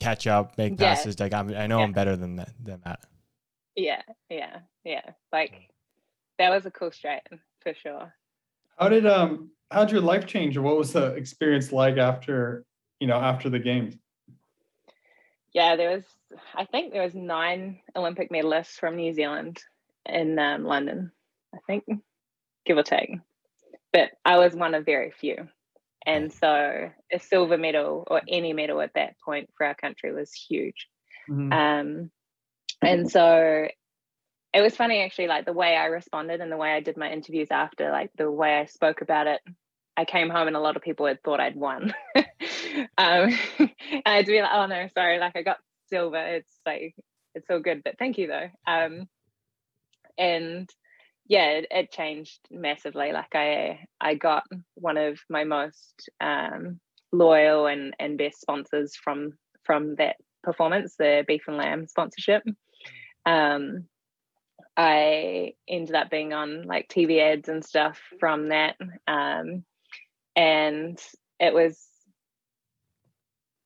[0.00, 0.94] catch up, make Yeah.
[0.94, 1.20] passes.
[1.20, 3.04] Like I'm, I know I'm better than that, than that.
[3.76, 5.08] yeah, yeah, yeah.
[5.32, 5.70] Like
[6.38, 7.22] that was a cool straight
[7.62, 8.12] for sure.
[8.80, 12.64] How did um how did your life change or what was the experience like after
[12.98, 13.94] you know after the games?
[15.58, 16.04] Yeah there was
[16.54, 19.58] i think there was nine olympic medalists from new zealand
[20.06, 21.10] in um, london
[21.54, 21.84] i think
[22.64, 23.10] give or take.
[23.92, 25.48] But i was one of very few.
[26.06, 30.32] And so a silver medal or any medal at that point for our country was
[30.32, 30.86] huge.
[31.28, 31.52] Mhm.
[31.52, 32.10] um,
[32.80, 33.66] and so
[34.54, 37.10] it was funny actually like the way i responded and the way i did my
[37.10, 39.40] interviews after like the way i spoke about it.
[39.96, 41.92] I came home and a lot of people had thought i'd won
[42.98, 43.30] um,
[44.06, 45.58] i'd be like oh no sorry like i got
[45.88, 46.18] silver.
[46.18, 46.94] It's like
[47.34, 47.82] it's all good.
[47.84, 48.48] But thank you though.
[48.66, 49.08] Um,
[50.16, 50.68] and
[51.26, 53.12] yeah it, it changed massively.
[53.12, 54.44] Like i i got
[54.74, 56.80] one of my most um,
[57.12, 59.32] loyal and and best sponsors from
[59.64, 62.42] from that performance the beef and lamb sponsorship.
[63.26, 63.84] Um
[64.76, 68.76] I ended up being on like TV ads and stuff from that.
[69.08, 69.64] Um,
[70.36, 70.96] and
[71.40, 71.87] it was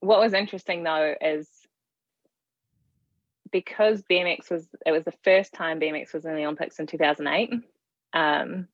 [0.02, 1.48] what was interesting though is
[3.52, 7.52] because BMX was it was the first time BMX was in the Olympics in 2008.
[8.12, 8.66] Um,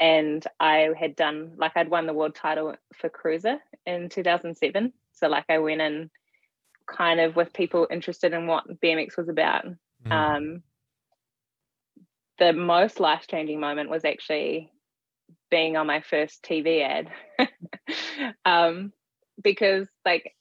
[0.00, 4.92] and I had done like I'd won the world title for cruiser in 2007.
[5.12, 6.10] So like I went in
[6.90, 9.64] kind of with people interested in what BMX was about.
[10.04, 10.10] Mm.
[10.10, 10.62] Um,
[12.38, 14.72] the most life changing moment was actually
[15.52, 17.10] being on my first TV ad.
[18.44, 18.92] um,
[19.42, 20.34] because like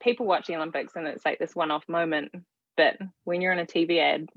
[0.00, 2.32] people watch the Olympics and it's like this one off moment,
[2.76, 4.28] but when you're in a TV ad,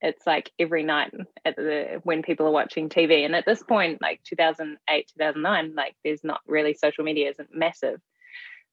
[0.00, 1.12] it's like every night
[1.44, 3.24] at the when people are watching TV.
[3.24, 8.00] And at this point, like 2008, 2009, like there's not really social media isn't massive.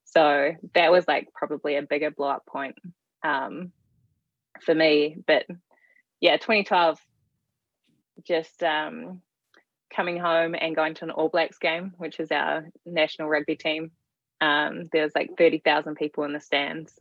[0.03, 2.75] So that was like probably a bigger blow up point
[3.23, 3.71] um,
[4.61, 5.17] for me.
[5.25, 5.45] But
[6.21, 6.99] yeah, 2012,
[8.23, 9.21] just um,
[9.93, 13.91] coming home and going to an All Blacks game, which is our national rugby team.
[14.41, 16.93] Um, there was like 30,000 people in the stands.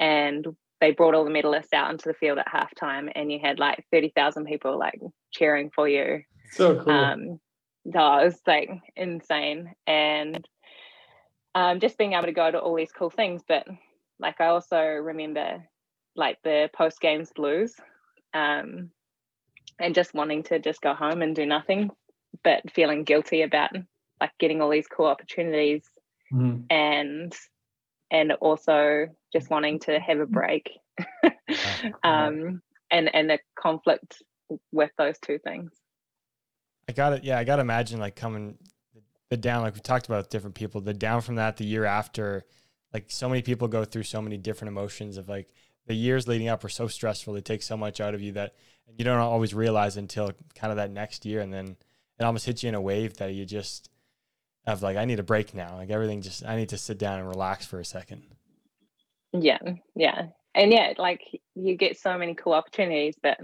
[0.00, 0.46] And
[0.80, 3.86] they brought all the medalists out into the field at halftime, and you had like
[3.90, 5.00] 30,000 people like
[5.30, 6.22] cheering for you.
[6.50, 6.92] So cool.
[6.92, 7.40] Um,
[7.84, 9.74] no, it was like insane.
[9.86, 10.46] And
[11.54, 13.42] um, just being able to go to all these cool things.
[13.46, 13.66] But
[14.18, 15.64] like, I also remember
[16.16, 17.74] like the post games blues
[18.32, 18.90] um,
[19.78, 21.90] and just wanting to just go home and do nothing,
[22.42, 23.70] but feeling guilty about
[24.20, 25.82] like getting all these cool opportunities
[26.34, 26.62] mm-hmm.
[26.70, 27.34] and
[28.10, 30.70] and also just wanting to have a break.
[32.02, 34.22] Um, and and the conflict
[34.72, 35.70] with those two things.
[36.88, 37.24] I got it.
[37.24, 38.56] Yeah i got to imagine like coming
[39.30, 42.44] the down like we talked about different people the down from that the year after
[42.92, 45.48] like so many people go through so many different emotions of like
[45.86, 48.54] the years leading up are so stressful they take so much out of you that
[48.96, 51.76] you don't always realize until kind of that next year and then
[52.18, 53.88] it almost hits you in a wave that you just
[54.66, 55.76] of like I need a break now.
[55.76, 58.22] Like everything just I need to sit down and relax for a second.
[59.32, 59.58] Yeah,
[59.94, 60.26] yeah.
[60.54, 61.22] And yeah, like
[61.54, 63.38] you get so many cool opportunities, but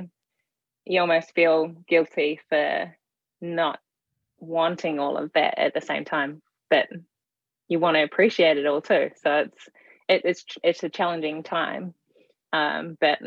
[0.85, 2.97] you almost feel guilty for
[3.41, 3.81] not
[4.39, 6.41] wanting all of that at the same time.
[6.71, 6.87] But
[7.69, 9.11] you want to appreciate it all too.
[9.23, 9.69] So it's
[10.09, 11.95] it, it's it's a challenging time.
[12.53, 13.19] Um, but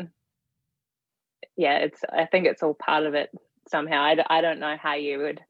[1.56, 3.30] yeah, it's I think it's all part of it
[3.68, 4.02] somehow.
[4.02, 5.40] I, I don't know how you would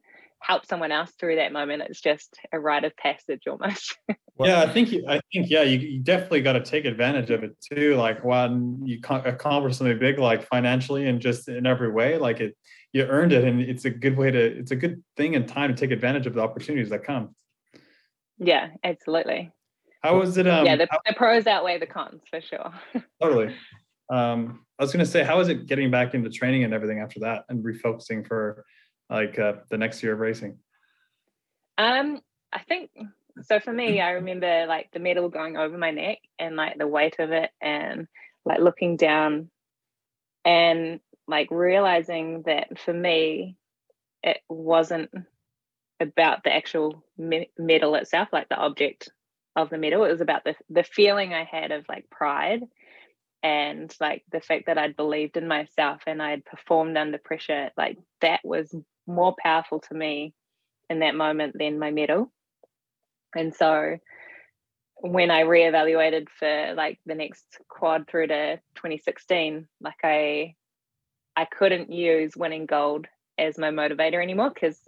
[0.45, 1.83] help someone else through that moment.
[1.89, 3.97] It's just a rite of passage almost.
[4.41, 7.57] yeah, I think I think yeah, you, you definitely got to take advantage of it
[7.61, 7.95] too.
[7.97, 12.57] Like when you accomplish something big, like financially and just in every way, like it,
[12.93, 15.75] you earned it, and it's a good way to, it's a good thing and time
[15.75, 17.35] to take advantage of the opportunities that come.
[18.39, 19.51] Yeah, absolutely.
[20.03, 20.47] How was it?
[20.47, 22.73] Um, yeah, the, how, the pros outweigh the cons for sure.
[23.23, 23.55] totally.
[24.13, 27.01] Um, I was going to say, how is it getting back into training and everything
[27.01, 28.67] after that, and refocusing for
[29.11, 30.59] like uh, the next year of racing?
[31.79, 32.21] Um,
[32.53, 32.91] I think
[33.43, 33.61] so.
[33.61, 37.17] For me, I remember like the medal going over my neck and like the weight
[37.19, 38.07] of it, and
[38.45, 39.51] like looking down,
[40.45, 43.57] and like realizing that for me,
[44.23, 45.11] it wasn't
[46.01, 49.11] about the actual me- medal itself, like the object
[49.57, 50.05] of the medal.
[50.05, 52.63] It was about the the feeling I had of like pride
[53.43, 57.71] and like the fact that I'd believed in myself and I'd performed under pressure.
[57.77, 58.75] Like that was
[59.07, 60.35] more powerful to me
[60.91, 62.31] in that moment than my medal.
[63.35, 63.99] And so
[64.97, 70.55] when I reevaluated for like the next quad through to 2016, like I
[71.37, 74.79] I couldn't use winning gold as my motivator anymore because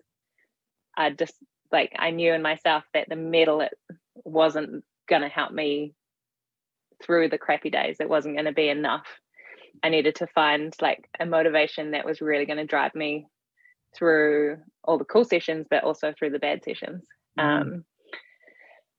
[0.96, 1.34] I just
[1.72, 3.76] like I knew in myself that the medal it
[4.24, 5.94] wasn't gonna help me
[7.02, 7.96] through the crappy days.
[8.00, 9.06] It wasn't gonna be enough.
[9.82, 13.26] I needed to find like a motivation that was really going to drive me
[13.96, 17.02] through all the cool sessions, but also through the bad sessions.
[17.38, 17.48] Mm-hmm.
[17.48, 17.84] Um,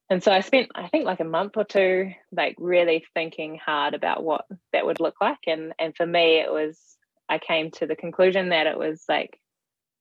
[0.10, 3.94] and so I spent, I think, like a month or two, like really thinking hard
[3.94, 5.40] about what that would look like.
[5.48, 6.80] And and for me, it was
[7.28, 9.38] I came to the conclusion that it was like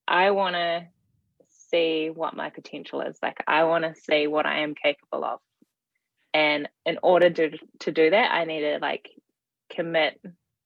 [0.07, 0.87] I want to
[1.69, 3.17] see what my potential is.
[3.21, 5.39] Like I want to see what I am capable of.
[6.33, 9.09] And in order to to do that, I need to like
[9.69, 10.21] commit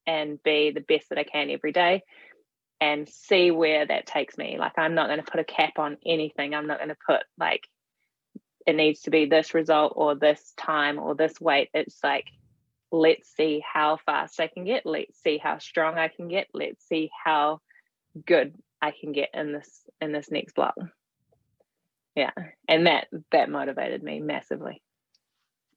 [0.05, 2.03] and be the best that I can every day
[2.81, 4.57] and see where that takes me.
[4.59, 6.55] Like, I'm not going to put a cap on anything.
[6.55, 7.67] I'm not going to put like
[8.65, 11.69] it needs to be this result or this time or this weight.
[11.73, 12.25] It's like,
[12.91, 14.85] let's see how fast I can get.
[14.85, 16.47] Let's see how strong I can get.
[16.53, 17.61] Let's see how
[18.25, 20.75] good I can get in this in this next block.
[22.15, 22.31] Yeah,
[22.67, 24.81] and that that motivated me massively.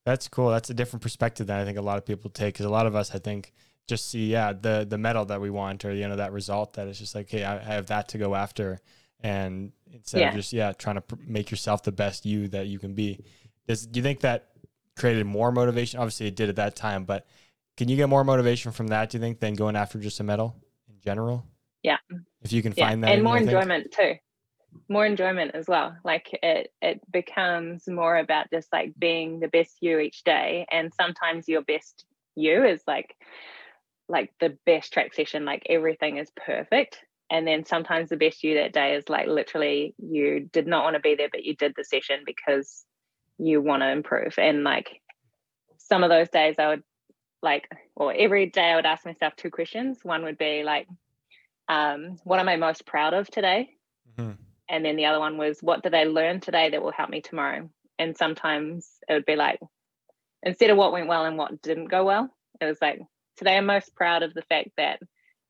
[0.05, 0.51] That's cool.
[0.51, 2.87] That's a different perspective than I think a lot of people take because a lot
[2.87, 3.53] of us, I think,
[3.87, 6.89] just see yeah the the medal that we want or you know that result that
[6.89, 8.81] it's just like hey I, I have that to go after.
[9.21, 10.29] And instead Yeah.
[10.31, 13.25] of just yeah trying to pr- make yourself the best you that you can be.
[13.67, 14.51] Does do you think that
[14.97, 15.99] created more motivation?
[16.01, 17.27] Obviously it did at that time but
[17.77, 20.25] can you get more motivation from that do you think than going after just a
[20.25, 20.55] medal
[20.89, 21.45] in general?
[21.83, 21.99] Yeah.
[22.43, 22.89] if you can yeah.
[22.89, 24.15] find that and in more enjoyment too.
[24.89, 25.97] More enjoyment as well.
[26.05, 30.67] Like it it becomes more about just like being the best you each day.
[30.71, 32.05] And sometimes your best
[32.35, 33.15] you is like
[34.09, 36.99] like the best track session like everything is perfect.
[37.31, 40.95] And then sometimes the best you that day is like literally you did not want
[40.95, 42.85] to be there but you did the session because
[43.39, 44.35] you want to improve.
[44.39, 45.01] And like
[45.79, 46.83] some of those days i would
[47.43, 49.99] like or every day i would ask myself two questions.
[50.03, 50.87] One would be like
[51.69, 53.71] um what am i most proud of today?
[54.19, 54.33] Mm-hmm.
[54.69, 57.21] and then the other one was what did i learn today that will help me
[57.21, 57.71] tomorrow?
[57.99, 59.61] And sometimes it would be like
[60.43, 62.31] instead of what went well and what didn't go well
[62.61, 63.01] it was like
[63.37, 65.01] today i'm most proud of the fact that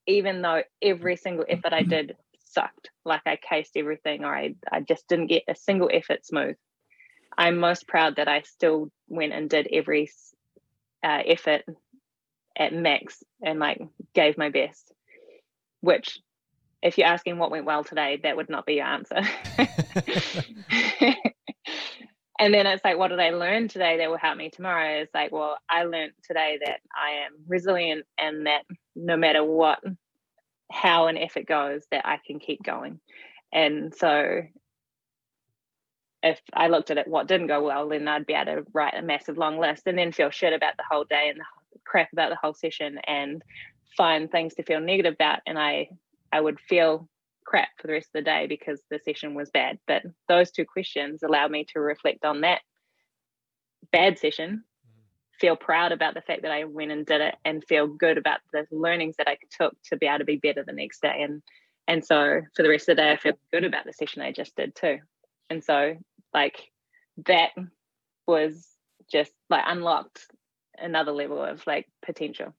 [0.06, 4.80] even though every single effort i did sucked like i cased everything or i, I
[4.80, 6.56] just didn't get a single effort smooth
[7.36, 10.10] i'm most proud that i still went and did every
[11.02, 11.62] uh, effort
[12.56, 13.80] at max and like
[14.14, 14.92] gave my best
[15.80, 16.20] which
[16.82, 19.20] if you're asking what went well today that would not be your answer
[22.38, 25.00] and then it's like what did i learn today that will help me tomorrow?
[25.00, 28.62] It's like well i learned today that i am resilient and that
[28.96, 29.80] no matter what
[30.72, 33.00] how an effort goes that i can keep going.
[33.52, 34.42] And so
[36.22, 38.94] if i looked at it what didn't go well then i'd be able to write
[38.94, 41.40] a massive long list and then feel shit about the whole day and
[41.84, 43.42] crap about the whole session and
[43.96, 45.40] find things to feel negative about.
[45.46, 45.88] And i
[46.32, 47.08] i would feel
[47.44, 49.78] crap for the rest of the day because the session was bad.
[49.86, 52.60] But those two questions allowed me to reflect on that
[53.92, 55.00] bad session, mm-hmm.
[55.40, 58.40] feel proud about the fact that I went and did it, and feel good about
[58.52, 61.22] the learnings that I took to be able to be better the next day.
[61.22, 61.42] And
[61.86, 64.32] and so for the rest of the day, I feel good about the session I
[64.32, 64.98] just did too.
[65.50, 65.96] And so
[66.32, 66.70] like
[67.26, 67.50] that
[68.26, 68.66] was
[69.12, 70.26] just like unlocked
[70.78, 72.54] another level of like potential.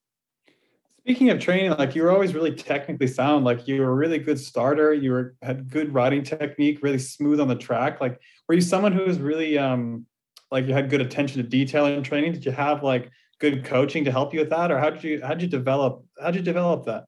[1.05, 3.45] Speaking of training, like you were always really technically sound.
[3.45, 4.91] Like you were a really good starter.
[4.91, 8.01] You were had good riding technique, really smooth on the track.
[8.01, 10.07] Like were you someone who was really um
[10.49, 12.33] like you had good attention to detail in training?
[12.33, 15.21] Did you have like good coaching to help you with that, or how did you
[15.21, 17.05] how did you develop how did you develop that?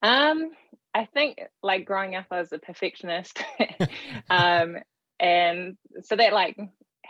[0.00, 0.52] Um,
[0.94, 3.42] I think like growing up, I was a perfectionist,
[4.30, 4.76] um,
[5.18, 6.56] and so that like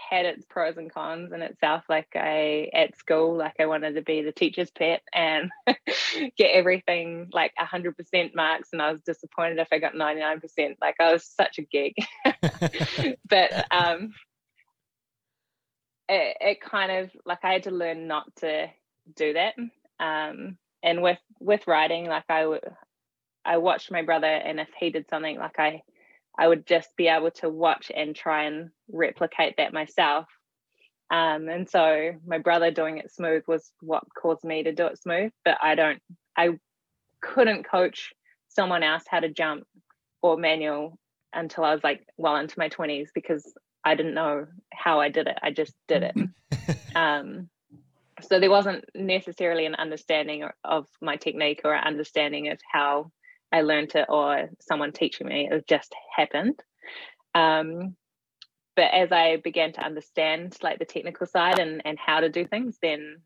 [0.08, 1.84] had its pros and cons in itself.
[1.88, 5.50] Like I at school, like I wanted to be the teacher's pet and
[6.36, 10.40] get everything like hundred percent marks, and I was disappointed if I got ninety nine
[10.40, 10.78] percent.
[10.80, 11.94] Like I was such a gig,
[13.28, 14.12] but um,
[16.08, 18.68] it, it kind of like I had to learn not to
[19.16, 19.54] do that.
[20.00, 22.60] Um, and with with writing, like I
[23.44, 25.82] I watched my brother, and if he did something, like I
[26.38, 30.26] I would just be able to watch and try and replicate that myself.
[31.10, 35.00] Um, and so my brother doing it smooth was what caused me to do it
[35.00, 35.32] smooth.
[35.44, 36.00] But I don't,
[36.36, 36.58] I
[37.20, 38.12] couldn't coach
[38.48, 39.64] someone else how to jump
[40.22, 40.98] or manual
[41.32, 43.52] until I was like well into my 20s because
[43.84, 45.38] I didn't know how I did it.
[45.42, 46.76] I just did it.
[46.96, 47.48] um,
[48.22, 53.10] so there wasn't necessarily an understanding of my technique or understanding of how
[53.54, 55.48] I learned it or someone teaching me.
[55.48, 56.58] It just happened.
[57.36, 57.94] Um,
[58.74, 62.44] but as I began to understand like the technical side and and how to do
[62.46, 63.18] things, then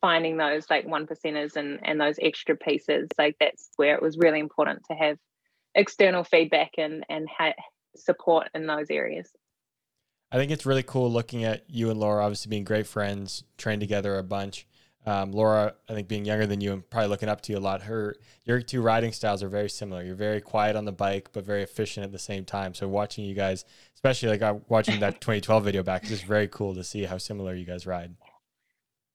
[0.00, 4.16] finding those like one percenters and and those extra pieces, like that's where it was
[4.16, 5.18] really important to have
[5.74, 7.52] external feedback and and ha-
[7.94, 9.30] support in those areas.
[10.32, 13.82] I think it's really cool looking at you and Laura obviously being great friends, trained
[13.82, 14.66] together a bunch.
[15.06, 17.60] Um, Laura, I think being younger than you and probably looking up to you a
[17.60, 17.82] lot.
[17.82, 20.02] Her, your two riding styles are very similar.
[20.02, 22.74] You're very quiet on the bike, but very efficient at the same time.
[22.74, 23.64] So watching you guys,
[23.94, 27.18] especially like I'm watching that 2012 video back, it's just very cool to see how
[27.18, 28.16] similar you guys ride.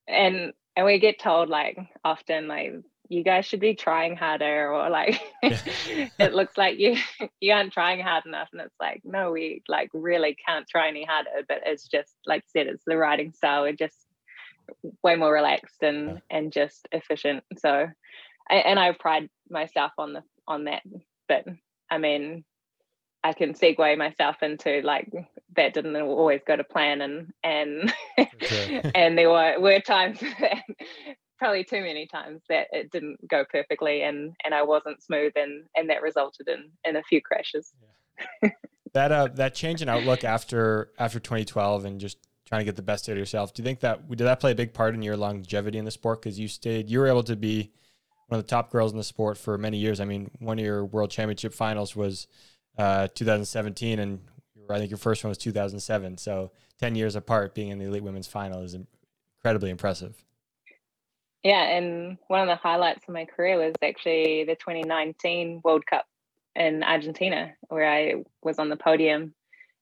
[0.08, 2.74] And and we get told like often like
[3.10, 6.96] you guys should be trying harder or like it looks like you
[7.42, 11.04] you aren't trying hard enough and it's like no we like really can't try any
[11.04, 14.06] harder but it's just like you said it's the riding style we're just
[15.04, 17.88] way more relaxed and and just efficient so
[18.50, 20.82] and, i pride myself on the on that
[21.28, 21.46] but
[21.90, 22.44] i mean
[23.24, 25.10] i can segue myself into like
[25.56, 27.94] that didn't always go to plan and and
[28.42, 28.82] Sure.
[28.96, 30.64] and there were were times that
[31.38, 35.64] probably too many times that it didn't go perfectly and and I wasn't smooth and
[35.76, 37.74] and that resulted in in a few crashes.
[38.44, 38.50] Yeah.
[38.94, 42.18] that uh that change in outlook after after 2012 and just
[42.52, 43.54] trying to get the best out of yourself.
[43.54, 45.92] Do you think that did that play a big part in your longevity in the
[45.92, 46.22] sport?
[46.22, 47.72] Because you stayed, you were able to be
[48.28, 50.02] one of the top girls in the sport for many years.
[50.02, 52.28] I mean, one of your world championship finals was
[52.78, 54.20] uh, 2017, and
[54.70, 56.18] I think your first one was 2007.
[56.18, 56.52] So
[56.82, 58.76] 10 years apart, being in the elite women's final is
[59.38, 60.22] incredibly impressive.
[61.44, 66.06] Yeah, and one of the highlights of my career was actually the 2019 World Cup
[66.56, 69.34] in Argentina, where I was on the podium.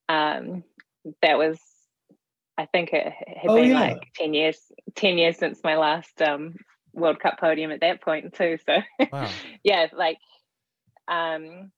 [0.07, 0.63] Um,
[1.23, 1.59] that was,
[2.60, 3.80] I think it had Oh, been yeah.
[3.80, 4.60] like 10 years,
[4.95, 6.56] 10 years since my last um,
[6.94, 8.57] World Cup podium at that point too.
[8.65, 8.80] So
[9.14, 9.31] Wow.
[9.64, 10.18] yeah, like
[11.07, 11.72] um,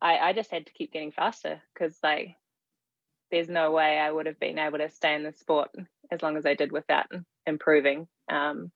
[0.00, 2.36] I I just had to keep getting faster because like
[3.30, 5.68] there's no way I would have been able to stay in the sport
[6.10, 7.06] as long as I did without
[7.46, 8.08] improving.
[8.32, 8.72] Um,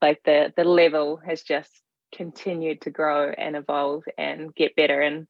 [0.00, 1.72] like the the level has just
[2.14, 5.26] continued to grow and evolve and get better, and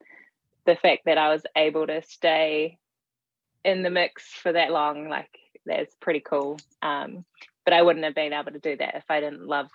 [0.66, 2.78] the fact that I was able to stay
[3.64, 6.58] in the mix for that long, like that's pretty cool.
[6.82, 7.24] Um,
[7.64, 9.68] but I wouldn't have been able to do that if I didn't love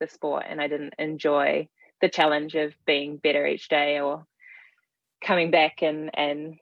[0.00, 1.68] the sport and I didn't enjoy
[2.00, 4.26] the challenge of being better each day or
[5.22, 6.58] coming back and and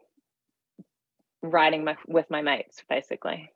[1.42, 3.50] riding my with my mates basically.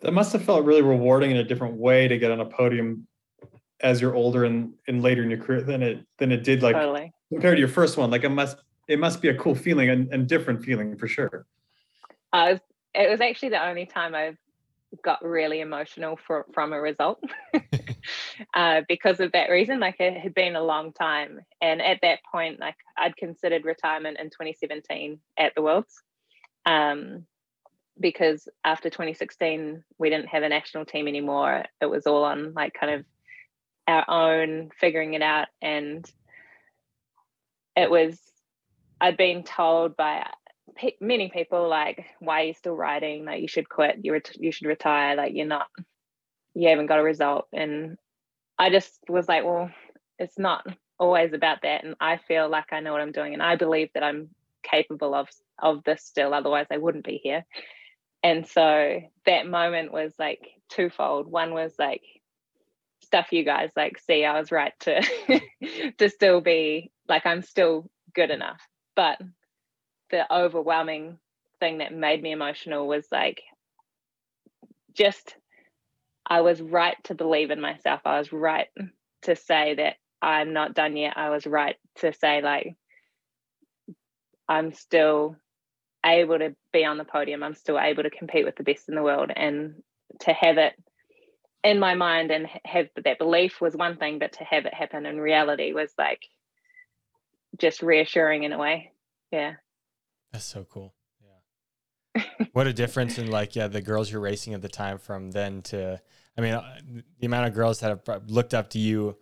[0.00, 3.06] That must have felt really rewarding in a different way to get on a podium
[3.80, 6.74] as you're older and, and later in your career than it than it did like
[6.74, 7.12] totally.
[7.32, 8.10] compared to your first one.
[8.10, 8.58] Like it must
[8.88, 11.46] it must be a cool feeling and, and different feeling for sure.
[12.36, 12.60] I was,
[12.94, 14.38] it was actually the only time I've
[15.02, 17.22] got really emotional for, from a result
[18.54, 19.80] uh, because of that reason.
[19.80, 21.40] Like it had been a long time.
[21.60, 26.02] And at that point, like I'd considered retirement in 2017 at the Worlds.
[26.64, 27.24] Um,
[27.98, 31.64] because after 2016, we didn't have a national team anymore.
[31.80, 33.04] It was all on like kind of
[33.88, 35.48] our own figuring it out.
[35.62, 36.04] And
[37.74, 38.18] it was,
[39.00, 40.26] I'd been told by
[40.74, 43.24] pe- many people like why are you still writing?
[43.24, 43.98] like you should quit.
[44.02, 45.16] You ret- you should retire.
[45.16, 45.68] Like you're not
[46.54, 47.46] you haven't got a result.
[47.52, 47.96] And
[48.58, 49.70] i just was like well
[50.18, 50.66] it's not
[50.98, 51.84] always about that.
[51.84, 54.30] And i feel like i know what i'm doing and i believe that i'm
[54.62, 55.28] capable of
[55.60, 57.44] of this still otherwise i wouldn't be here.
[58.22, 61.30] And so that moment was like twofold.
[61.30, 62.02] One was like
[63.04, 63.70] stuff you guys.
[63.76, 65.00] Like see i was right to
[65.98, 68.60] to still be like i'm still good enough.
[68.96, 69.18] But
[70.10, 71.18] the overwhelming
[71.60, 73.42] thing that made me emotional was like
[74.94, 75.34] just
[76.28, 78.00] I was right to believe in myself.
[78.04, 78.68] I was right
[79.22, 81.14] to say that I'm not done yet.
[81.16, 82.76] I was right to say like
[84.48, 85.36] I'm still
[86.04, 87.42] able to be on the podium.
[87.42, 89.82] I'm still able to compete with the best in the world and
[90.20, 90.74] to have it
[91.64, 95.04] in my mind and have that belief was one thing, but to have it happen
[95.04, 96.22] in reality was like
[97.58, 98.92] just reassuring in a way.
[99.32, 99.54] Yeah.
[100.36, 100.92] That's so cool.
[102.14, 102.34] Yeah.
[102.52, 105.62] what a difference in like yeah the girls you're racing at the time from then
[105.62, 105.98] to
[106.36, 106.76] I mean uh,
[107.18, 109.16] the amount of girls that have looked up to you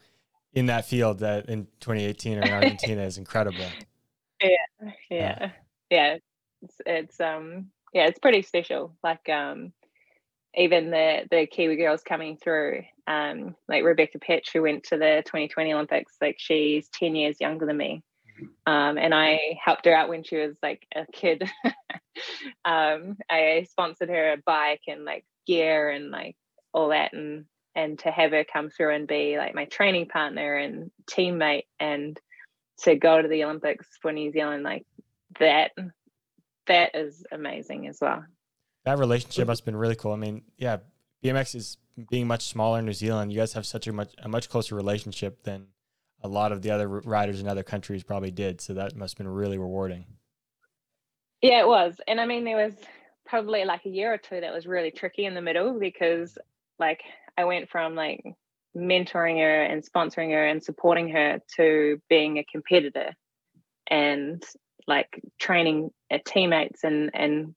[0.54, 3.64] in that field that in 2018 or in Argentina is incredible.
[4.42, 5.50] Yeah, yeah,
[5.88, 6.16] yeah.
[6.62, 8.96] It's, it's um yeah it's pretty special.
[9.04, 9.72] Like um
[10.56, 15.22] even the the Kiwi girls coming through, um like Rebecca Petch who went to the
[15.26, 18.02] 2020 Olympics, like she's 10 years younger than me.
[18.66, 21.43] Um, and I helped her out when she was like a kid.
[22.65, 26.36] um, I sponsored her a bike and like gear and like
[26.73, 27.44] all that, and
[27.74, 32.19] and to have her come through and be like my training partner and teammate, and
[32.82, 34.85] to go to the Olympics for New Zealand, like
[35.39, 35.73] that,
[36.66, 38.24] that is amazing as well.
[38.85, 40.12] That relationship has been really cool.
[40.12, 40.78] I mean, yeah,
[41.23, 41.78] BMX is
[42.11, 43.32] being much smaller in New Zealand.
[43.32, 45.69] You guys have such a much a much closer relationship than
[46.24, 48.60] a lot of the other riders in other countries probably did.
[48.60, 50.06] So that must have been really rewarding.
[51.42, 52.01] Yeah, it was.
[52.09, 52.74] And I mean, there was
[53.26, 56.36] probably like a year or two that was really tricky in the middle because
[56.78, 57.02] like
[57.36, 58.24] I went from like
[58.74, 63.12] mentoring her and sponsoring her and supporting her to being a competitor
[63.86, 64.42] and
[64.86, 65.90] like training
[66.26, 67.55] teammates and and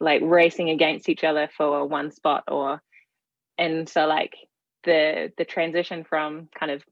[0.00, 2.80] like racing against each other for one spot or
[3.58, 4.34] and so like
[4.84, 6.82] the the transition from kind of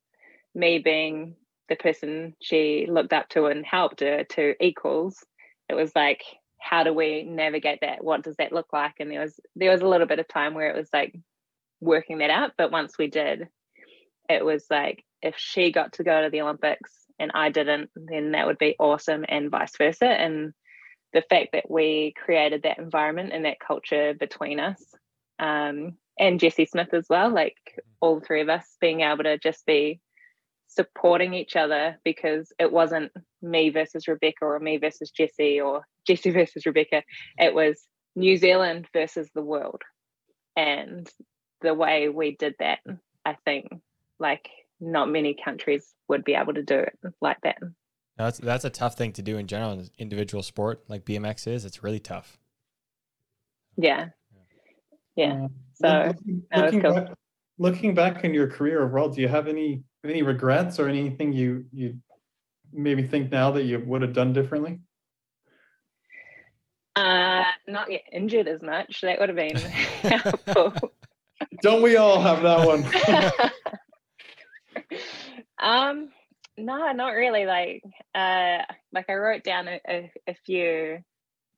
[0.57, 1.37] me being
[1.69, 5.25] the person she looked up to and helped her to equals
[5.69, 6.23] it was like
[6.59, 8.03] how do we navigate that?
[8.03, 8.95] What does that look like?
[8.99, 11.15] And there was there was a little bit of time where it was like
[11.81, 13.49] working that out but once we did
[14.31, 18.33] it was like if she got to go to the olympics and i didn't then
[18.33, 20.07] that would be awesome and vice versa.
[20.07, 20.55] And
[21.13, 24.83] the fact that we created that environment and that culture between us
[25.39, 27.57] um, and Jessie Smith as well, like
[28.01, 30.01] all three of us being able to just be
[30.69, 33.13] supporting each other because it wasn't
[33.43, 37.03] me versus Rebecca or me versus Jesse or Jesse versus Rebecca.
[37.39, 37.83] It was
[38.15, 39.83] New Zealand versus the world.
[40.57, 41.09] And
[41.61, 42.79] the way we did that,
[43.25, 43.69] I think
[44.19, 44.49] like
[44.81, 47.59] not many countries would be able to do it like that.
[48.17, 51.47] That's that's a tough thing to do in general in an individual sport like BMX
[51.47, 51.65] is.
[51.65, 52.39] It's really tough.
[53.77, 54.07] Yeah.
[55.17, 55.49] Yeah.
[55.85, 56.95] Uh, So looking, that was looking cool.
[56.95, 57.15] back,
[57.59, 61.67] looking back in your career overall, do you have any any regrets or anything you
[61.73, 61.99] you
[62.73, 64.81] maybe think now that you would have done differently?
[66.97, 69.03] uh not get injured as much.
[69.03, 70.73] That would have been helpful.
[71.61, 72.85] Don't we all have that one?
[75.59, 76.09] um
[76.57, 77.83] no not really like
[78.15, 78.59] uh
[78.93, 80.99] like i wrote down a, a, a few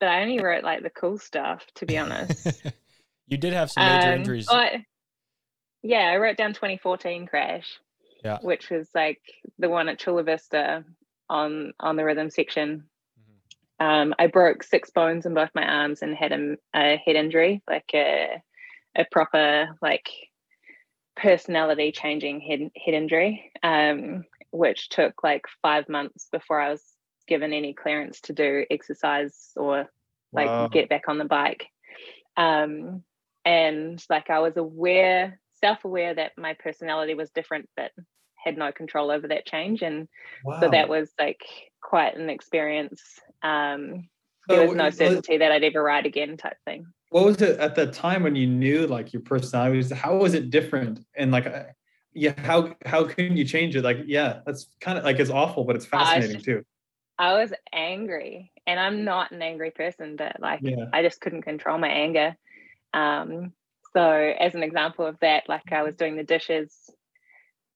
[0.00, 2.62] but i only wrote like the cool stuff to be honest
[3.26, 4.46] you did have some major Um, injuries.
[4.48, 4.84] I-
[5.82, 7.78] yeah i wrote down 2014 crash
[8.24, 8.38] Yeah.
[8.40, 9.20] which was like
[9.58, 10.84] the one at chula vista
[11.28, 12.84] on on the rhythm section
[13.20, 13.86] Mm-hmm.
[13.86, 17.62] um i broke six bones in both my arms and had a, a head injury
[17.68, 18.42] like a
[18.96, 20.08] a proper like
[21.16, 26.82] personality changing head head injury, um, which took like five months before I was
[27.26, 29.88] given any clearance to do exercise or
[30.32, 30.68] like Wow.
[30.68, 31.66] get back on the bike.
[32.36, 33.02] Um,
[33.44, 37.92] and like I was aware, self aware that my personality was different, but
[38.36, 39.82] had no control over that change.
[39.82, 40.08] And
[40.60, 41.40] so that was like
[41.82, 43.02] quite an experience.
[43.42, 44.08] Um,
[44.48, 46.86] there was no was- certainty that I'd ever ride again, type thing.
[47.10, 50.34] what was it at that time when you knew like your personality was how was
[50.34, 51.64] it different and like uh,
[52.12, 55.64] yeah how how can you change it like yeah that's kind of like it's awful
[55.64, 56.62] but it's fascinating too
[57.20, 60.84] I was angry, and I'm not an angry person, but like Yeah.
[60.92, 62.36] I just couldn't control my anger.
[62.94, 63.52] Um,
[63.94, 66.72] so, as an example of that, like I was doing the dishes.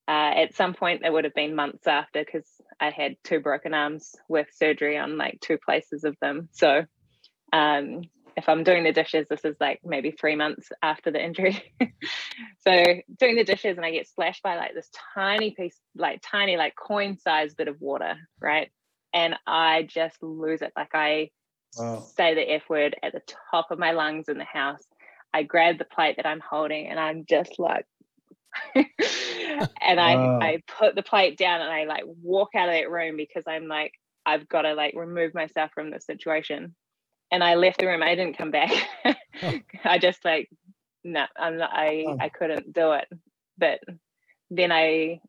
[0.09, 2.47] Uh, at some point, it would have been months after because
[2.81, 6.49] I had two broken arms with surgery on like two places of them.
[6.53, 6.85] So,
[7.53, 8.03] um,
[8.37, 11.63] if I'm doing the dishes, this is like maybe three months after the injury.
[12.61, 12.85] so
[13.19, 16.75] doing the dishes and I get splashed by like this tiny piece, like tiny, like
[16.77, 18.71] coin sized bit of water, right?
[19.15, 20.73] And I just lose it.
[20.77, 21.31] Like I
[21.77, 22.09] Wow.
[22.17, 24.83] say the F word at the top of my lungs in the house.
[25.35, 27.87] I grab the plate that I'm holding and I'm just like
[28.75, 30.41] and I Wow.
[30.41, 33.69] I put the plate down and I like walk out of that room because I'm
[33.69, 33.93] like
[34.27, 36.75] I've got to like remove myself from this situation.
[37.31, 38.03] And I left the room.
[38.03, 38.73] I didn't come back.
[39.85, 40.51] I just like
[41.05, 42.19] no, I'm not I Oh.
[42.21, 43.09] I couldn't do it.
[43.59, 43.81] But
[44.51, 45.21] then I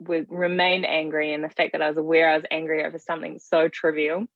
[0.00, 3.38] would remain angry and the fact that I was aware I was angry over something
[3.38, 4.26] so trivial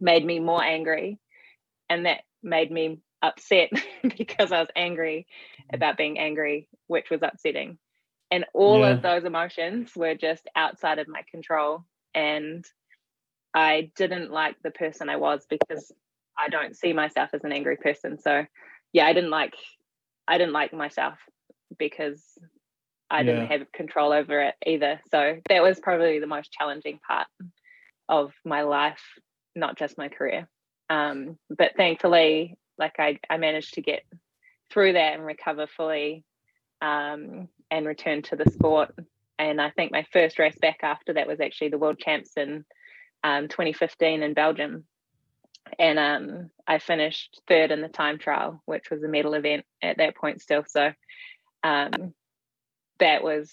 [0.00, 1.18] made me more angry
[1.88, 3.70] and that made me upset
[4.16, 5.26] because I was angry
[5.72, 7.78] about being angry which was upsetting
[8.30, 8.90] and all Yeah.
[8.90, 11.84] of those emotions were just outside of my control
[12.14, 12.64] and
[13.54, 15.92] I didn't like the person I was because
[16.38, 18.44] I don't see myself as an angry person so
[18.92, 19.54] yeah I didn't like
[20.28, 21.18] I didn't like myself
[21.78, 22.22] because
[23.10, 25.00] I didn't have control over it either.
[25.10, 27.28] So that was probably the most challenging part
[28.08, 29.02] of my life,
[29.54, 30.48] not just my career.
[30.90, 34.02] Um, but thankfully, like I, I managed to get
[34.70, 36.24] through that and recover fully
[36.80, 38.94] um, and return to the sport.
[39.38, 42.64] And I think my first race back after that was actually the world champs in
[43.22, 44.84] um, 2015 in Belgium.
[45.78, 49.98] And um, I finished third in the time trial, which was a medal event at
[49.98, 50.64] that point still.
[50.66, 50.92] So
[51.62, 52.14] um,
[52.98, 53.52] that was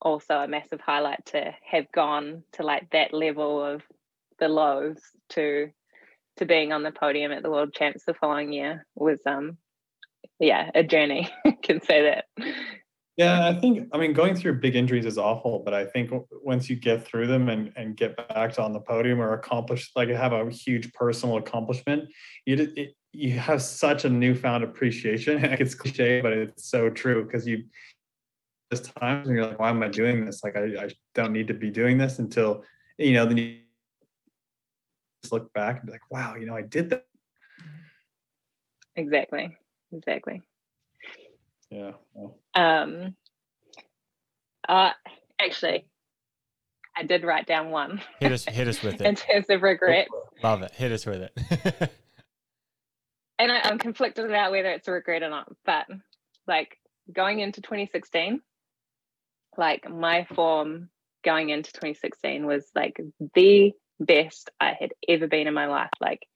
[0.00, 3.82] also a massive highlight to have gone to like that level of
[4.38, 4.98] the lows
[5.30, 5.70] to
[6.38, 9.56] to being on the podium at the world champs the following year was um
[10.38, 11.28] yeah a journey
[11.62, 12.24] can say that.
[13.16, 16.10] Yeah i think i mean going through big injuries is awful but i think
[16.42, 19.90] once you get through them and and get back to on the podium or accomplish
[19.94, 22.08] like have a huge personal accomplishment
[22.46, 25.42] you it, you have such a newfound appreciation.
[25.60, 27.64] It's cliche but it's so true because you
[28.70, 30.42] there's times when you're like why am i doing this?
[30.42, 32.64] Like I, I don't need to be doing this until
[32.98, 33.58] you know then you
[35.22, 37.06] just look back and be like wow you know i did that
[38.96, 39.56] exactly
[39.92, 40.42] exactly
[41.70, 43.14] yeah well, um
[44.68, 44.90] uh
[45.40, 45.86] actually
[46.96, 49.00] i did write down one hit us hit us with it.
[49.02, 49.18] in it.
[49.18, 50.08] terms of regret
[50.42, 50.72] Love it.
[50.72, 51.90] Hit us with it.
[53.38, 55.46] and I, I'm conflicted about whether it's a regret or not.
[55.64, 55.86] But
[56.48, 56.78] like
[57.12, 58.40] going into 2016,
[59.56, 60.88] like my form
[61.24, 63.00] going into 2016 was like
[63.34, 63.72] the
[64.04, 65.90] best I had ever been in my life.
[66.00, 66.26] Like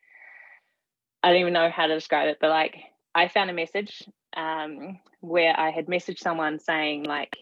[1.22, 2.76] I don't even know how to describe it, but like
[3.14, 4.02] I found a message
[4.36, 7.36] um, where I had messaged someone saying like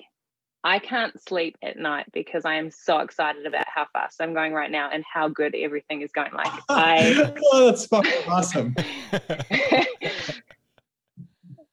[0.62, 4.54] I can't sleep at night because I am so excited about how fast I'm going
[4.54, 6.32] right now and how good everything is going.
[6.32, 8.74] Like I oh, that's fucking awesome.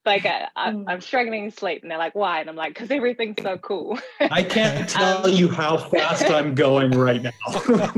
[0.06, 2.92] like I, I, I'm struggling to sleep, and they're like, "Why?" And I'm like, "Cause
[2.92, 7.32] everything's so cool." I can't tell you how fast I'm going right now.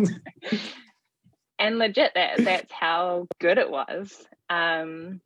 [1.59, 4.25] and legit, that that's how good it was.
[4.49, 5.21] Um,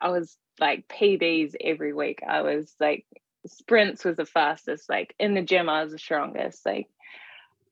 [0.00, 2.22] I was like PBs every week.
[2.26, 3.06] I was like
[3.46, 4.88] sprints was the fastest.
[4.88, 6.64] Like in the gym, I was the strongest.
[6.66, 6.88] Like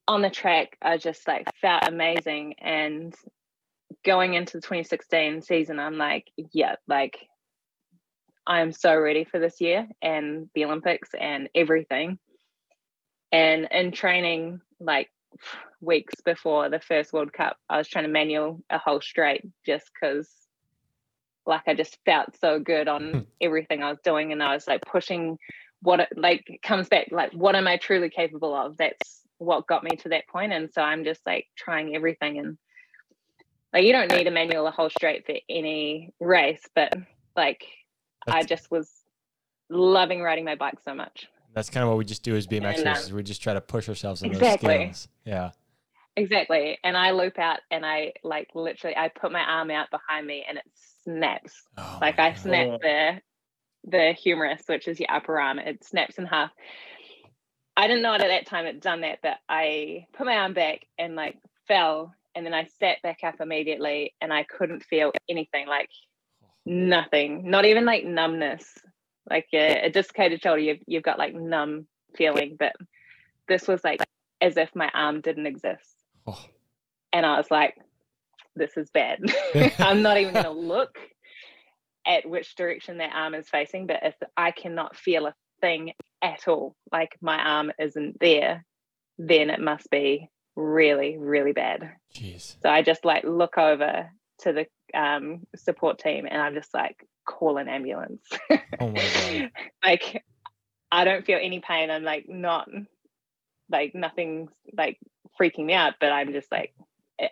[0.08, 2.54] on the track, I just like felt amazing.
[2.58, 3.14] And
[4.04, 7.28] going into the 2016 season, I'm like, yeah, like
[8.46, 12.18] I'm so ready for this year and the Olympics and everything.
[13.30, 15.08] And in training, like
[15.80, 19.90] weeks before the first World Cup, I was trying to manual a whole straight just
[19.92, 20.28] because
[21.46, 23.20] like I just felt so good on Hmm.
[23.40, 24.32] everything I was doing.
[24.32, 25.38] And I was like pushing
[25.80, 28.76] what it like comes back, like what am I truly capable of?
[28.76, 30.52] That's what got me to that point.
[30.52, 32.58] And so I'm just like trying everything and
[33.72, 36.92] like you don't need a manual a whole straight for any race, but
[37.34, 37.64] like
[38.28, 38.90] I just was
[39.70, 41.28] loving riding my bike so much.
[41.54, 43.14] That's kind of what we just do as BMX And, um.
[43.14, 44.68] We just try to push ourselves on Exactly.
[44.68, 45.08] those skills.
[45.24, 45.50] Yeah.
[46.16, 46.78] Exactly.
[46.84, 50.44] And I loop out and I like literally I put my arm out behind me
[50.48, 50.64] and it
[51.04, 51.62] snaps.
[51.78, 52.38] Oh like my I God.
[52.38, 53.20] snap the
[53.84, 56.50] the humerus, which is your upper arm, it snaps in half.
[57.76, 60.52] I didn't know it at that time it done that, but I put my arm
[60.52, 65.12] back and like fell and then I sat back up immediately and I couldn't feel
[65.28, 65.88] anything, like
[66.66, 68.64] nothing, not even like numbness.
[69.28, 71.86] Like a, a dislocated shoulder, you've you've got like numb
[72.16, 72.72] feeling, but
[73.48, 74.00] this was like
[74.40, 75.94] as if my arm didn't exist.
[76.26, 76.44] Oh.
[77.12, 77.76] And I was like,
[78.56, 79.20] this is bad.
[79.78, 80.98] I'm not even gonna look
[82.06, 86.48] at which direction that arm is facing, but if I cannot feel a thing at
[86.48, 88.64] all, like my arm isn't there,
[89.18, 91.92] then it must be really, really bad.
[92.14, 92.56] Jeez.
[92.60, 94.10] So I just like look over
[94.40, 98.22] to the um, support team and I'm just like, call an ambulance.
[98.80, 99.50] Oh my god.
[99.84, 100.24] like,
[100.90, 101.90] I don't feel any pain.
[101.90, 102.68] I'm like, not
[103.70, 104.98] like nothing's like
[105.40, 106.74] freaking me out, but I'm just like,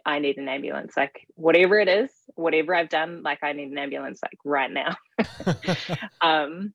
[0.06, 0.96] I- need an ambulance.
[0.96, 4.96] Like, whatever it is, whatever I've done, like, I need an ambulance like right now.
[6.20, 6.72] um,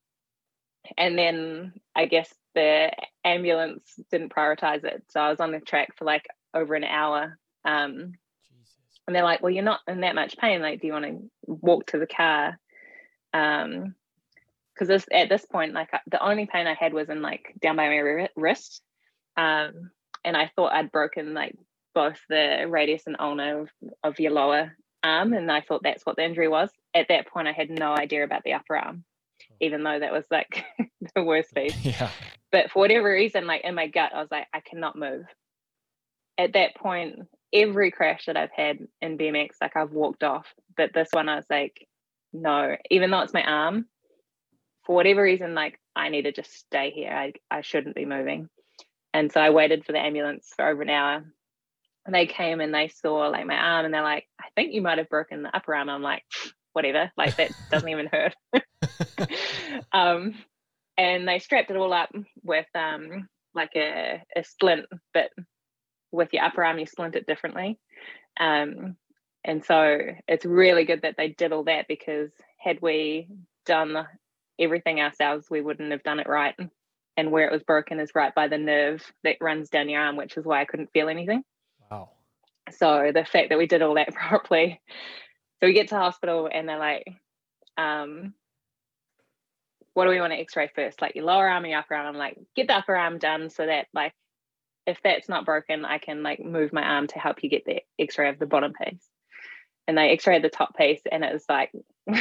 [0.97, 2.91] and then I guess the
[3.23, 5.03] ambulance didn't prioritize it.
[5.09, 7.37] So I was on the track for like over an hour.
[7.63, 8.13] Um.
[9.07, 10.61] And they're like, well, you're not in that much pain.
[10.61, 12.57] Like, do you want to walk to the car?
[13.33, 13.95] Um,
[14.73, 17.77] because this at this point, like the only pain I had was in like down
[17.77, 18.81] by my wri- wrist.
[19.37, 19.91] Um,
[20.25, 21.55] and I thought I'd broken like
[21.93, 23.69] both the radius and ulna of,
[24.03, 26.69] of your lower arm, and I thought that's what the injury was.
[26.93, 29.05] At that point, I had no idea about the upper arm,
[29.61, 30.65] even though that was like
[31.15, 32.09] the worst piece Yeah.
[32.51, 35.25] but for whatever reason, like in my gut, I was like, I cannot move.
[36.37, 37.19] At that point,
[37.53, 40.47] every crash that I've had in BMX, like I've walked off.
[40.75, 41.87] But this one, I was like,
[42.33, 43.85] no, even though it's my arm,
[44.85, 47.11] for whatever reason, like I need to just stay here.
[47.11, 48.49] I, I shouldn't be moving.
[49.13, 51.23] And so I waited for the ambulance for over an hour.
[52.05, 54.81] And they came and they saw like my arm and they're like, I think you
[54.81, 55.89] might have broken the upper arm.
[55.89, 56.23] I'm like,
[56.73, 58.35] whatever, like that doesn't even hurt.
[59.91, 60.35] um,
[60.97, 62.13] and they strapped it all up
[62.43, 65.29] with um like a, a splint but
[66.15, 67.79] with your upper arm you splint it differently.
[68.39, 68.95] Um
[69.43, 73.27] and so it's really good that they did all that because had we
[73.65, 74.07] done
[74.59, 76.55] everything ourselves we wouldn't have done it right.
[77.17, 80.15] And where it was broken is right by the nerve that runs down your arm
[80.15, 81.43] which is why i couldn't feel anything.
[81.89, 82.09] Wow.
[82.71, 84.81] so the fact that we did all that properly.
[85.59, 87.07] So we get to hospital and they're like
[87.77, 88.33] um
[89.95, 91.01] what do we want to x-ray first?
[91.01, 92.05] Like your lower arm or your upper arm?
[92.05, 94.13] I'm like get the upper arm done so that like
[94.85, 97.81] if that's not broken i can like move my arm to help you get the
[97.99, 99.07] x-ray of the bottom piece.
[99.87, 101.71] And they x-rayed the top piece and it was like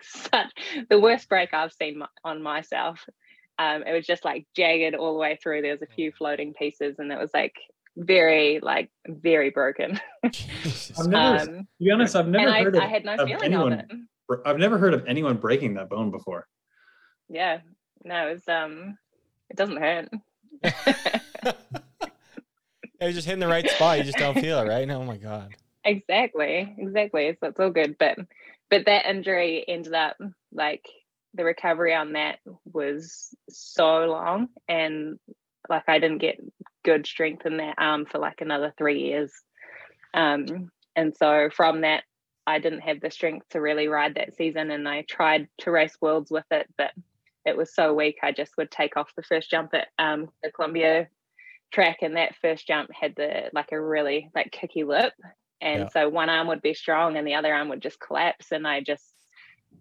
[0.00, 0.52] such
[0.88, 3.04] the worst break i've seen my, on myself.
[3.58, 5.60] Um, it was just like jagged all the way through.
[5.60, 7.54] There was a few floating pieces and it was like
[7.98, 10.00] very like very broken.
[10.24, 13.14] I've never, um, to be honest, I've never and I, heard of, I had no
[13.14, 13.72] of feeling anyone.
[13.74, 13.86] of it
[14.46, 16.46] I've never heard of anyone breaking that bone before.
[17.28, 17.58] yeah.
[18.04, 18.96] No it's um
[19.50, 20.08] it doesn't hurt
[23.02, 23.98] Yeah, you're just hitting the right spot.
[23.98, 24.88] You just don't feel it, right?
[24.88, 25.52] Oh my god.
[25.84, 28.16] exactly exactly so it's all good but
[28.70, 30.16] but that injury ended up
[30.52, 30.84] like
[31.34, 35.18] the recovery on that was so long and
[35.68, 36.40] like i didn't get
[36.84, 39.32] good strength in that arm for like another three years
[40.14, 42.04] um and so from that
[42.46, 45.96] i didn't have the strength to really ride that season and i tried to race
[46.00, 46.92] worlds with it but
[47.44, 50.52] it was so weak, I just would take off the first jump at um, the
[50.52, 51.08] Colombia
[51.72, 55.12] track, and that first jump had the like a really like kicky lip,
[55.60, 55.88] and Yeah.
[55.88, 58.80] so one arm would be strong and the other arm would just collapse, and I
[58.80, 59.04] just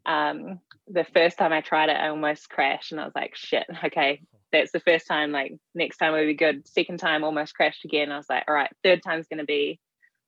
[0.05, 3.65] um, the first time I tried it, I almost crashed, and I was like, shit,
[3.85, 4.22] okay.
[4.51, 5.31] That's the first time.
[5.31, 6.68] Like next time would be good.
[6.68, 8.11] Second time, almost crashed again.
[8.11, 9.80] I was like, all right, third time's going to be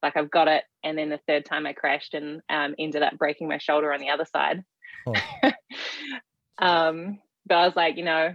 [0.01, 0.63] like I've got it.
[0.83, 3.99] And then the third time I crashed and um, ended up breaking my shoulder on
[3.99, 4.63] the other side.
[5.07, 5.13] Oh.
[6.57, 8.33] um, but I was like, you know,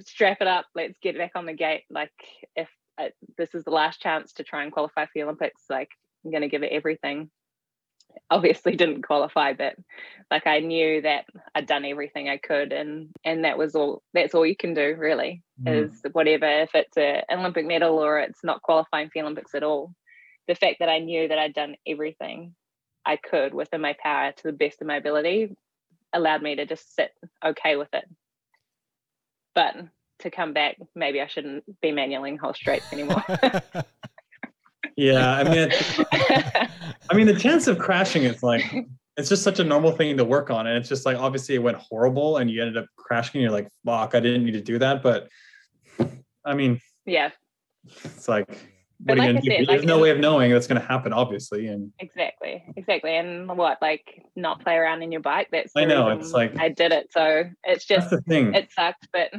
[0.00, 0.66] strap it up.
[0.74, 1.84] Let's get back on the gate.
[1.90, 2.12] Like
[2.56, 2.68] if
[2.98, 5.90] uh, this is the last chance to try and qualify for the Olympics, like
[6.24, 7.30] I'm going to give it everything.
[8.30, 9.74] Obviously didn't qualify, but
[10.30, 14.02] like I knew that I'd done everything I could, and and that was all.
[14.12, 15.88] That's all you can do, really, Mm.
[15.92, 16.46] is whatever.
[16.46, 19.94] If it's an Olympic medal or it's not qualifying for the Olympics at all,
[20.48, 22.54] the fact that I knew that I'd done everything
[23.06, 25.54] I could within my power to the best of my ability
[26.12, 27.12] allowed me to just sit
[27.44, 28.04] okay with it.
[29.54, 29.76] But
[30.20, 33.24] to come back, maybe I shouldn't be manualing whole straights anymore.
[34.96, 35.70] Yeah, I mean,
[37.10, 38.62] I mean, the chance of crashing is like
[39.16, 41.62] it's just such a normal thing to work on, and it's just like obviously it
[41.62, 43.40] went horrible, and you ended up crashing.
[43.40, 45.28] And you're like, fuck, I didn't need to do that, but
[46.44, 47.30] I mean, yeah,
[48.04, 48.48] it's like
[49.04, 49.46] What are you gonna I do?
[49.50, 53.16] said, There's like, no way of knowing that's gonna happen, obviously, and exactly, exactly.
[53.16, 55.48] And what, like, not play around in your bike?
[55.52, 57.08] That's I know, it's like- I did it.
[57.12, 58.54] So it's just the thing.
[58.54, 59.30] it sucked, but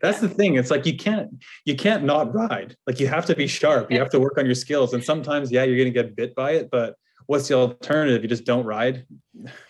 [0.00, 0.54] That's the thing.
[0.56, 2.76] It's like you can't you can't not ride.
[2.86, 3.90] Like you have to be sharp.
[3.90, 4.94] You have to work on your skills.
[4.94, 6.94] And sometimes, yeah, you're gonna get bit by it, but
[7.26, 8.22] what's the alternative?
[8.22, 9.06] You just don't ride.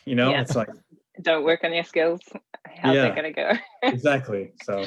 [0.04, 0.42] You know, Yeah.
[0.42, 0.68] it's like
[1.22, 2.20] don't work on your skills.
[2.66, 3.02] How's Yeah.
[3.08, 3.52] that gonna go?
[3.82, 4.52] exactly.
[4.64, 4.84] So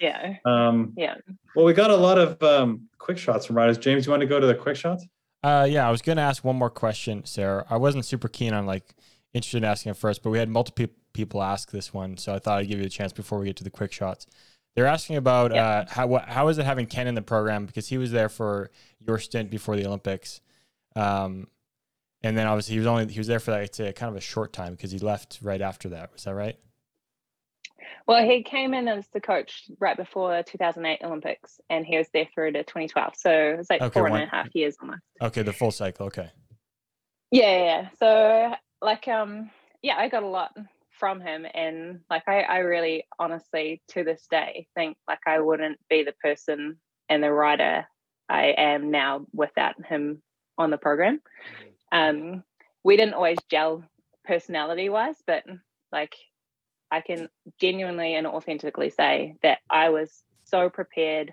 [0.00, 1.14] yeah, um yeah.
[1.54, 3.78] well we got a lot of um quick shots from riders.
[3.78, 5.06] James, you want to go to the quick shots?
[5.42, 7.64] Uh, yeah, I was going to ask one more question, Sarah.
[7.70, 8.94] I wasn't super keen on like
[9.32, 12.40] interested in asking it first, but we had multiple people ask this one, so I
[12.40, 14.26] thought I'd give you a chance before we get to the quick shots.
[14.74, 15.64] They're asking about Yeah.
[15.66, 18.28] uh, how what, how is it having Ken in the program because he was there
[18.28, 20.40] for your stint before the Olympics,
[20.96, 21.46] um,
[22.22, 24.20] and then obviously he was only he was there for like say, kind of a
[24.20, 26.12] short time because he left right after that.
[26.12, 26.58] Was that right?
[28.06, 32.28] Well, he came in as the coach right before 2008 Olympics, and he was there
[32.32, 33.14] through to 2012.
[33.16, 35.02] So it was like Okay, four and one- a half years almost.
[35.20, 36.06] Okay, the full cycle.
[36.06, 36.30] Okay.
[37.30, 37.88] Yeah, yeah, yeah.
[37.98, 39.50] So like um
[39.82, 40.56] yeah, I got a lot
[40.90, 45.78] from him and like I, I really honestly to this day think like I wouldn't
[45.90, 47.86] be the person and the writer
[48.28, 50.22] I am now without him
[50.56, 51.20] on the program.
[51.92, 52.44] Um
[52.84, 53.84] we didn't always gel
[54.24, 55.42] personality wise, but
[55.92, 56.14] like
[56.96, 57.28] I can
[57.60, 61.32] genuinely and authentically say that I was so prepared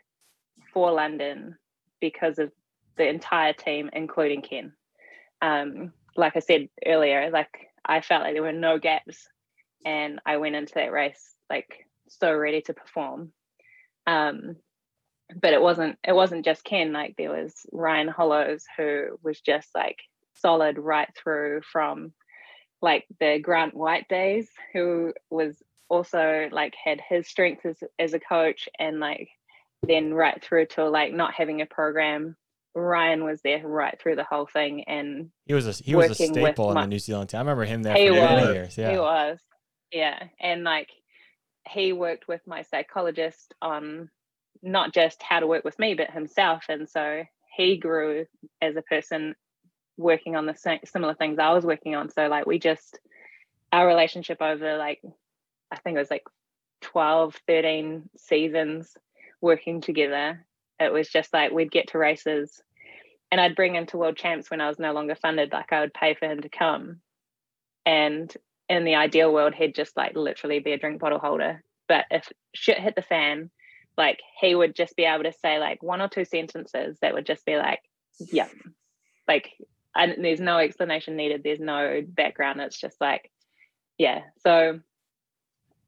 [0.73, 1.57] for London
[1.99, 2.52] because of
[2.98, 4.73] the entire team, including Ken
[5.44, 9.27] um, like I said earlier, like I felt like there were no gaps,
[9.85, 13.34] and I went into that race like so ready to perform.
[14.07, 14.56] Um,
[15.41, 16.94] but it wasn't it wasn't just Ken.
[16.94, 19.98] Like there was Ryan Hollows who was just like
[20.35, 22.14] solid right through from
[22.84, 28.20] like the Grant White days, who was also like had his strengths as, as a
[28.20, 29.30] coach, and like
[29.88, 32.36] then right through to like not having a program
[32.76, 36.16] Ryan was there right through the whole thing, and He was a he was a
[36.16, 37.40] staple in my- the New Zealand team.
[37.40, 38.78] I remember him there he for many was, years.
[38.78, 38.92] Yeah.
[38.92, 39.40] he was,
[39.92, 40.90] yeah, and like
[41.70, 44.10] he worked with my psychologist on
[44.62, 47.24] not just how to work with me, but himself, and so
[47.56, 48.26] he grew
[48.62, 49.36] as a person
[49.98, 52.10] working on the same, similar things I was working on.
[52.10, 52.99] So like we just
[53.72, 55.02] our relationship over like
[55.72, 56.26] I think it was like
[56.82, 58.95] 12, 13 seasons
[59.41, 60.45] working together.
[60.80, 62.61] It was just like we'd get to races
[63.32, 65.52] and I'd bring him to world champs when I was no longer funded.
[65.52, 67.02] Like I would pay for him to come.
[67.86, 68.32] And
[68.70, 71.64] in the ideal world, he'd just like literally be a drink bottle holder.
[71.88, 73.49] But if shit hit the fan,
[73.98, 77.26] like he would just be able to say like one or two sentences that would
[77.26, 77.80] just be like,
[78.20, 78.48] yeah,
[79.28, 79.52] like,
[79.95, 81.41] and there's no explanation needed.
[81.44, 82.61] There's no background.
[82.61, 83.32] It's just like,
[83.98, 84.22] yeah.
[84.41, 84.80] So,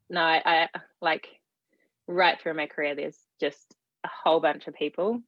[0.09, 0.67] no, I, I
[1.01, 1.27] like
[2.07, 5.21] right through my career, there's just a whole bunch of people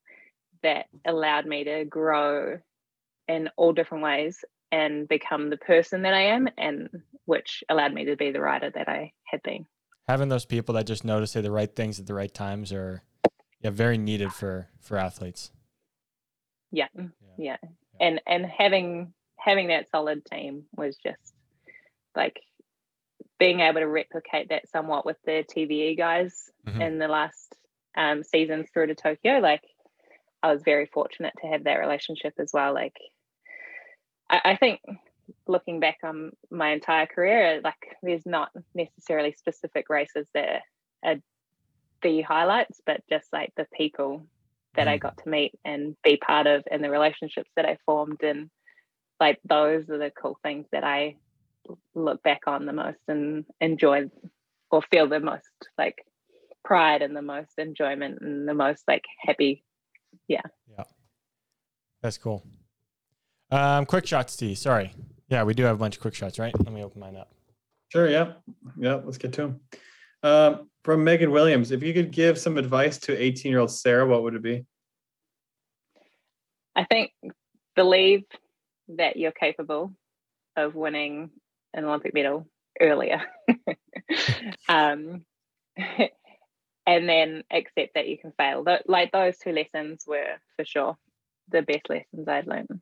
[0.64, 2.60] that allowed me to grow
[3.28, 6.90] in all different ways and become the person that I am, and
[7.26, 9.66] which allowed me to be the writer that I had been.
[10.08, 12.72] Having those people that just know to say the right things at the right times
[12.72, 13.04] are
[13.62, 15.52] yeah very needed for for athletes.
[16.72, 16.88] Yeah,
[17.38, 17.58] yeah,
[18.00, 21.34] and and having having that solid team was just
[22.16, 22.40] like
[23.40, 26.82] being able to replicate that somewhat with the TVE guys Mhm.
[26.82, 27.56] in the last
[27.96, 29.40] um, seasons through to Tokyo.
[29.40, 29.64] Like
[30.44, 32.74] I was very fortunate to have that relationship as well.
[32.74, 32.96] Like
[34.30, 34.82] I, I think
[35.48, 40.62] looking back on my entire career, like there's not necessarily specific races that
[41.04, 41.16] are
[42.02, 44.28] the highlights, but just like the people
[44.78, 48.22] that I got to meet and be part of and the relationships that I formed
[48.24, 48.50] and
[49.20, 51.18] like those are the cool things that I
[51.96, 54.10] look back on the most and enjoy
[54.72, 55.44] or feel the most
[55.78, 55.96] like
[56.64, 59.64] pride and the most enjoyment and the most like happy.
[60.28, 60.42] Yeah.
[60.70, 60.84] Yeah.
[62.02, 62.46] That's cool.
[63.50, 64.56] Um, quick shots, T.
[64.56, 64.94] Sorry.
[65.30, 66.58] Yeah, we do have a bunch of quick shots, right?
[66.58, 67.32] Let me open mine up.
[67.90, 68.10] Sure.
[68.10, 68.34] Yeah.
[68.78, 68.96] Yeah.
[69.04, 69.60] Let's get to them.
[70.24, 74.08] Um, from Megan Williams, if you could give some advice to 18 year old Sarah,
[74.08, 74.66] what would it be?
[76.76, 77.12] I think
[77.76, 78.24] believe
[78.90, 79.94] that you're capable
[80.56, 81.30] of winning
[81.74, 82.48] an Olympic medal
[82.80, 83.22] earlier.
[84.70, 85.26] um,
[86.88, 88.66] and then accept that you can fail.
[88.88, 90.98] Like those two lessons were for sure
[91.50, 92.82] the best lessons I'd learned.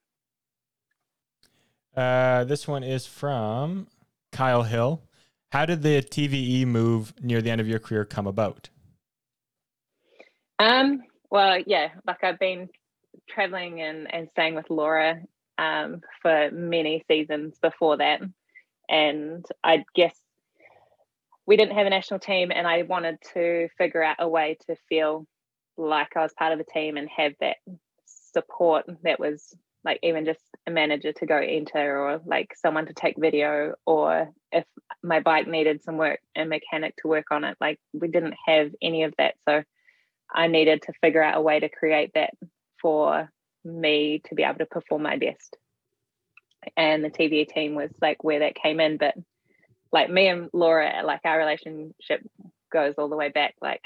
[1.96, 3.88] Uh, this one is from
[4.32, 5.02] Kyle Hill.
[5.56, 8.68] How did the TVE move near the end of your career come about?
[10.60, 12.68] Um, well, yeah, like I've been
[13.30, 15.22] traveling and, and staying with Laura
[15.58, 18.20] um, for many seasons before that.
[18.90, 20.14] And I guess
[21.46, 24.76] we didn't have a national team, and I wanted to figure out a way to
[24.90, 25.26] feel
[25.78, 27.56] like I was part of a team and have that
[28.06, 29.56] support that was
[29.86, 34.30] like even just a manager to go enter or like someone to take video or
[34.52, 34.66] if
[35.04, 38.72] my bike needed some work a mechanic to work on it like we didn't have
[38.82, 39.36] any of that.
[39.48, 39.64] So
[40.34, 42.32] i needed to figure out a way to create that
[42.82, 43.30] for
[43.64, 45.56] me to be able to perform my best.
[46.76, 49.14] And the tva team was like where that came in but
[49.92, 52.22] like me and laura like our relationship
[52.72, 53.56] goes all the way back.
[53.62, 53.86] Like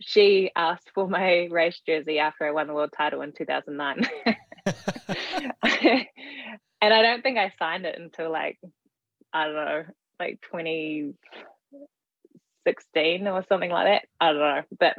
[0.00, 4.06] she asked for my race jersey after I won the world title in 2009.
[4.66, 6.06] and
[6.82, 8.60] I don't think I signed it until like,
[9.32, 9.84] I don't know,
[10.20, 14.02] like 2016 or something like that.
[14.20, 14.62] I don't know.
[14.78, 14.96] But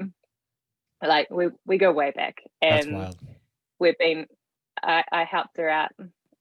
[1.07, 2.41] like we, we go way back.
[2.61, 3.15] And
[3.80, 4.27] we've been,
[4.81, 5.91] I, I helped her out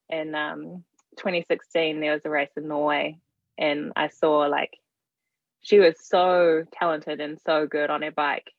[0.08, 0.84] in um,
[1.18, 2.00] 2016.
[2.00, 3.18] There was a race in Norway
[3.58, 4.78] and I saw like
[5.62, 8.50] she was so talented and so good on her bike.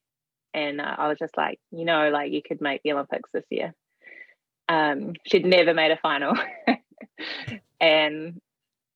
[0.53, 3.45] And uh, I was just like, you know, like you could make the Olympics this
[3.49, 3.73] year.
[4.69, 6.33] Um, she'd never made a final.
[7.79, 8.41] and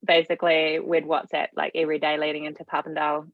[0.06, 3.30] basically, we'd WhatsApp like every day leading into Papendal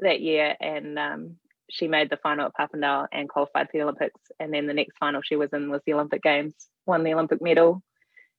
[0.00, 0.54] that year.
[0.60, 1.36] And um,
[1.70, 4.20] she made the final at Papendal and qualified for the Olympics.
[4.38, 6.54] And then the next final she was in was the Olympic Games,
[6.86, 7.82] won the Olympic medal.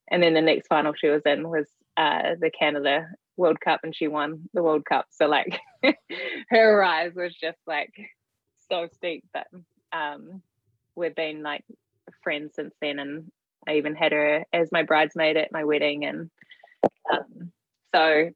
[0.10, 1.68] And then the next final she was in was
[1.98, 3.08] uh, the Canada
[3.38, 5.08] World Cup and she won the World Cup.
[5.12, 5.60] So like
[6.50, 7.94] her rise was just like
[8.70, 9.26] so steep.
[9.34, 9.48] But
[9.92, 10.42] um,
[10.96, 11.64] we've been like
[12.24, 13.32] friends since then, and
[13.68, 16.30] I even had her as my bridesmaid at my wedding, and
[17.12, 17.52] um,
[17.94, 18.30] so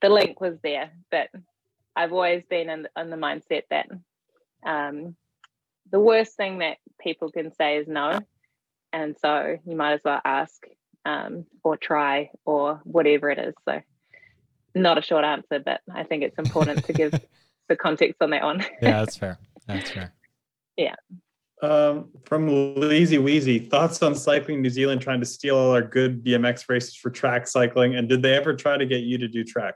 [0.00, 0.90] the link was there.
[1.10, 1.28] But
[1.96, 3.88] I've always been in, in the mindset that
[4.64, 5.16] um,
[5.90, 8.20] the worst thing that people can say is no,
[8.92, 10.62] and so you might as well ask
[11.04, 13.54] um, or try or whatever it is.
[13.64, 13.80] So
[14.74, 17.12] not a short answer, but I think it's important to give
[17.68, 18.60] the context on that one.
[18.82, 19.38] yeah, that's fair.
[19.66, 20.12] That's fair.
[20.76, 20.94] Yeah.
[21.62, 26.24] Um, from Lazy Wheezy, thoughts on cycling New Zealand trying to steal all our good
[26.24, 29.44] BMX races for track cycling, and did they ever try to get you to do
[29.44, 29.74] track?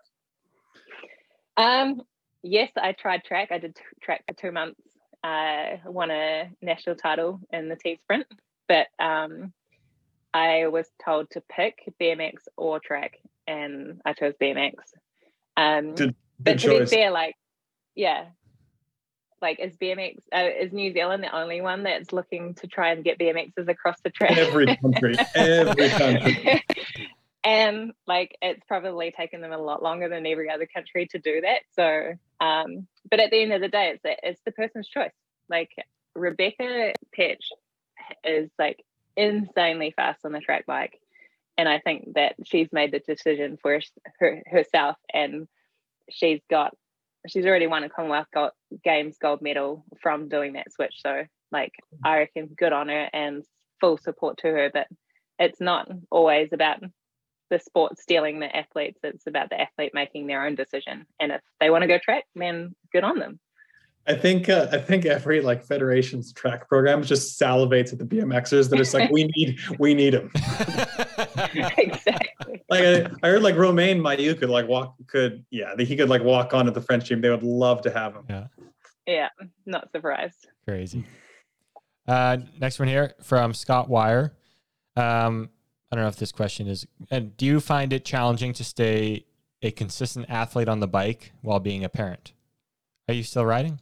[1.59, 2.01] Um,
[2.43, 3.49] yes, I tried track.
[3.51, 4.81] I did t- track for two months.
[5.23, 8.27] I won a national title in the T sprint,
[8.67, 9.53] but um,
[10.33, 14.73] I was told to pick BMX or track, and I chose BMX.
[15.57, 16.91] Um, good, good but to choice.
[16.91, 17.37] be fair, like,
[17.95, 18.27] yeah,
[19.41, 23.05] like is BMX uh, is New Zealand the only one that's looking to try and
[23.05, 24.37] get BMXs across the track?
[24.37, 26.65] Every country, every country.
[27.45, 31.43] and like it's probably taken them a lot longer than every other country to do
[31.43, 31.61] that.
[31.77, 35.13] So, um, but at the end of the day, it's it's the person's choice.
[35.49, 35.71] Like
[36.15, 37.45] Rebecca Petch
[38.25, 38.85] is like
[39.17, 41.01] insanely fast on the track bike
[41.57, 43.81] and I think that she's made the decision for
[44.19, 45.47] her, herself, and
[46.11, 46.77] she's got
[47.27, 48.53] she's already won a Commonwealth gold,
[48.83, 51.01] Games gold medal from doing that switch.
[51.05, 51.73] So, like,
[52.05, 53.45] I reckon good on her and
[53.81, 54.71] full support to her.
[54.73, 54.89] But
[55.39, 56.81] it's not always about
[57.51, 61.07] the sport stealing the athletes; it's about the athlete making their own decision.
[61.21, 63.41] And if they want to go track, then good on them.
[64.07, 68.69] I think uh, I think every like federation's track program just salivates at the BMXers
[68.69, 70.31] that it's like we need we need them.
[72.75, 73.03] exactly.
[73.05, 76.23] Like I, I, heard like Romain Mahieu could like walk could yeah he could like
[76.23, 77.21] walk on at the French team.
[77.21, 78.25] They would love to have him.
[78.29, 78.47] Yeah.
[79.07, 79.29] Yeah,
[79.67, 80.49] not surprised.
[80.67, 81.05] Crazy.
[82.07, 84.35] Uh, next one here from Scott Wire.
[84.97, 85.51] Um,
[85.91, 86.87] I don't know if this question is.
[87.11, 89.27] And do you find it challenging to stay
[89.63, 92.33] a consistent athlete on the bike while being a parent?
[93.09, 93.81] Are you still riding?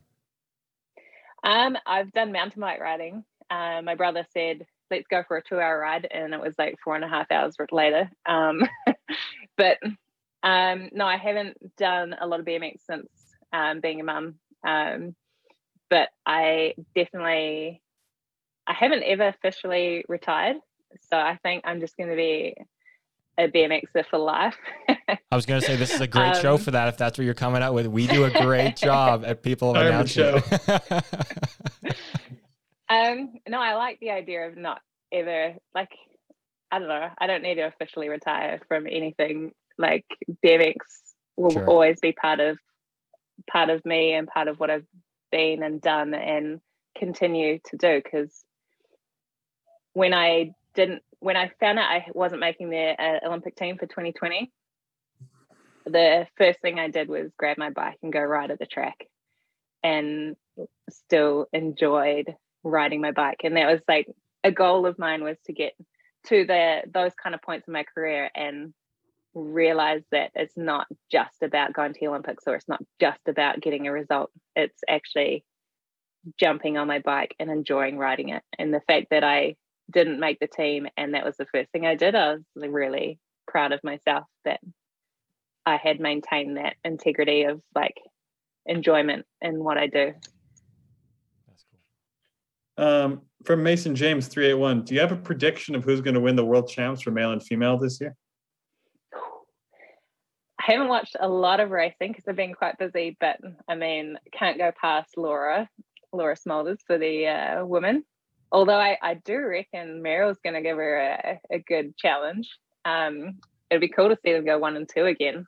[1.45, 3.25] Um, I've done mountain bike riding.
[3.51, 6.95] Uh, my brother said, "Let's go for a two-hour ride," and it was like four
[6.95, 8.09] and a half hours later.
[8.27, 8.61] Um,
[9.57, 9.79] but
[10.45, 13.09] um, no, I haven't done a lot of BMX since
[13.53, 14.35] um, being a mum.
[14.65, 15.17] Um,
[15.91, 17.83] but I definitely,
[18.67, 20.57] I haven't ever officially retired.
[21.11, 22.55] So I think I'm just going to be
[23.39, 24.57] a BMXer for life.
[25.09, 26.89] I was going to say this is a great show Um, for that.
[26.89, 30.17] If that's what you're coming out with, we do a great job at people Retirement
[30.17, 30.43] announcing.
[31.83, 31.97] it.
[32.93, 35.91] Um, no, I like the idea of not ever like
[36.71, 37.09] I don't know.
[37.19, 39.53] I don't need to officially retire from anything.
[39.79, 40.07] Like
[40.45, 40.77] BMX
[41.37, 41.67] will Sure.
[41.67, 42.59] always be part of
[43.51, 44.87] part of me and part of what I've
[45.31, 46.61] been and done and
[46.97, 48.01] continue to do.
[48.03, 48.45] Because
[49.93, 53.87] when I didn't, when I found out I wasn't making the uh, Olympic team for
[53.87, 54.51] 2020,
[55.87, 59.07] the first thing I did was grab my bike and go ride at the track,
[59.83, 60.37] and
[60.91, 63.41] still enjoyed riding my bike.
[63.45, 64.09] And that was like
[64.45, 65.73] a goal of mine was to get
[66.27, 68.73] to the those kind of points in my career and
[69.35, 73.61] realize that it's not just about going to the olympics or it's not just about
[73.61, 74.31] getting a result.
[74.55, 75.45] It's actually
[76.39, 78.43] jumping on my bike and enjoying riding it.
[78.59, 79.57] And the fact that i
[79.91, 83.19] didn't make the team and that was the first thing i did i was really
[83.47, 84.61] proud of myself that
[85.67, 87.97] i had maintained that integrity of like
[88.65, 90.15] enjoyment in what i do.
[92.79, 94.83] Um, from Mason James three eight one.
[94.83, 97.33] Do you have a prediction of who's going to win the world champs for male
[97.33, 98.17] and female this year?
[100.61, 103.39] I haven't watched a lot of racing because I've been quite busy, but
[103.69, 105.69] I mean, can't go past Laura,
[106.13, 107.65] Laura Smulders for the uh.
[108.53, 112.49] Although I, I do reckon Merel's going to give her a, a good challenge.
[112.85, 113.39] Um,
[113.71, 115.47] it'd be cool to see them go one and two again.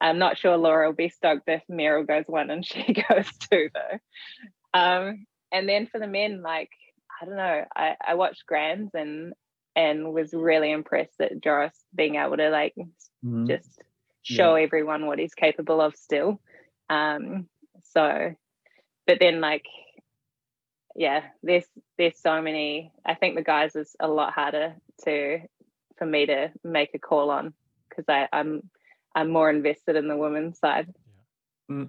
[0.00, 3.70] I'm not sure Laura will be stoked if Merel goes one and she goes two
[3.72, 3.98] though.
[4.78, 6.70] Um, and then for the men, like
[7.22, 9.32] I don't know, I, I watched Grands and
[9.76, 12.74] and was really impressed at Joris being able to like
[13.24, 13.46] Mhm.
[13.46, 13.82] just
[14.22, 16.40] show everyone what he's capable of still.
[16.90, 17.48] Um,
[17.82, 18.34] so,
[19.06, 19.64] but then like,
[20.94, 21.66] yeah, there's
[21.98, 22.92] there's so many.
[23.06, 24.74] I think the guys is a lot harder
[25.04, 25.40] to
[25.98, 27.54] for me to make a call on
[27.88, 28.68] because I I'm
[29.14, 30.92] I'm more invested in the women's side.
[31.70, 31.88] Mm.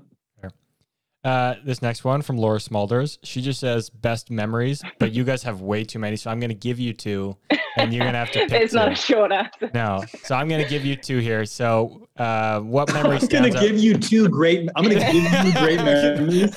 [1.26, 3.18] Uh, this next one from Laura Smulders.
[3.24, 6.50] She just says best memories, but you guys have way too many, so I'm going
[6.50, 7.36] to give you two,
[7.78, 8.96] and you're going to have to pick it's not a two.
[8.98, 9.72] short answer.
[9.74, 11.44] No, so I'm going to give you two here.
[11.46, 14.70] So, uh, what memory I'm gonna give you two great.
[14.76, 16.56] I'm gonna give you great memories.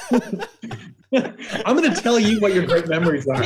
[1.65, 3.43] I'm gonna tell you what your great memories are.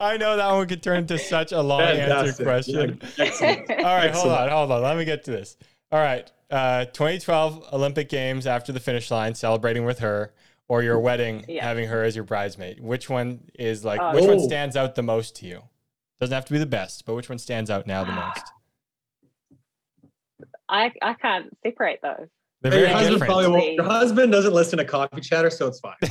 [0.00, 3.00] I know that one could turn into such a long answer question.
[3.18, 3.68] Yeah, excellent.
[3.70, 4.82] All right, hold on, hold on.
[4.82, 5.56] Let me get to this.
[5.90, 10.32] All right, uh, 2012 Olympic Games after the finish line, celebrating with her,
[10.68, 11.64] or your wedding, Yeah.
[11.64, 12.78] having her as your bridesmaid.
[12.80, 14.00] Which one is like?
[14.00, 14.14] Oh.
[14.14, 14.46] which one Oh.
[14.46, 15.62] stands out the most to you?
[16.20, 18.42] Doesn't have to be the best, but which one stands out now the most?
[20.68, 22.28] I I can't separate those.
[22.62, 23.28] They're Your husband, different.
[23.32, 25.96] probably won't, your husband doesn't listen to coffee chatter, so it's fine.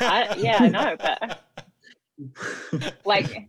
[0.00, 1.42] I, yeah, I know, but
[3.04, 3.48] like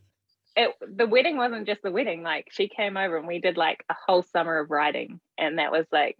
[0.55, 3.83] it the wedding wasn't just the wedding like she came over and we did like
[3.89, 6.17] a whole summer of riding and that was like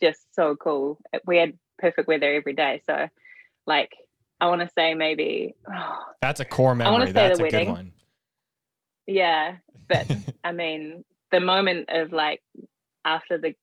[0.00, 3.08] just so cool we had perfect weather every day so
[3.66, 3.90] like
[4.40, 5.54] i want to say maybe
[6.20, 7.72] That's a core wanna say That's the a good wedding.
[7.72, 7.92] one.
[9.06, 9.56] yeah
[9.88, 10.10] but
[10.44, 12.40] i mean the moment of like
[13.04, 13.54] after the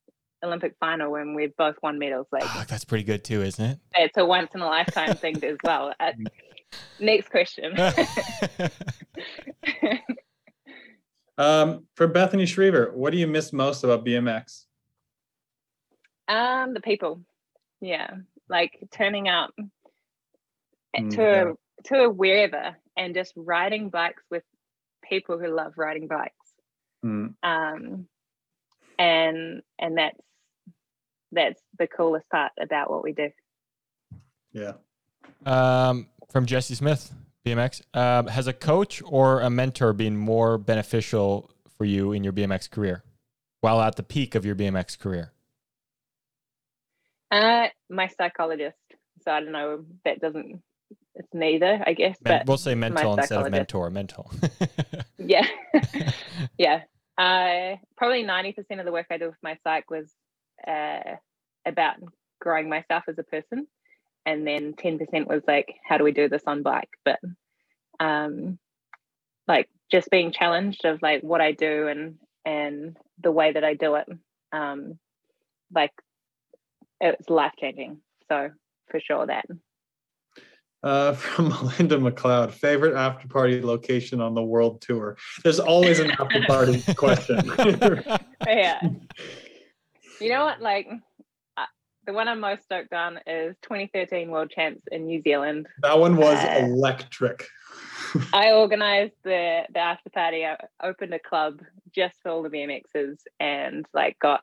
[0.43, 3.80] olympic final when we both won medals like Fuck, that's pretty good too, isn't it?
[3.95, 6.11] it's a once in a lifetime thing as well uh,
[6.99, 7.73] next question
[11.38, 14.65] um, for Bethany Schriever, what do you miss most about BMX?
[16.31, 17.21] Um, the people.
[17.81, 18.09] Yeah.
[18.49, 19.51] Like turning up
[20.97, 21.51] Mm, to yeah.
[21.51, 24.43] a, to a wherever and just riding bikes with
[25.09, 26.35] people who love riding bikes.
[27.05, 28.07] Mm, Um
[28.99, 30.19] and and that's
[31.31, 33.29] that's the coolest part about what we do.
[34.51, 34.73] yeah.
[35.45, 37.13] Um, from Jesse Smith,
[37.45, 37.81] BMX.
[37.95, 42.69] Um, has a coach or a mentor been more beneficial for you in your BMX
[42.69, 43.03] career
[43.61, 45.31] while at the peak of your BMX career?
[47.31, 48.77] Uh my psychologist.
[49.23, 50.61] So I don't know, that doesn't
[51.15, 52.17] it's neither, I guess.
[52.21, 53.89] Men- but we'll say mental instead of mentor.
[53.89, 54.31] Mental.
[55.23, 55.45] Yeah.
[56.57, 56.81] yeah.
[57.15, 60.11] Uh, probably 90% of the work I do with my psych was
[60.67, 61.17] uh,
[61.63, 61.97] about
[62.39, 63.67] growing myself as a person.
[64.25, 66.89] And then 10% was like, how do we do this on bike?
[67.05, 67.19] But
[67.99, 68.57] um,
[69.47, 73.75] like just being challenged of like what I do and and the way that I
[73.75, 74.07] do it.
[74.51, 74.97] Um,
[75.73, 75.91] like
[77.02, 77.98] it's life changing.
[78.30, 78.49] So
[78.90, 79.45] for sure that.
[80.84, 85.18] Uh, from Melinda McLeod, favorite after party location on the world tour.
[85.44, 87.40] There's always an after party question.
[88.48, 88.80] yeah.
[90.19, 90.61] You know what?
[90.61, 90.88] Like
[91.57, 91.65] uh,
[92.07, 95.68] the one I'm most stoked on is 2013 World Champs in New Zealand.
[95.82, 97.45] that one was Uh, electric.
[98.34, 100.45] I organized the the after party.
[100.45, 101.61] I opened a club
[101.95, 104.41] just for all the BMXs and like got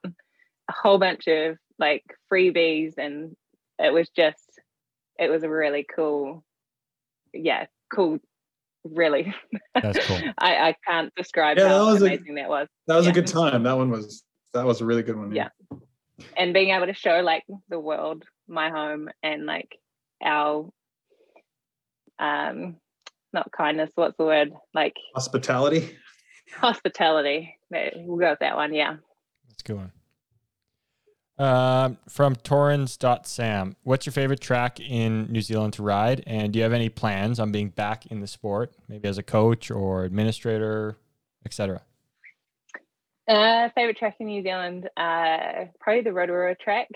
[0.68, 3.34] a whole bunch of like freebies and
[3.78, 4.44] it was just
[5.18, 6.44] it was a really cool
[7.32, 8.18] yeah cool
[8.84, 9.34] really
[9.74, 10.18] That's cool.
[10.38, 13.12] I, I can't describe Yeah, that how was a- amazing that was That was Yeah.
[13.12, 13.62] a good time.
[13.64, 14.22] That one was
[14.54, 15.34] that was a really good one.
[15.34, 15.48] Yeah.
[16.36, 19.76] and being able to show like the world my home and like
[20.24, 20.70] our
[22.18, 22.76] um
[23.32, 25.96] not kindness what's the word like Hospitality.
[26.56, 28.96] hospitality There, we'll go with that one yeah
[29.48, 29.92] That's a good one.
[31.38, 36.24] Um, from Torrens.sam, what's your favorite track in New Zealand to ride?
[36.26, 39.22] And do you have any plans on being back in the sport, maybe as a
[39.22, 40.96] coach or administrator,
[41.44, 41.82] etc.?
[43.28, 46.88] Uh, favorite track in New Zealand, uh, probably the Rotorua track,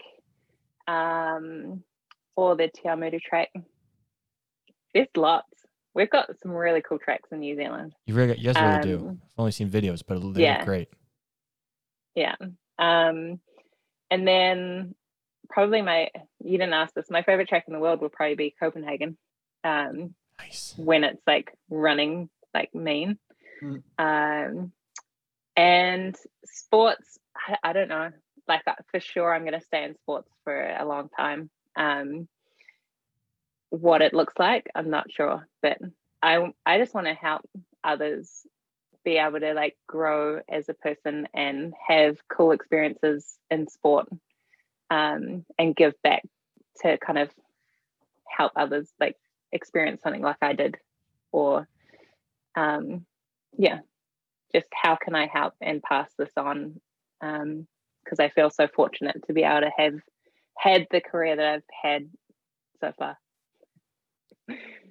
[0.88, 1.84] um,
[2.34, 3.50] or the Te Awamutu track.
[4.92, 5.46] There's lots.
[5.94, 7.92] We've got some really cool tracks in New Zealand.
[8.06, 9.06] You really, you guys really do.
[9.06, 10.64] Um, I've only seen videos, but they yeah.
[10.64, 10.88] great.
[12.14, 12.34] Yeah.
[12.78, 13.38] Um,
[14.12, 14.94] and then
[15.48, 16.10] probably my
[16.44, 17.10] you didn't ask this.
[17.10, 19.16] My favorite track in the world will probably be Copenhagen.
[19.64, 20.74] Um, Nice.
[20.76, 23.18] when it's like running like mean.
[23.62, 23.82] Mm.
[23.98, 24.72] Um,
[25.56, 28.10] and sports, I, I don't know.
[28.46, 31.48] Like uh, for sure, I'm going to stay in sports for a long time.
[31.76, 32.28] Um,
[33.70, 35.78] what it looks like, I'm not sure, but
[36.22, 37.48] I I just want to help
[37.82, 38.46] others
[39.04, 44.08] be able to like grow as a person and have cool experiences in sport
[44.90, 46.22] um, and give back
[46.82, 47.30] to kind of
[48.26, 49.16] help others like
[49.52, 50.76] experience something like I did
[51.30, 51.68] or
[52.56, 53.04] um,
[53.56, 53.80] yeah
[54.54, 56.80] just how can I help and pass this on
[57.20, 59.94] because I feel so fortunate to be able to have
[60.56, 62.08] had the career that I've had
[62.80, 63.18] so far.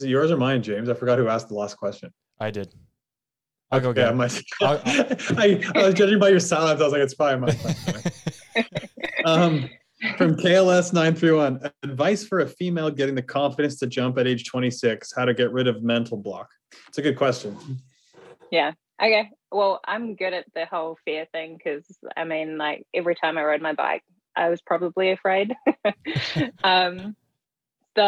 [0.00, 0.88] Is it yours or mine, James?
[0.88, 2.10] I forgot who asked the last question.
[2.40, 2.72] I did.
[3.70, 4.16] I'll go Yeah, again.
[4.16, 4.30] my,
[4.62, 6.80] I'll- I, I was judging by your silence.
[6.80, 7.40] I was like, it's fine.
[7.40, 8.64] Mine's fine.
[9.26, 9.68] um,
[10.16, 14.26] from KLS nine three one, advice for a female getting the confidence to jump at
[14.26, 15.12] age twenty six.
[15.14, 16.48] How to get rid of mental block?
[16.88, 17.54] It's a good question.
[18.50, 18.72] Yeah.
[19.02, 19.28] Okay.
[19.52, 21.84] Well, I'm good at the whole fear thing because
[22.16, 24.02] I mean, like every time I rode my bike,
[24.34, 25.54] I was probably afraid.
[26.64, 27.14] um,
[27.94, 28.02] so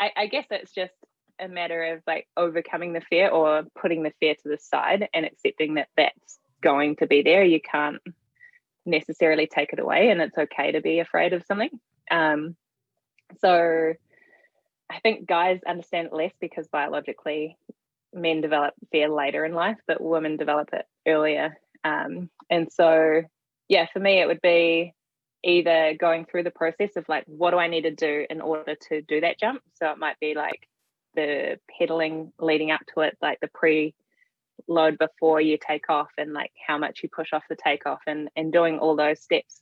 [0.00, 0.92] I, I guess it's just
[1.40, 5.24] a matter of like overcoming the fear or putting the fear to the side and
[5.24, 7.44] accepting that that's going to be there.
[7.44, 8.00] You can't
[8.84, 11.70] necessarily take it away, and it's okay to be afraid of something.
[12.10, 12.56] Um,
[13.40, 13.94] so
[14.90, 17.58] I think guys understand it less because biologically
[18.14, 21.58] men develop fear later in life, but women develop it earlier.
[21.84, 23.22] Um, and so,
[23.68, 24.94] yeah, for me, it would be
[25.44, 28.74] either going through the process of like, what do I need to do in order
[28.88, 29.62] to do that jump?
[29.74, 30.66] So it might be like
[31.18, 33.94] the pedaling leading up to it, like the pre
[34.66, 38.28] load before you take off and like how much you push off the takeoff and
[38.34, 39.60] and doing all those steps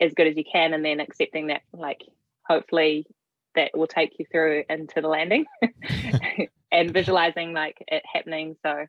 [0.00, 2.02] as good as you can and then accepting that like
[2.44, 3.06] hopefully
[3.54, 5.44] that will take you through into the landing
[6.72, 8.56] and visualizing like it happening.
[8.62, 8.86] So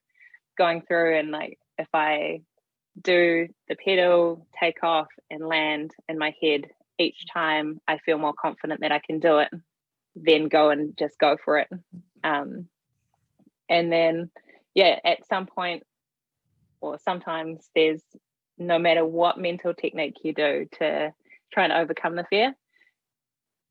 [0.57, 2.41] going through and like if i
[3.01, 6.65] do the pedal take off and land in my head
[6.97, 9.49] each time i feel more confident that i can do it
[10.23, 11.69] then go and just go for it.
[12.23, 12.67] Um,
[13.69, 14.29] and then
[14.73, 15.83] yeah at some point
[16.79, 18.01] or sometimes there's
[18.57, 21.13] no matter what mental technique you do to
[21.53, 22.55] try and overcome the fear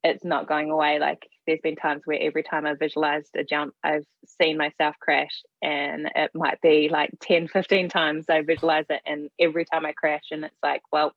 [0.05, 1.01] it's not going away.
[1.01, 4.05] Like there's been times where every time i visualized a jump i've
[4.41, 9.31] seen myself crash and it might be like 10 15 times i visualize it and
[9.39, 11.13] every time i crash and it's like well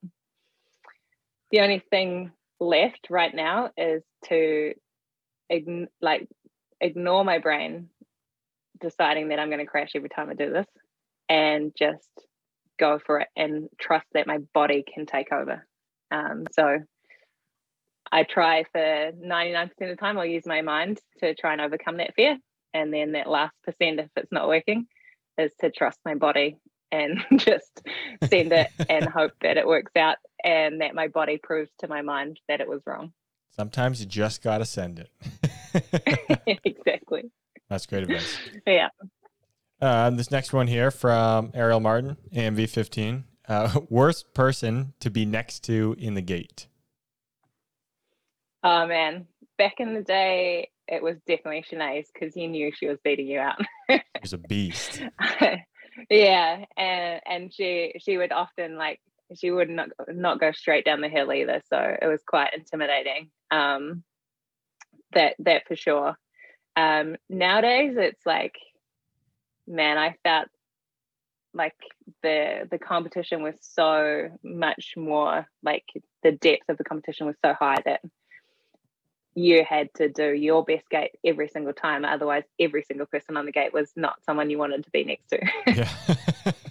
[1.51, 4.73] the only thing left right now is to
[5.51, 6.27] ign- like
[6.81, 7.89] ignore my brain
[8.79, 10.67] deciding that i'm going to crash every time i do this
[11.27, 12.09] and just
[12.79, 15.65] go for it and trust that my body can take over
[16.11, 16.79] um, so
[18.11, 21.97] I try for 99% of the time, I'll use my mind to try and overcome
[21.97, 22.37] that fear.
[22.73, 24.87] And then that last percent, if it's not working,
[25.37, 26.57] is to trust my body
[26.91, 27.81] and just
[28.31, 32.01] send it and hope that it works out and that my body proves to my
[32.01, 33.11] mind that it was wrong.
[33.51, 35.09] Sometimes you just gotta send it.
[36.63, 37.31] exactly.
[37.69, 38.37] That's great advice.
[38.65, 38.89] Yeah.
[39.81, 43.23] Uh, this next one here from Arielle Martin, AMV 15.
[43.47, 46.67] Uh, worst person to be next to in the gate.
[48.63, 49.25] Oh man,
[49.57, 53.39] back in the day, it was definitely Shanaze's because you knew she was beating you
[53.39, 53.59] out.
[54.21, 55.01] She's a beast.
[56.09, 58.99] yeah, and and she she would often like
[59.37, 63.29] she would not not go straight down the hill either, so it was quite intimidating.
[63.51, 64.03] Um,
[65.13, 66.17] that that for sure.
[66.75, 68.55] Um, nowadays, it's like,
[69.67, 70.47] man, I felt
[71.53, 71.75] like
[72.21, 75.85] the the competition was so much more like
[76.23, 78.01] the depth of the competition was so high that
[79.35, 82.03] you had to do your best gate every single time.
[82.03, 85.27] Otherwise, every single person on the gate was not someone you wanted to be next
[85.29, 85.39] to.
[85.67, 86.53] Yeah.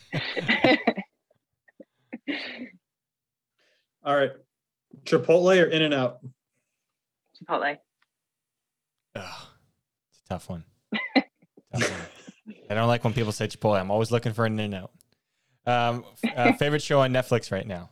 [4.09, 4.31] All right.
[5.05, 6.21] Chipotle or In and Out?
[7.37, 7.77] Chipotle.
[9.15, 9.47] Ugh,
[10.09, 10.65] it's a tough one.
[11.75, 12.57] Tough one.
[12.71, 13.79] I don't like when people say Chipotle.
[13.79, 14.93] I'm always looking for an in and out.
[15.67, 16.05] Um,
[16.35, 17.91] uh, favorite show on Netflix right now?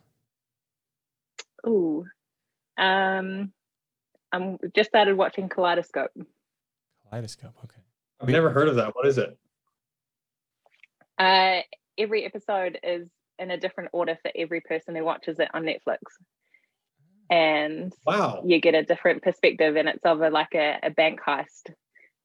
[1.67, 2.07] Ooh.
[2.79, 3.53] Um
[4.33, 6.13] I'm just started watching Kaleidoscope.
[7.11, 7.53] Kaleidoscope.
[7.63, 7.83] Okay.
[8.23, 8.95] I've never heard of that.
[8.95, 9.37] What is it?
[11.19, 11.61] Uh
[11.99, 13.07] every episode is
[13.39, 15.99] in a different order for every person who watches it on Netflix.
[17.29, 18.43] And Wow.
[18.45, 21.73] you get a different perspective and it's of a, like a, a bank heist.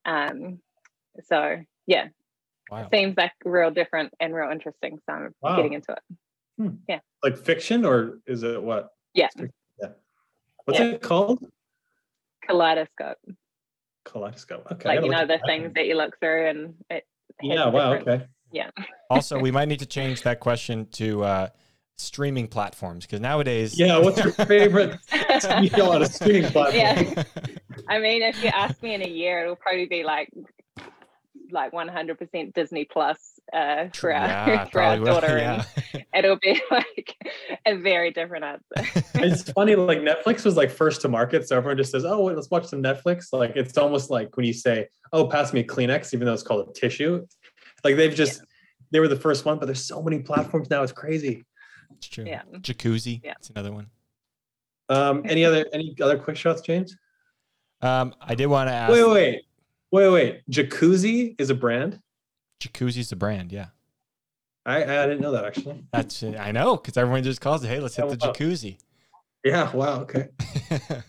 [0.04, 0.60] Um
[1.24, 2.08] so yeah,
[2.70, 2.88] Wow.
[2.92, 4.98] seems like real different and real interesting.
[5.06, 5.56] So I'm Wow.
[5.56, 6.72] getting into it.
[6.88, 7.00] Yeah.
[7.22, 8.90] Like fiction or is it what?
[9.14, 9.28] Yeah.
[9.36, 9.88] Yeah.
[10.64, 10.86] What's Yeah.
[10.86, 11.44] it called?
[12.46, 13.18] Kaleidoscope.
[14.04, 14.66] Kaleidoscope.
[14.72, 14.88] Okay.
[14.88, 17.04] Like you know the things that you look through and it
[17.42, 17.66] Yeah.
[17.68, 17.94] Wow.
[17.94, 18.26] Okay.
[18.52, 18.70] Yeah
[19.10, 21.48] Also, we might need to change that question to uh,
[21.98, 23.98] streaming platforms because nowadays, Yeah.
[23.98, 26.76] What's your favorite TV on a streaming platform?
[26.76, 27.22] yeah
[27.88, 30.28] i mean if you ask me in a year it'll probably be like
[31.50, 33.18] like 100% disney plus
[33.52, 35.20] uh for our, yeah, for our probably will.
[35.20, 35.64] daughter Yeah.
[36.14, 37.14] and it'll be like
[37.66, 41.76] a very different answer it's funny like netflix was like first to market so everyone
[41.76, 44.86] just says oh wait, let's watch some netflix like it's almost like when you say
[45.12, 47.26] oh pass me a kleenex even though it's called a tissue
[47.84, 48.42] like they've just
[48.90, 51.44] they were the first one but there's so many platforms now it's crazy
[51.96, 52.24] It's true.
[52.24, 52.42] Yeah.
[52.58, 53.20] Jacuzzi.
[53.24, 53.34] Yeah.
[53.38, 53.86] It's another one.
[54.88, 56.96] um any other any other quick shots james
[57.80, 58.92] Um, I did want to ask.
[58.92, 59.42] wait wait
[59.90, 62.00] wait wait jacuzzi is a brand
[62.60, 63.50] Jacuzzi's a brand.
[63.52, 63.66] Yeah.
[64.66, 67.68] i i didn't know that actually That's I know because everyone just calls it.
[67.68, 68.32] Hey, let's hit the wow.
[68.32, 68.78] jacuzzi.
[69.44, 70.28] yeah wow okay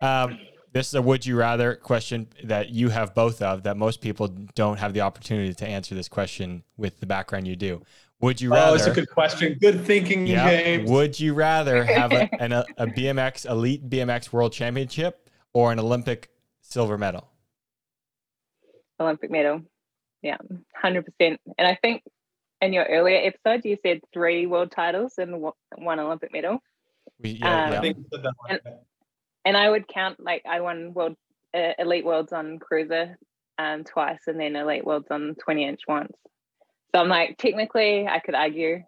[0.00, 0.38] um,
[0.72, 4.28] this is a would you rather question that you have both of that most people
[4.54, 7.82] don't have the opportunity to answer this question with the background you do.
[8.20, 8.72] Would you rather?
[8.72, 10.48] oh it's a good question good thinking yeah.
[10.48, 15.72] james Would you rather have a, an, a, a BMX elite BMX world championship or
[15.72, 16.30] an Olympic
[16.60, 17.28] silver medal?
[19.00, 19.60] olympic medal
[20.22, 20.36] yeah
[20.84, 22.02] 100% and i think
[22.60, 26.62] in your earlier episode you said three world titles and one one olympic medal
[27.20, 27.92] yeah, Um, yeah.
[28.48, 28.58] i
[29.44, 31.16] and I would count like I won world
[31.54, 33.18] uh, elite worlds on cruiser
[33.58, 36.16] um twice and then elite worlds on 20 inch once.
[36.94, 38.82] So I'm like technically I could argue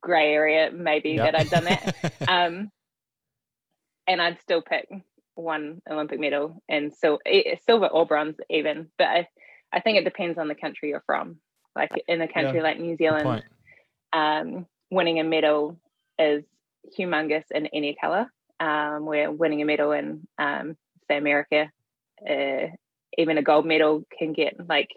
[0.00, 1.30] gray area maybe Yeah.
[1.30, 1.94] that I'd done that.
[2.28, 2.70] um
[4.06, 4.88] and I'd still pick
[5.34, 7.18] one Olympic medal and so
[7.66, 8.88] silver or bronze even.
[8.98, 9.28] But I,
[9.72, 11.36] I think it depends on the country you're from.
[11.74, 13.42] Like in a country like New Zealand,
[14.12, 15.80] um, winning a medal
[16.18, 16.44] is
[16.96, 18.26] humongous in any color.
[18.60, 20.76] Um, where winning a medal in, um,
[21.08, 21.70] say, America,
[22.28, 22.66] uh,
[23.18, 24.90] even a gold medal can get like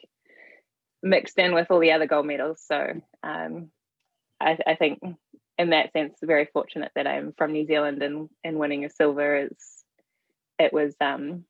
[1.02, 2.64] mixed in with all the other gold medals.
[2.66, 3.70] So um,
[4.40, 5.00] I, I think,
[5.58, 9.48] in that sense, very fortunate that I'm from New Zealand and and winning a silver
[9.48, 9.84] is
[10.60, 11.46] it was um,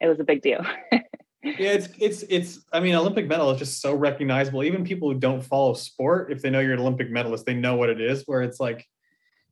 [0.00, 0.64] it was a big deal.
[1.44, 2.60] Yeah, it's it's it's.
[2.72, 4.64] I mean, Olympic medal is just so recognizable.
[4.64, 7.76] Even people who don't follow sport, if they know you're an Olympic medalist, they know
[7.76, 8.22] what it is.
[8.24, 8.86] Where it's like,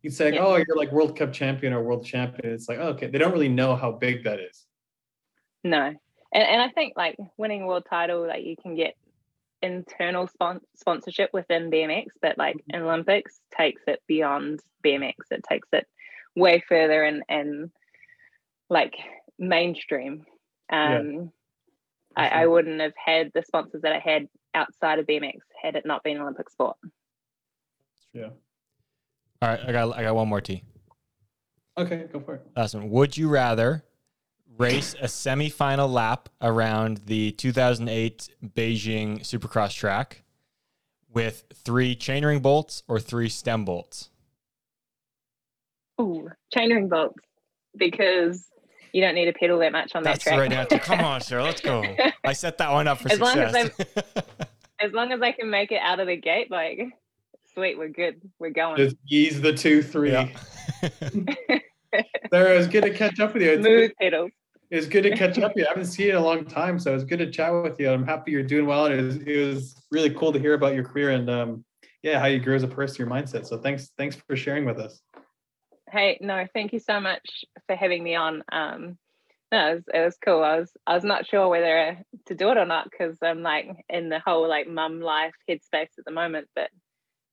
[0.03, 0.45] you say, Yeah.
[0.45, 3.33] "Oh, you're like World Cup champion or world champion." It's like, oh, okay, they don't
[3.33, 4.67] really know how big that is.
[5.65, 5.99] No, and
[6.33, 8.97] and I think like winning a world title, like you can get
[9.63, 15.15] internal spon- sponsorship within BMX, but like in Olympics takes it beyond BMX.
[15.31, 15.87] It takes it
[16.35, 17.71] way further and and
[18.69, 18.97] like
[19.39, 20.27] mainstream.
[20.71, 20.99] Yeah.
[20.99, 21.33] Um,
[22.17, 25.87] I, I wouldn't have had the sponsors that I had outside of BMX had it
[25.87, 26.77] not been Olympic sport.
[28.13, 28.31] Yeah.
[29.43, 30.63] All right, I got I got one more T.
[31.77, 32.47] Okay, go for it.
[32.57, 32.89] Last one.
[32.91, 33.83] Would you rather
[34.57, 40.23] race a semifinal lap around the 2008 Beijing Supercross track
[41.13, 44.11] with three chainring bolts or three stem bolts?
[46.01, 47.17] Ooh, chainring bolts
[47.77, 48.47] because
[48.93, 50.51] you don't need to pedal that much on That's that the track.
[50.51, 50.79] right answer.
[50.79, 51.43] Come on, sir.
[51.43, 51.83] Let's go.
[52.25, 54.05] I set that one up for As long as success.
[54.81, 56.79] as long as I can make it out of the gate, like
[57.55, 58.21] sweet, we're good.
[58.39, 58.77] We're going.
[58.77, 60.13] Just ease the two three.
[60.13, 60.29] Yeah.
[62.33, 63.51] Sarah, it's good to catch up with you.
[63.51, 64.31] It's, Smooth pedals.
[64.71, 65.67] it's good to catch up with you.
[65.67, 67.91] I haven't seen you in a long time, so it's good to chat with you.
[67.91, 70.75] I'm happy you're doing well, and it was, it was really cool to hear about
[70.75, 71.65] your career and um,
[72.03, 73.47] yeah, how you grew as a person, your mindset.
[73.47, 75.01] So thanks, thanks for sharing with us.
[75.91, 78.43] Hey, no, thank you so much for having me on.
[78.51, 78.97] Um,
[79.53, 80.43] no, it was, it was cool.
[80.43, 83.69] I was I was not sure whether to do it or not because I'm like
[83.91, 86.71] in the whole like mum life headspace at the moment, but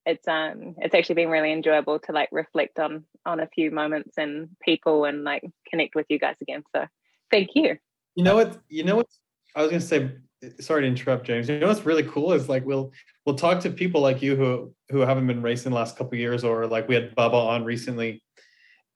[0.09, 4.17] it's um it's actually been really enjoyable to like reflect on on a few moments
[4.17, 6.63] and people and like connect with you guys again.
[6.75, 6.85] So
[7.31, 7.77] thank you.
[8.15, 8.57] You know what?
[8.69, 9.07] You know what?
[9.55, 10.11] I was gonna say.
[10.61, 11.49] Sorry to interrupt, James.
[11.49, 12.91] You know what's really cool is like we'll
[13.25, 16.43] we'll talk to people like you who who haven't been racing the last couple years,
[16.43, 18.23] or like we had Bubba on recently,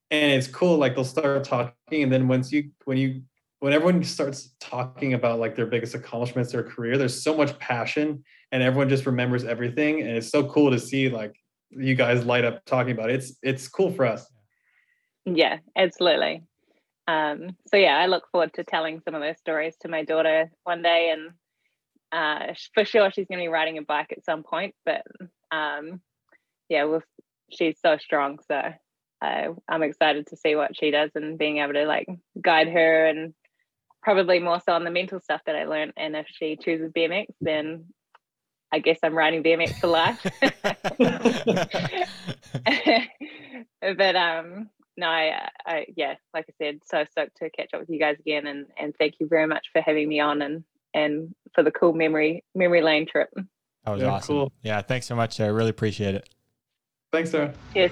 [0.09, 0.77] and it's cool.
[0.77, 3.23] Like they'll start talking, and then once you when you
[3.63, 8.21] when everyone starts talking about like their biggest accomplishments, their career, there's so much passion,
[8.51, 11.33] and everyone just remembers everything, and it's so cool to see like
[11.69, 13.15] you guys light up talking about it.
[13.15, 14.29] It's it's cool for us.
[15.23, 16.43] Yeah, absolutely.
[17.07, 20.51] Um, so yeah, I look forward to telling some of those stories to my daughter
[20.65, 21.31] one day, and
[22.11, 24.75] uh, for sure she's going to be riding a bike at some point.
[24.85, 25.03] But
[25.53, 26.01] um,
[26.67, 27.01] yeah, we'll,
[27.49, 28.61] she's so strong, so
[29.21, 32.09] I, I'm excited to see what she does and being able to like
[32.41, 33.33] guide her, and
[34.03, 35.93] probably more so on the mental stuff that I learned.
[35.97, 37.85] And if she chooses BMX, then
[38.71, 40.19] I guess I'm riding BMX for life.
[43.81, 47.89] but um no I, I yeah like i said so stoked to catch up with
[47.89, 50.63] you guys again and and thank you very much for having me on and
[50.93, 53.29] and for the cool memory memory lane trip
[53.85, 54.35] That was Yeah, awesome.
[54.35, 54.53] cool.
[54.61, 55.39] Yeah, thanks so much.
[55.39, 56.29] I really appreciate it.
[57.11, 57.53] Thanks, Sarah.
[57.73, 57.91] cheers